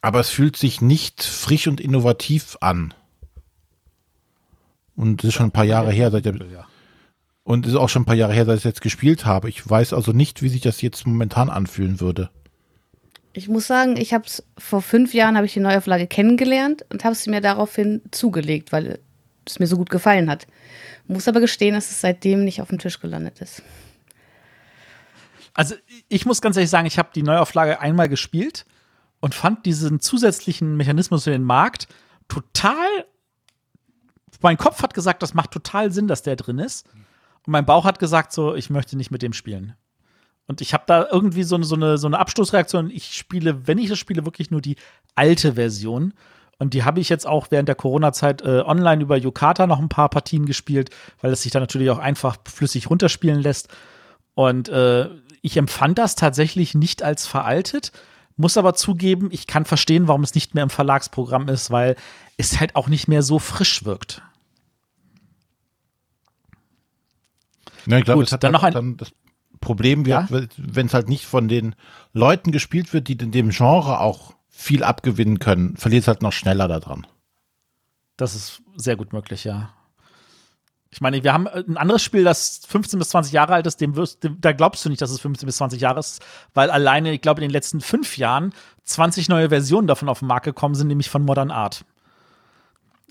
[0.00, 2.94] Aber es fühlt sich nicht frisch und innovativ an.
[4.94, 6.66] Und es ist schon ein paar Jahre her, seit der, Ja.
[7.42, 9.48] und es ist auch schon ein paar Jahre her, seit ich jetzt gespielt habe.
[9.48, 12.30] Ich weiß also nicht, wie sich das jetzt momentan anfühlen würde.
[13.34, 17.04] Ich muss sagen, ich habe es vor fünf Jahren habe ich die Neuauflage kennengelernt und
[17.04, 18.98] habe sie mir daraufhin zugelegt, weil
[19.44, 20.46] es mir so gut gefallen hat.
[21.06, 23.62] Muss aber gestehen, dass es seitdem nicht auf dem Tisch gelandet ist.
[25.56, 25.74] Also
[26.08, 28.66] ich muss ganz ehrlich sagen, ich habe die Neuauflage einmal gespielt
[29.20, 31.88] und fand diesen zusätzlichen Mechanismus für den Markt
[32.28, 32.76] total.
[34.42, 36.86] Mein Kopf hat gesagt, das macht total Sinn, dass der drin ist.
[37.46, 39.74] Und mein Bauch hat gesagt, so, ich möchte nicht mit dem spielen.
[40.46, 42.90] Und ich habe da irgendwie so, eine- so, eine, so eine Abstoßreaktion.
[42.90, 44.76] Ich spiele, wenn ich das spiele, wirklich nur die
[45.14, 46.12] alte Version.
[46.58, 49.88] Und die habe ich jetzt auch während der Corona-Zeit äh, online über Yokata noch ein
[49.88, 53.68] paar Partien gespielt, weil es sich da natürlich auch einfach flüssig runterspielen lässt.
[54.34, 55.08] Und äh,
[55.46, 57.92] ich empfand das tatsächlich nicht als veraltet,
[58.36, 61.94] muss aber zugeben, ich kann verstehen, warum es nicht mehr im Verlagsprogramm ist, weil
[62.36, 64.22] es halt auch nicht mehr so frisch wirkt.
[67.86, 69.12] Ja, ich glaube, es hat dann halt noch ein- dann das
[69.60, 70.28] Problem Ja?
[70.30, 71.74] wenn es halt nicht von den
[72.12, 76.32] Leuten gespielt wird, die in dem Genre auch viel abgewinnen können, verliert es halt noch
[76.32, 77.06] schneller daran.
[78.16, 79.70] Das ist sehr gut möglich, ja.
[80.96, 83.82] Ich meine, wir haben äh, ein anderes Spiel, das 15 bis 20 Jahre alt ist,
[83.82, 86.24] dem wirst, dem, da glaubst du nicht, dass es 15 bis 20 Jahre ist,
[86.54, 88.54] weil alleine, ich glaube, in den letzten fünf Jahren
[88.84, 91.84] 20 neue Versionen davon auf den Markt gekommen sind, nämlich von Modern Art.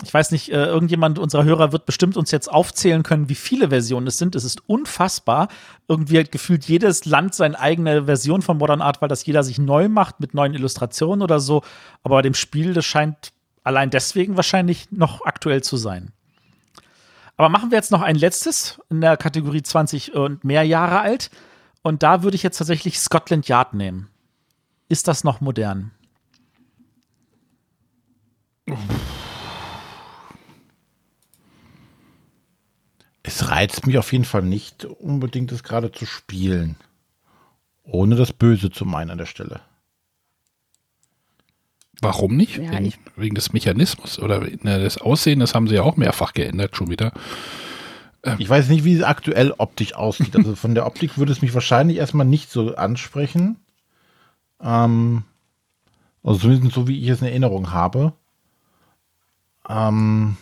[0.02, 3.68] Ich weiß nicht, äh, irgendjemand unserer Hörer wird bestimmt uns jetzt aufzählen können, wie viele
[3.68, 4.34] Versionen es sind.
[4.34, 5.46] Es ist unfassbar.
[5.86, 9.60] Irgendwie hat gefühlt jedes Land seine eigene Version von Modern Art, weil das jeder sich
[9.60, 11.62] neu macht mit neuen Illustrationen oder so.
[12.02, 13.32] Aber bei dem Spiel, das scheint
[13.62, 16.10] allein deswegen wahrscheinlich noch aktuell zu sein.
[17.36, 21.30] Aber machen wir jetzt noch ein letztes in der Kategorie 20 und mehr Jahre alt.
[21.82, 24.08] Und da würde ich jetzt tatsächlich Scotland Yard nehmen.
[24.88, 25.90] Ist das noch modern?
[33.22, 36.76] Es reizt mich auf jeden Fall nicht unbedingt, das gerade zu spielen.
[37.82, 39.60] Ohne das Böse zu meinen an der Stelle.
[42.00, 42.58] Warum nicht?
[42.58, 46.34] Ja, wegen, wegen des Mechanismus oder ne, das Aussehen, das haben sie ja auch mehrfach
[46.34, 47.12] geändert schon wieder.
[48.38, 50.34] Ich weiß nicht, wie es aktuell optisch aussieht.
[50.36, 53.56] Also von der Optik würde es mich wahrscheinlich erstmal nicht so ansprechen.
[54.60, 55.22] Ähm,
[56.24, 58.12] also zumindest so, wie ich es in Erinnerung habe.
[59.68, 60.36] Ähm,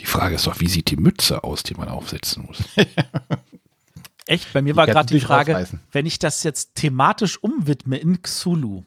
[0.00, 2.58] Die Frage ist doch, wie sieht die Mütze aus, die man aufsetzen muss?
[4.26, 4.52] Echt?
[4.52, 8.82] Bei mir war gerade die Frage, wenn ich das jetzt thematisch umwidme in Xulu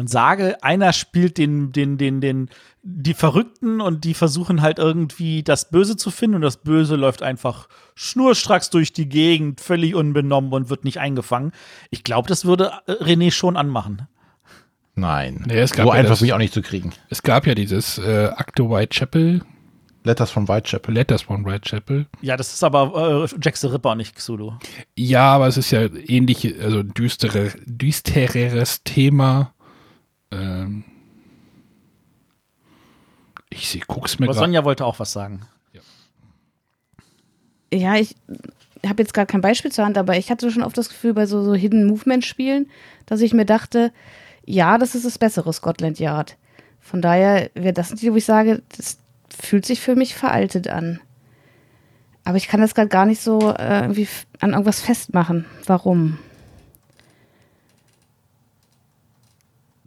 [0.00, 2.48] und sage, einer spielt den, den, den, den,
[2.82, 7.22] die Verrückten und die versuchen halt irgendwie das Böse zu finden und das Böse läuft
[7.22, 11.52] einfach schnurstracks durch die Gegend, völlig unbenommen und wird nicht eingefangen.
[11.90, 14.08] Ich glaube, das würde äh, René schon anmachen.
[14.94, 15.44] nein.
[15.46, 16.92] Nee, es gab so ja einfach das- bin ich auch nicht zu kriegen.
[17.10, 19.42] Es gab ja dieses äh, Acto Whitechapel,
[20.02, 20.94] Letters from Whitechapel.
[20.94, 22.06] Letters von Whitechapel.
[22.22, 24.52] Ja, das ist aber äh, Jack the Ripper, nicht Xulu.
[24.96, 29.52] Ja, aber es ist ja ähnlich, also düstere, düstereres Thema.
[30.30, 30.84] Ähm
[33.50, 34.34] ich seh, guck's mir Aber.
[34.34, 35.42] Sonja wollte auch was sagen.
[37.72, 38.16] Ja, ich
[38.86, 41.26] habe jetzt gar kein Beispiel zur Hand, aber ich hatte schon oft das Gefühl bei
[41.26, 42.68] so, so Hidden Movement Spielen,
[43.06, 43.92] dass ich mir dachte,
[44.44, 46.36] ja, das ist das bessere Scotland Yard.
[46.80, 48.98] Von daher wäre das ein Titel, wo ich sage, das
[49.28, 51.00] fühlt sich für mich veraltet an.
[52.24, 54.08] Aber ich kann das gerade gar nicht so äh, irgendwie
[54.40, 55.44] an irgendwas festmachen.
[55.66, 56.18] Warum?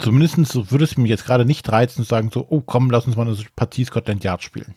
[0.03, 3.15] Zumindest würde es mich jetzt gerade nicht reizen zu sagen, so, oh komm, lass uns
[3.15, 4.75] mal eine Partie Scotland Yard spielen.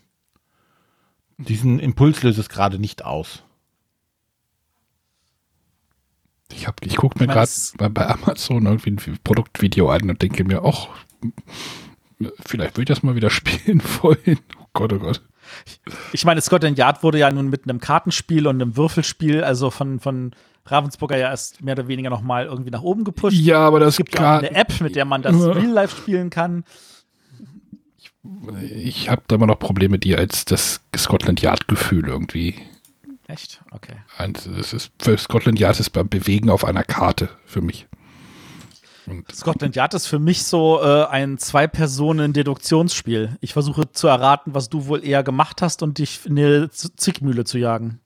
[1.37, 3.43] Diesen Impuls löst es gerade nicht aus.
[6.53, 10.45] Ich, hab, ich gucke mir gerade bei, bei Amazon irgendwie ein Produktvideo an und denke
[10.45, 10.89] mir, ach,
[12.45, 14.39] vielleicht würde ich das mal wieder spielen wollen.
[14.61, 15.23] Oh Gott, oh Gott.
[16.13, 19.99] Ich meine, Scotland Yard wurde ja nun mit einem Kartenspiel und einem Würfelspiel, also von,
[19.99, 20.37] von
[20.67, 23.37] Ravensburger ja erst mehr oder weniger nochmal irgendwie nach oben gepusht.
[23.37, 25.35] Ja, aber das es gibt ja eine App, mit der man das.
[25.37, 26.65] Real Life spielen kann.
[28.75, 32.57] Ich habe da immer noch Probleme, die als das Scotland Yard-Gefühl irgendwie.
[33.29, 33.61] Echt?
[33.71, 33.95] Okay.
[34.19, 37.87] eins- Das ist für Scotland Yard ist beim Bewegen auf einer Karte für mich.
[39.07, 43.37] Und Scotland Yard ist für mich so äh, ein Zwei-Personen-Deduktionsspiel.
[43.41, 47.45] Ich versuche zu erraten, was du wohl eher gemacht hast und dich in eine Zickmühle
[47.45, 48.01] zu jagen.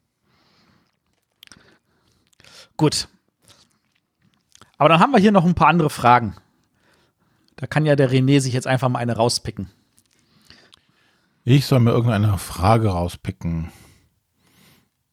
[2.80, 3.08] Gut.
[4.78, 6.34] Aber dann haben wir hier noch ein paar andere Fragen.
[7.56, 9.68] Da kann ja der René sich jetzt einfach mal eine rauspicken.
[11.44, 13.70] Ich soll mir irgendeine Frage rauspicken.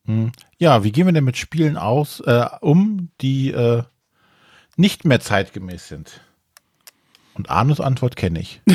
[0.06, 0.32] Hm.
[0.58, 3.84] Ja, wie gehen wir denn mit Spielen aus, äh, um, die äh,
[4.78, 6.22] nicht mehr zeitgemäß sind?
[7.34, 8.62] Und Arnes Antwort kenne ich.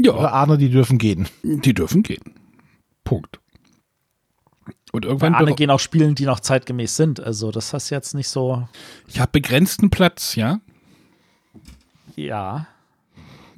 [0.00, 1.26] Ja, Oder Arne, die dürfen gehen.
[1.42, 2.37] die dürfen gehen.
[3.08, 3.40] Punkt.
[4.92, 7.20] Und Bei irgendwann, Arne bero- gehen auch Spielen, die noch zeitgemäß sind.
[7.20, 8.68] Also, das hast jetzt nicht so.
[9.06, 10.60] ich habe begrenzten Platz, ja.
[12.16, 12.66] Ja.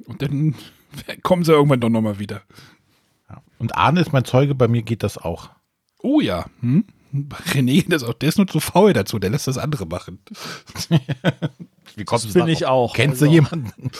[0.05, 0.55] Und dann
[1.23, 2.41] kommen sie irgendwann doch nochmal wieder.
[3.59, 5.49] Und Arne ist mein Zeuge, bei mir geht das auch.
[6.01, 6.85] Oh ja, hm?
[7.53, 10.19] René, das auch, der ist nur zu faul dazu, der lässt das andere machen.
[11.95, 12.93] Wie kommst Das bin ich auch.
[12.93, 13.91] Kennst Also- du jemanden?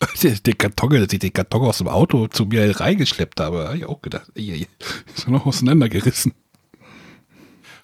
[0.22, 3.76] Der, der Karton, als ich den Karton aus dem Auto zu mir reingeschleppt habe, habe
[3.76, 4.66] ich auch gedacht, ey,
[5.14, 6.32] ist doch noch auseinandergerissen.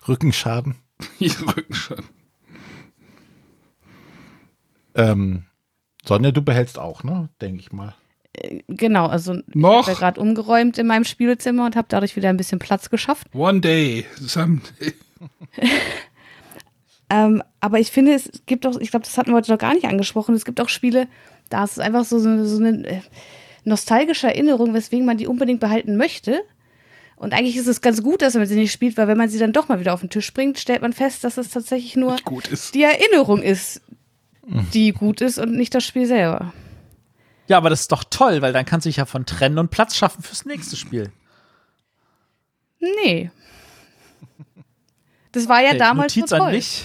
[0.09, 0.77] Rückenschaden.
[1.19, 2.05] Hier Rücken schon.
[4.95, 5.45] Ähm,
[6.07, 7.29] Sonja, du behältst auch, ne?
[7.41, 7.95] Denke ich mal.
[8.69, 9.83] Genau, also ich Noch?
[9.83, 13.29] habe ja gerade umgeräumt in meinem Spielzimmer und habe dadurch wieder ein bisschen Platz geschafft.
[13.35, 14.95] One day, someday.
[17.09, 19.75] Ähm, aber ich finde, es gibt auch, ich glaube, das hatten wir heute noch gar
[19.75, 21.07] nicht angesprochen, es gibt auch Spiele,
[21.49, 23.01] da ist es einfach so, so, eine- so eine äh,
[23.65, 26.41] nostalgische Erinnerung, weswegen man die unbedingt behalten möchte.
[27.17, 29.39] Und eigentlich ist es ganz gut, dass man sie nicht spielt, weil wenn man sie
[29.39, 32.13] dann doch mal wieder auf den Tisch bringt, stellt man fest, dass es tatsächlich nur
[32.13, 32.75] Nicht gut ist.
[32.75, 33.81] die Erinnerung ist,
[34.75, 36.53] die gut ist und nicht das Spiel selber.
[37.49, 39.71] Ja, aber das ist doch toll, weil dann kannst du dich ja von trennen und
[39.71, 41.11] Platz schaffen fürs nächste Spiel.
[42.81, 43.31] Nee.
[45.33, 46.47] Das war ja Okay, damals Notiz so toll.
[46.49, 46.85] an mich.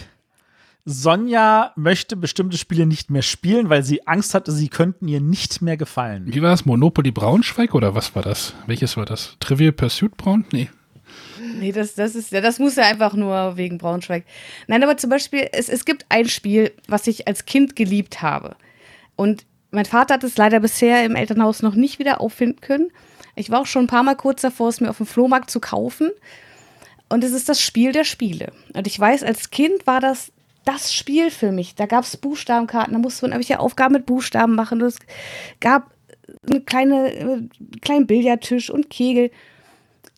[0.85, 5.61] Sonja möchte bestimmte Spiele nicht mehr spielen, weil sie Angst hatte, sie könnten ihr nicht
[5.61, 6.23] mehr gefallen.
[6.25, 6.65] Wie war das?
[6.65, 8.55] Monopoly Braunschweig oder was war das?
[8.65, 9.37] Welches war das?
[9.39, 10.45] Trivial Pursuit Braun?
[10.51, 10.69] Nee.
[11.59, 14.25] Nee, das, das ist ja, das muss ja einfach nur wegen Braunschweig.
[14.67, 18.55] Nein, aber zum Beispiel, es, es gibt ein Spiel, was ich als Kind geliebt habe.
[19.15, 22.91] Und mein Vater hat es leider bisher im Elternhaus noch nicht wieder auffinden können.
[23.35, 25.59] Ich war auch schon ein paar Mal kurz davor, es mir auf dem Flohmarkt zu
[25.59, 26.11] kaufen.
[27.09, 28.51] Und es ist das Spiel der Spiele.
[28.73, 30.31] Und ich weiß, als Kind war das
[30.65, 31.75] das Spiel für mich.
[31.75, 34.81] Da gab es Buchstabenkarten, da musste man irgendwelche Aufgaben mit Buchstaben machen.
[34.81, 34.97] Und es
[35.59, 35.91] gab
[36.49, 37.41] eine kleine, äh,
[37.81, 39.31] kleinen Billardtisch und Kegel.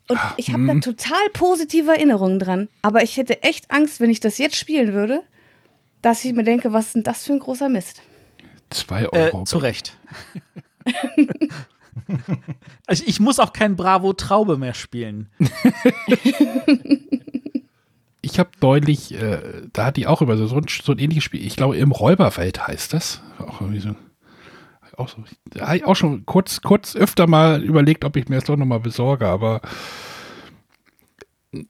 [0.10, 2.68] Und ich habe da total positive Erinnerungen dran.
[2.82, 5.22] Aber ich hätte echt Angst, wenn ich das jetzt spielen würde,
[6.02, 8.02] dass ich mir denke, was ist denn das für ein großer Mist?
[8.70, 9.44] Zwei Äh, Euro.
[9.45, 9.98] zu Recht.
[12.86, 15.30] also ich muss auch kein Bravo Traube mehr spielen.
[18.26, 21.26] Ich habe neulich, äh, da hat die auch über so, so, ein, so ein ähnliches
[21.26, 23.22] Spiel, ich glaube im Räuberfeld heißt das.
[23.38, 23.95] Auch irgendwie so.
[24.98, 28.36] Auch, so, da habe ich auch schon kurz, kurz öfter mal überlegt, ob ich mir
[28.36, 29.62] das doch nochmal besorge, aber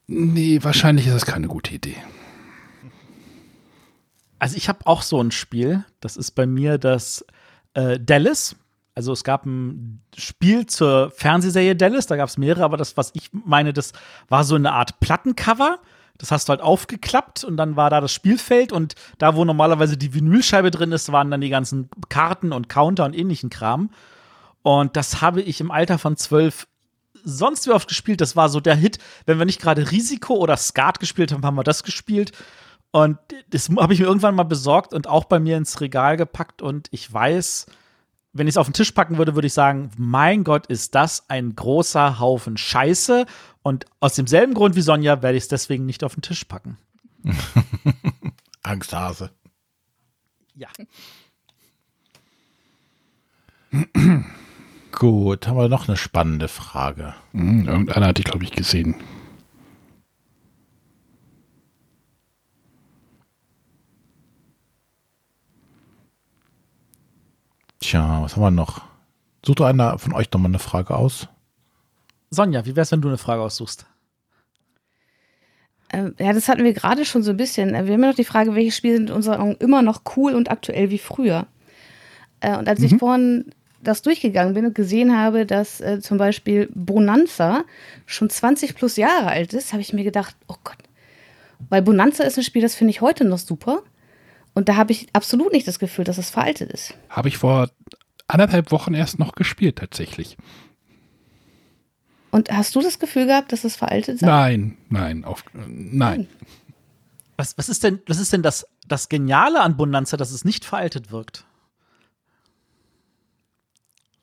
[0.08, 1.98] nee, wahrscheinlich ist das keine gute Idee.
[4.38, 7.26] Also ich habe auch so ein Spiel, das ist bei mir das
[7.74, 8.56] äh, Dallas.
[8.94, 13.12] Also es gab ein Spiel zur Fernsehserie Dallas, da gab es mehrere, aber das, was
[13.16, 13.94] ich meine, das
[14.28, 15.80] war so eine Art Plattencover.
[16.18, 19.98] Das hast du halt aufgeklappt und dann war da das Spielfeld und da, wo normalerweise
[19.98, 23.90] die Vinylscheibe drin ist, waren dann die ganzen Karten und Counter und ähnlichen Kram.
[24.62, 26.68] Und das habe ich im Alter von zwölf
[27.24, 28.22] sonst wie oft gespielt.
[28.22, 29.00] Das war so der Hit.
[29.26, 32.32] Wenn wir nicht gerade Risiko oder Skat gespielt haben, haben wir das gespielt.
[32.92, 33.18] Und
[33.50, 36.62] das habe ich mir irgendwann mal besorgt und auch bei mir ins Regal gepackt.
[36.62, 37.66] Und ich weiß,
[38.34, 41.30] wenn ich es auf den Tisch packen würde, würde ich sagen, mein Gott, ist das
[41.30, 43.26] ein großer Haufen Scheiße.
[43.62, 46.78] Und aus demselben Grund wie Sonja werde ich es deswegen nicht auf den Tisch packen.
[48.64, 49.30] Angsthase.
[50.56, 50.68] Ja.
[54.92, 57.14] Gut, haben wir noch eine spannende Frage.
[57.32, 58.96] Hm, irgendeiner hat die, glaube ich, gesehen.
[67.84, 68.82] Tja, was haben wir noch?
[69.46, 71.28] Sucht doch einer von euch nochmal eine Frage aus.
[72.30, 73.86] Sonja, wie wär's, wenn du eine Frage aussuchst?
[75.92, 77.76] Ähm, ja, das hatten wir gerade schon so ein bisschen.
[77.76, 80.04] Äh, Wir haben ja noch die Frage, welche Spiele sind in unserer Meinung immer noch
[80.16, 81.46] cool und aktuell wie früher.
[82.40, 83.52] Äh, und als ich vorhin
[83.82, 87.66] das durchgegangen bin und gesehen habe, dass äh, zum Beispiel Bonanza
[88.06, 90.78] schon 20 plus Jahre alt ist, habe ich mir gedacht, oh Gott.
[91.68, 93.84] Weil Bonanza ist ein Spiel, das finde ich heute noch super.
[94.54, 96.94] Und da habe ich absolut nicht das Gefühl, dass es veraltet ist.
[97.10, 97.70] Habe ich vor
[98.28, 100.38] anderthalb Wochen erst noch gespielt, tatsächlich.
[102.32, 104.22] Und hast du das Gefühl gehabt, dass es veraltet ist?
[104.22, 106.28] Nein, nein, auf, nein.
[107.38, 110.66] Was, was ist denn, was ist denn das, das Geniale an Bonanza, dass es nicht
[110.66, 111.46] veraltet wirkt?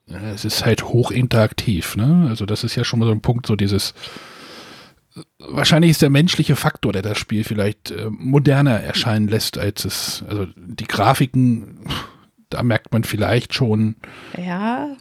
[0.07, 2.27] Es ist halt hochinteraktiv, ne?
[2.28, 3.94] Also das ist ja schon mal so ein Punkt, so dieses
[5.39, 10.24] wahrscheinlich ist der menschliche Faktor, der das Spiel vielleicht äh, moderner erscheinen lässt, als es,
[10.28, 11.81] also die Grafiken,
[12.49, 13.97] da merkt man vielleicht schon,
[14.37, 14.97] Ja,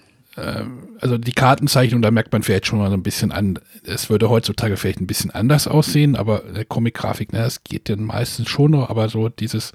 [1.02, 4.30] also die Kartenzeichnung, da merkt man vielleicht schon mal so ein bisschen an, es würde
[4.30, 8.72] heutzutage vielleicht ein bisschen anders aussehen, aber der Comic-Grafik, ne, das geht dann meistens schon
[8.72, 9.74] noch, aber so dieses,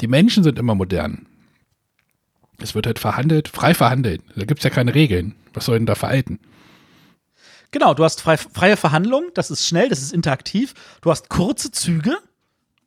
[0.00, 1.26] die Menschen sind immer modern.
[2.58, 4.22] Es wird halt verhandelt, frei verhandeln.
[4.34, 5.34] Da gibt es ja keine Regeln.
[5.52, 6.38] Was soll denn da veralten?
[7.78, 10.72] Genau, du hast frei, freie Verhandlung, das ist schnell, das ist interaktiv.
[11.02, 12.16] Du hast kurze Züge.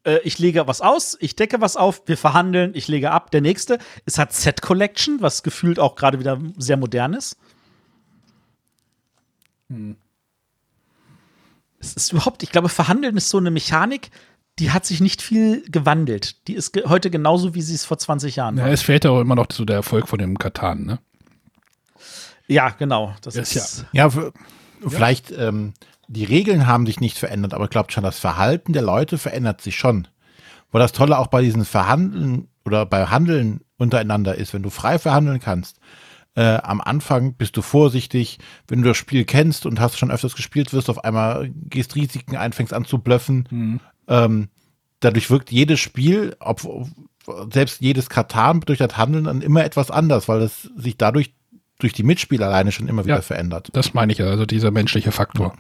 [0.04, 3.30] Äh, ich lege was aus, ich decke was auf, wir verhandeln, ich lege ab.
[3.30, 7.38] Der nächste, es hat Set Collection, was gefühlt auch gerade wieder sehr modern ist.
[11.80, 14.10] Es ist überhaupt, ich glaube, Verhandeln ist so eine Mechanik,
[14.58, 16.48] die hat sich nicht viel gewandelt.
[16.48, 18.72] Die ist ge heute genauso, wie sie es vor 20 Jahren Ja, war.
[18.72, 21.00] es fehlt auch immer noch so der Erfolg von dem Katan, ne?
[22.48, 23.14] Ja, genau.
[23.22, 24.32] Das Das ist, ja- Ja,
[24.84, 25.74] f- vielleicht, ähm,
[26.08, 29.78] die Regeln haben sich nicht verändert, aber glaubt schon, das Verhalten der Leute verändert sich
[29.78, 30.08] schon.
[30.72, 35.00] Wo das Tolle auch bei diesen Verhandeln oder bei Handeln untereinander ist, wenn du frei
[35.00, 35.80] verhandeln kannst.
[36.36, 38.38] Äh, am Anfang bist du vorsichtig,
[38.68, 41.96] wenn du das Spiel kennst und hast schon öfters gespielt, wirst du auf einmal gehst
[41.96, 43.80] Risiken ein, fängst an zu blöffen.
[44.08, 44.50] Ähm,
[45.00, 46.62] dadurch wirkt jedes Spiel, ob,
[47.52, 51.34] selbst jedes Katan durch das Handeln dann immer etwas anders, weil es sich dadurch
[51.80, 53.22] durch die Mitspieler alleine schon immer wieder Ja.
[53.22, 53.70] verändert.
[53.74, 55.56] Das meine ich ja, also dieser menschliche Faktor.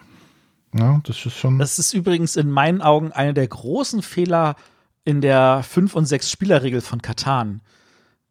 [0.75, 1.57] Ja, das ist schon.
[1.57, 4.55] Das ist übrigens in meinen Augen einer der großen Fehler
[5.03, 7.61] in der 5- und 6-Spieler-Regel von Katan.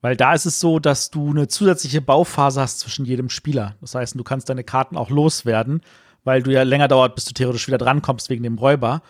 [0.01, 3.75] Weil da ist es so, dass du eine zusätzliche Bauphase hast zwischen jedem Spieler.
[3.81, 5.81] Das heißt, du kannst deine Karten auch loswerden,
[6.23, 9.03] weil du ja länger dauert, bis du theoretisch wieder drankommst wegen dem Räuber.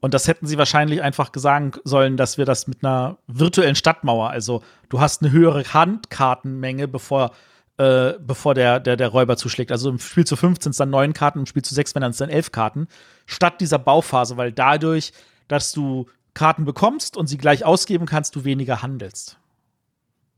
[0.00, 4.28] Und das hätten sie wahrscheinlich einfach sagen sollen, dass wir das mit einer virtuellen Stadtmauer,
[4.28, 7.30] also du hast eine höhere Handkartenmenge, bevor,
[7.78, 9.72] äh, bevor der, der, der Räuber zuschlägt.
[9.72, 12.10] Also im Spiel zu 15 sind es dann neun Karten, im Spiel zu sechs wären
[12.10, 12.86] es dann elf Karten,
[13.26, 15.12] statt dieser Bauphase, weil dadurch,
[15.48, 19.38] dass du Karten bekommst und sie gleich ausgeben kannst, du weniger handelst.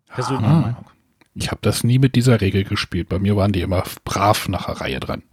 [0.09, 0.61] Persönliche Ah.
[0.61, 0.87] Meinung.
[1.35, 3.11] Ich habe das nie mit dieser Regel gespielt.
[3.11, 5.23] Bei mir waren die immer brav nach der Reihe dran.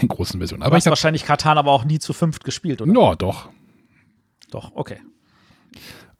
[0.00, 0.62] Den großen Versionen.
[0.62, 2.92] Aber du hast wahrscheinlich Katan aber auch nie zu fünft gespielt, oder?
[2.92, 3.48] Ja, doch.
[4.50, 5.00] Doch, okay.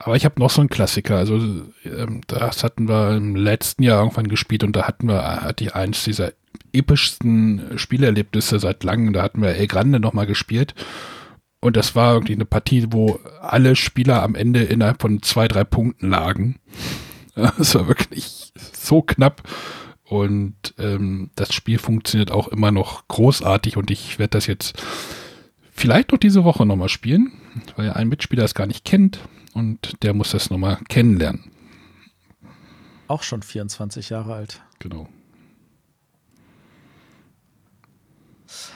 [0.05, 1.17] Aber ich habe noch so einen Klassiker.
[1.17, 1.37] Also,
[1.85, 5.75] ähm, das hatten wir im letzten Jahr irgendwann gespielt und da hatten wir, hatte ich
[5.75, 6.33] eins dieser
[6.75, 9.15] epischsten Spielerlebnisse seit langem.
[9.15, 10.75] Da hatten wir El Grande nochmal gespielt.
[11.61, 15.65] Und das war irgendwie eine Partie, wo alle Spieler am Ende innerhalb von zwei, drei
[15.65, 16.61] Punkten lagen.
[17.59, 19.43] Das war wirklich so knapp.
[20.05, 24.81] Und ähm, das Spiel funktioniert auch immer noch großartig und ich werde das jetzt
[25.73, 27.33] vielleicht noch diese Woche nochmal spielen,
[27.75, 29.19] weil ein Mitspieler es gar nicht kennt
[29.55, 31.51] und der muss das nochmal kennenlernen.
[33.09, 34.63] Auch schon 24 Jahre alt.
[34.79, 35.09] Genau.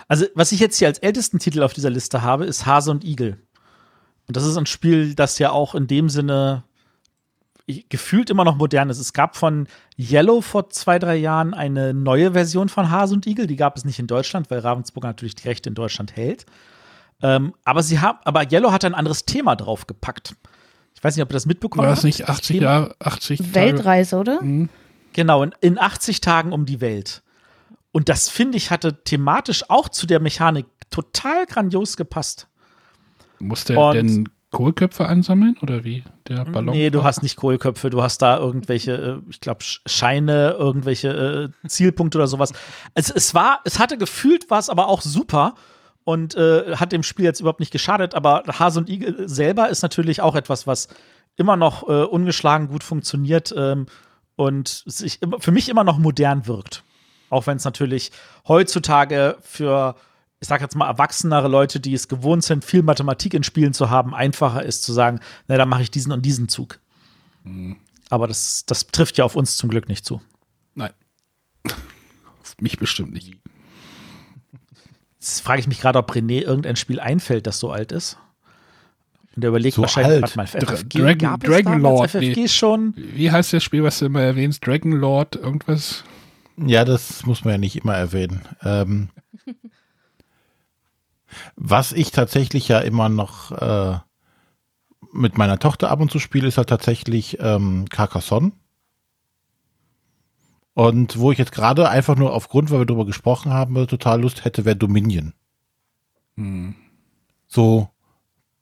[0.06, 3.04] Also, was ich jetzt hier als ältesten Titel auf dieser Liste habe, ist Hase und
[3.04, 3.38] Igel.
[4.26, 6.64] Und das ist ein Spiel, das ja auch in dem Sinne
[7.90, 8.98] gefühlt immer noch modern ist.
[8.98, 9.68] Es gab von
[9.98, 13.46] Yellow vor zwei, drei Jahren eine neue Version von Hase und Igel.
[13.46, 16.46] Die gab es nicht in Deutschland, weil Ravensburg natürlich die Rechte in Deutschland hält.
[17.20, 20.34] Ähm, aber sie haben, aber Yellow hat ein anderes Thema draufgepackt.
[20.98, 21.98] Ich weiß nicht, ob ihr das mitbekommen War habt.
[21.98, 23.54] das nicht 80 Thema- Jahre, 80 Tage?
[23.54, 24.40] Weltreise, oder?
[25.12, 27.22] Genau, in, in 80 Tagen um die Welt.
[27.92, 32.48] Und das, finde ich, hatte thematisch auch zu der Mechanik total grandios gepasst.
[33.38, 36.02] Muss der Und- denn Kohlköpfe ansammeln oder wie?
[36.26, 36.74] Der Ballon?
[36.74, 41.68] Nee, du hast nicht Kohlköpfe, du hast da irgendwelche, äh, ich glaube, Scheine, irgendwelche äh,
[41.68, 42.52] Zielpunkte oder sowas.
[42.94, 45.54] Es, es war, es hatte gefühlt, war es aber auch super
[46.08, 49.82] und äh, hat dem Spiel jetzt überhaupt nicht geschadet, aber Hase und Igel selber ist
[49.82, 50.88] natürlich auch etwas, was
[51.36, 53.84] immer noch äh, ungeschlagen gut funktioniert ähm,
[54.34, 56.82] und sich für mich immer noch modern wirkt.
[57.28, 58.10] Auch wenn es natürlich
[58.48, 59.96] heutzutage für,
[60.40, 63.90] ich sag jetzt mal, erwachsenere Leute, die es gewohnt sind, viel Mathematik in Spielen zu
[63.90, 66.80] haben, einfacher ist zu sagen, na, dann mache ich diesen und diesen Zug.
[68.08, 70.22] Aber das, das trifft ja auf uns zum Glück nicht zu.
[70.74, 70.92] Nein.
[72.40, 73.36] Auf mich bestimmt nicht.
[75.18, 78.18] Jetzt frage ich mich gerade, ob René irgendein Spiel einfällt, das so alt ist.
[79.34, 80.36] Und der überlegt So wahrscheinlich, alt.
[80.36, 82.48] warte mal, Dra- FFG, Dragon- gab Dragon Lord, FFG nee.
[82.48, 82.94] schon?
[82.96, 84.66] Wie heißt das Spiel, was du immer erwähnst?
[84.66, 86.04] Dragon Lord, irgendwas?
[86.56, 88.42] Ja, das muss man ja nicht immer erwähnen.
[88.64, 89.10] Ähm,
[91.56, 93.98] was ich tatsächlich ja immer noch äh,
[95.12, 98.52] mit meiner Tochter ab und zu spiele, ist halt tatsächlich ähm, Carcassonne.
[100.78, 104.44] Und wo ich jetzt gerade einfach nur aufgrund, weil wir darüber gesprochen haben, total Lust
[104.44, 105.32] hätte, wäre Dominion.
[106.36, 106.76] Hm.
[107.48, 107.88] So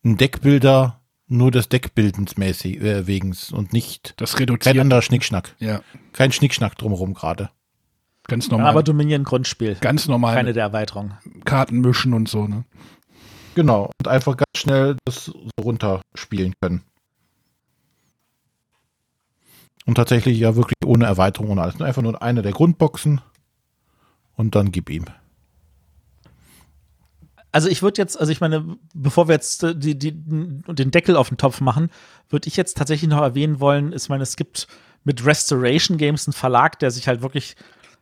[0.02, 0.98] ein Deckbilder,
[1.28, 4.78] nur des Deckbildens mäßig äh, wegens und nicht Das kein reduziert.
[4.78, 5.56] anderer Schnickschnack.
[5.58, 5.82] Ja,
[6.14, 7.50] Kein Schnickschnack drumherum gerade.
[8.28, 8.70] ganz Ja, normal.
[8.70, 9.74] aber Dominion Grundspiel.
[9.82, 11.18] ganz normal Keine der Erweiterungen.
[11.44, 12.64] Karten mischen und so, ne?
[13.56, 13.90] Genau.
[14.00, 16.82] Und einfach ganz schnell das so runterspielen können.
[19.86, 21.80] Und tatsächlich ja wirklich ohne Erweiterung und alles.
[21.80, 23.20] Einfach nur eine der Grundboxen
[24.34, 25.06] und dann gib ihm.
[27.52, 31.16] Also ich würde jetzt, also ich meine, bevor wir jetzt äh, die, die, den Deckel
[31.16, 31.88] auf den Topf machen,
[32.28, 34.66] würde ich jetzt tatsächlich noch erwähnen wollen, ich meine, es gibt
[35.04, 37.56] mit Restoration Games einen Verlag, der sich halt wirklich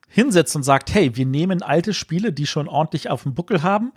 [0.09, 3.93] hinsetzt und sagt, hey, wir nehmen alte Spiele, die schon ordentlich auf dem Buckel haben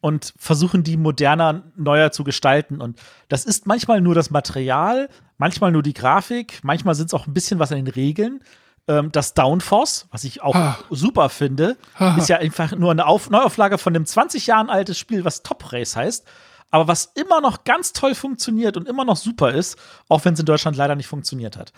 [0.00, 2.80] und versuchen die moderner, neuer zu gestalten.
[2.80, 2.98] Und
[3.28, 5.08] das ist manchmal nur das Material,
[5.38, 8.42] manchmal nur die Grafik, manchmal sind es auch ein bisschen was an den Regeln.
[8.88, 10.78] Ähm, das Downforce, was ich auch Ah.
[10.88, 12.16] super finde, Ah.
[12.16, 15.72] ist ja einfach nur eine Auf Neuauflage von einem 20 Jahren altes Spiel, was Top
[15.72, 16.26] Race heißt.
[16.70, 19.76] Aber was immer noch ganz toll funktioniert und immer noch super ist,
[20.08, 21.72] auch wenn es in Deutschland leider nicht funktioniert hat.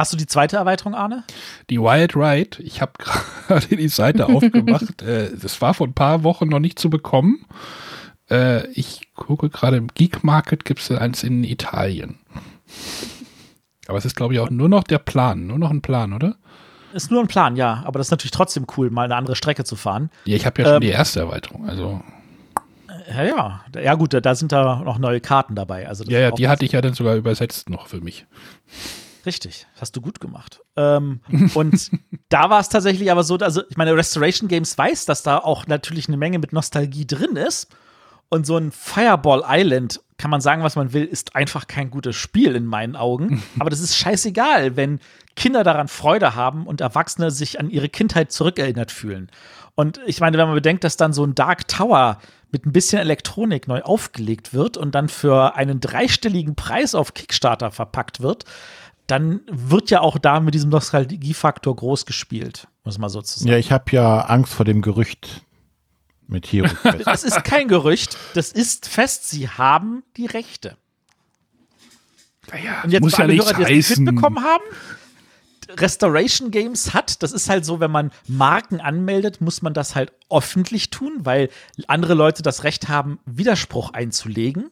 [0.00, 1.24] Hast du die zweite Erweiterung, Arne?
[1.68, 2.92] Die Wild Ride, ich habe
[3.48, 5.02] gerade die Seite aufgemacht.
[5.02, 7.44] äh, das war vor ein paar Wochen noch nicht zu bekommen.
[8.30, 12.18] Äh, ich gucke gerade im Geek Market gibt es eins in Italien.
[13.88, 15.46] Aber es ist, glaube ich, auch nur noch der Plan.
[15.46, 16.36] Nur noch ein Plan, oder?
[16.94, 17.82] Ist nur ein Plan, ja.
[17.84, 20.08] Aber das ist natürlich trotzdem cool, mal eine andere Strecke zu fahren.
[20.24, 21.68] Ja, ich habe ja schon Ähm, die erste Erweiterung.
[21.68, 22.00] Also,
[23.14, 23.60] Ja, ja.
[23.82, 25.86] Ja, gut, da- da sind da noch neue Karten dabei.
[25.88, 28.24] Also ja, ja, die hatte ich ja dann sogar übersetzt noch für mich.
[29.26, 30.60] Richtig, hast du gut gemacht.
[30.76, 31.20] Ähm,
[31.54, 31.90] und
[32.28, 35.66] da war es tatsächlich aber so, also ich meine, Restoration Games weiß, dass da auch
[35.66, 37.68] natürlich eine Menge mit Nostalgie drin ist.
[38.32, 42.14] Und so ein Fireball Island, kann man sagen, was man will, ist einfach kein gutes
[42.14, 43.42] Spiel in meinen Augen.
[43.58, 45.00] Aber das ist scheißegal, wenn
[45.34, 49.30] Kinder daran Freude haben und Erwachsene sich an ihre Kindheit zurückerinnert fühlen.
[49.74, 52.18] Und ich meine, wenn man bedenkt, dass dann so ein Dark Tower
[52.52, 57.70] mit ein bisschen Elektronik neu aufgelegt wird und dann für einen dreistelligen Preis auf Kickstarter
[57.70, 58.44] verpackt wird,
[59.10, 63.50] dann wird ja auch da mit diesem Nostalgiefaktor groß gespielt, muss man so zu sagen.
[63.50, 65.42] Ja, ich habe ja Angst vor dem Gerücht
[66.26, 67.06] mit Hero Quest.
[67.06, 70.76] Das ist kein Gerücht, das ist fest, sie haben die Rechte.
[72.52, 74.04] Naja, Und jetzt muss ja alle nichts Hörer, die es nicht heißen.
[74.04, 74.64] mitbekommen haben,
[75.78, 80.12] Restoration Games hat, das ist halt so, wenn man Marken anmeldet, muss man das halt
[80.28, 81.48] öffentlich tun, weil
[81.86, 84.70] andere Leute das Recht haben, Widerspruch einzulegen.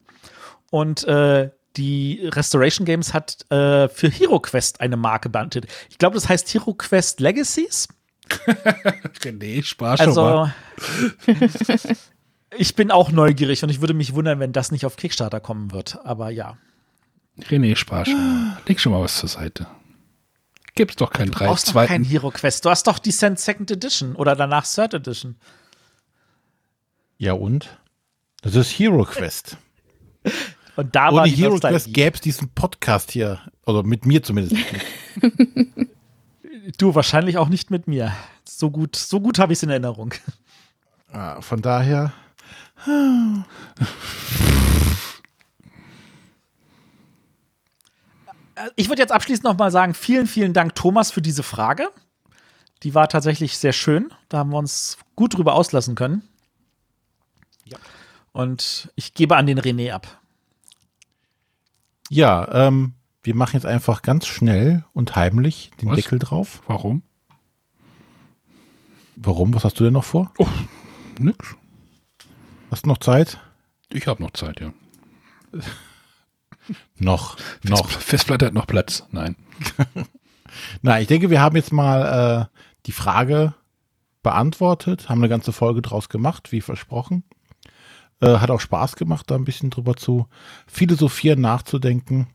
[0.71, 5.67] Und äh, die Restoration Games hat äh, für Hero Quest eine Marke beantet.
[5.89, 7.87] Ich glaube, das heißt Hero Quest Legacies.
[9.21, 10.53] René, Spaß schon mal.
[11.27, 11.93] Also,
[12.57, 15.71] ich bin auch neugierig und ich würde mich wundern, wenn das nicht auf Kickstarter kommen
[15.71, 15.99] wird.
[16.03, 16.57] Aber ja.
[17.39, 18.57] René, Spaß schon mal.
[18.67, 19.67] Leg schon mal was zur Seite.
[20.75, 22.03] Gibt's doch keinen Du drei brauchst doch kein zweiten.
[22.03, 22.65] Hero Quest.
[22.65, 25.35] Du hast doch die Second Edition oder danach Third Edition.
[27.17, 27.79] ja und?
[28.41, 29.57] Das ist Hero Quest.
[30.79, 31.59] Und da war Ohne Hero.
[31.59, 33.41] Quest gäbe es diesen Podcast hier.
[33.65, 34.55] Oder mit mir zumindest.
[36.77, 38.13] Du wahrscheinlich auch nicht mit mir.
[38.45, 40.13] So gut, so gut habe ich es in Erinnerung.
[41.11, 42.13] Ah, Von daher.
[48.77, 51.89] Ich würde jetzt abschließend noch mal sagen, vielen, vielen Dank, Thomas, für diese Frage.
[52.83, 54.13] Die war tatsächlich sehr schön.
[54.29, 56.21] Da haben wir uns gut drüber auslassen können.
[58.31, 60.18] Und ich gebe an den René ab.
[62.09, 65.97] Ja, ähm, wir machen jetzt einfach ganz schnell und heimlich den Was?
[65.97, 66.61] Deckel drauf.
[66.67, 67.03] Warum?
[69.15, 69.53] Warum?
[69.53, 70.33] Was hast du denn noch vor?
[71.19, 71.55] Nix.
[72.71, 73.39] Hast du noch Zeit?
[73.91, 74.71] Ich habe noch Zeit, ja.
[76.99, 77.37] Noch.
[77.63, 77.89] Noch.
[77.89, 79.03] Fest- Festplatte hat noch Platz.
[79.11, 79.35] Nein.
[80.83, 83.55] Na, ich denke, wir haben jetzt mal äh, die Frage
[84.21, 87.23] beantwortet, haben eine ganze Folge draus gemacht, wie versprochen.
[88.21, 90.27] Äh, hat auch Spaß gemacht, da ein bisschen drüber zu
[90.67, 92.27] philosophieren, nachzudenken.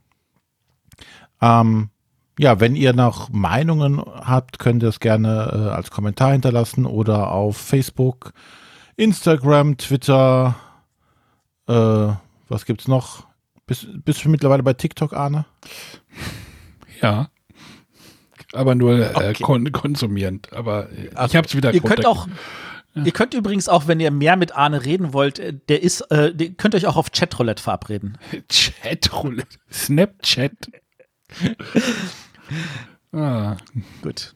[1.43, 1.90] Ähm,
[2.39, 7.31] ja, wenn ihr noch Meinungen habt, könnt ihr es gerne äh, als Kommentar hinterlassen oder
[7.32, 8.32] auf Facebook,
[8.97, 10.56] Instagram, Twitter,
[11.69, 12.09] äh,
[12.48, 13.27] was gibt's noch?
[13.66, 15.44] Bist, bist du mittlerweile bei TikTok, Arne?
[17.01, 17.28] Ja.
[18.52, 19.43] Aber nur äh, Okay.
[19.43, 20.52] kon konsumierend.
[20.52, 22.27] Aber äh, ich habe es wieder Ihr könnt runter-
[22.94, 26.00] auch, ihr könnt übrigens auch, wenn ihr mehr mit Arne reden wollt, äh, der ist,
[26.10, 28.18] äh, der könnt euch auch auf Chatroulette verabreden.
[28.48, 29.58] Chatroulette.
[29.70, 30.52] Snapchat.
[33.12, 33.56] ah,
[34.02, 34.34] Gut.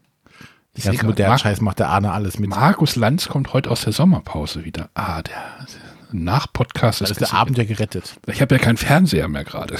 [0.75, 2.51] Ich ganzen sehe modernen grad, Scheiß macht der Arne alles mit.
[2.51, 4.91] Markus Lanz kommt heute aus der Sommerpause wieder.
[4.95, 5.67] Ah, der
[6.13, 8.15] Nach-Podcast Da ist ist der Abend ja gerettet.
[8.27, 9.79] Ich habe ja keinen Fernseher mehr gerade.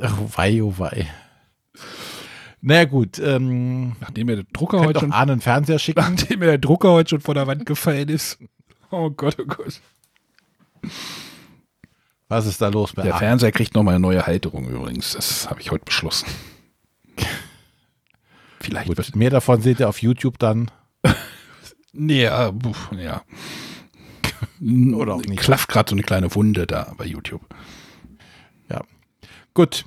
[0.00, 1.08] Ach, wei, oh wei.
[2.64, 6.00] Naja gut, ähm, Nachdem mir der Drucker heute schon, einen Fernseher schicken.
[6.16, 8.38] nachdem mir der Drucker heute schon vor der Wand gefallen ist.
[8.90, 9.80] Oh Gott, oh Gott.
[12.28, 13.16] Was ist da los bei Der?
[13.16, 15.14] Fernseher kriegt noch mal eine neue Halterung übrigens.
[15.14, 16.26] Das habe ich heute beschlossen.
[18.60, 20.70] Vielleicht Gut, mehr davon seht ihr auf YouTube dann.
[21.94, 22.50] Nee, ja,
[22.96, 23.22] ja.
[24.94, 25.40] Oder auch nicht.
[25.40, 27.42] Klafft gerade so eine kleine Wunde da bei YouTube.
[28.70, 28.80] Ja.
[29.52, 29.84] Gut.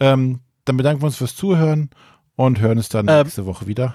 [0.00, 1.90] Ähm, dann bedanken wir uns fürs Zuhören
[2.36, 3.94] und hören es dann Ähm, nächste Woche wieder.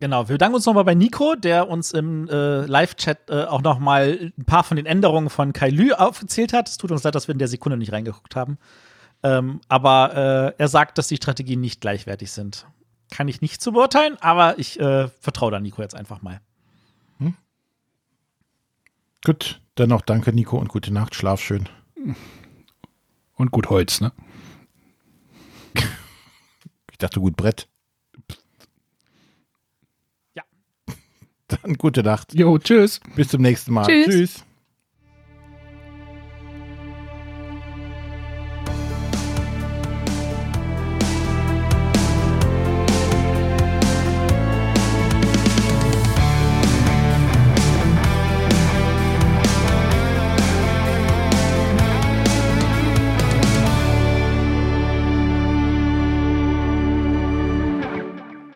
[0.00, 4.32] Genau, wir bedanken uns nochmal bei Nico, der uns im äh, Live-Chat äh, auch nochmal
[4.36, 6.68] ein paar von den Änderungen von Kai Lü aufgezählt hat.
[6.68, 8.58] Es tut uns leid, dass wir in der Sekunde nicht reingeguckt haben.
[9.22, 12.66] Ähm, aber äh, er sagt, dass die Strategien nicht gleichwertig sind.
[13.12, 16.40] Kann ich nicht zu beurteilen, aber ich äh, vertraue da Nico jetzt einfach mal.
[19.24, 21.14] Gut, dann noch danke, Nico, und gute Nacht.
[21.14, 21.68] Schlaf schön.
[23.34, 24.12] Und gut Holz, ne?
[27.02, 27.68] Ich dachte, gut Brett.
[30.36, 30.44] Ja.
[31.48, 32.32] Dann gute Nacht.
[32.32, 33.00] Jo, tschüss.
[33.16, 33.86] Bis zum nächsten Mal.
[33.86, 34.06] Tschüss.
[34.06, 34.44] Tschüss.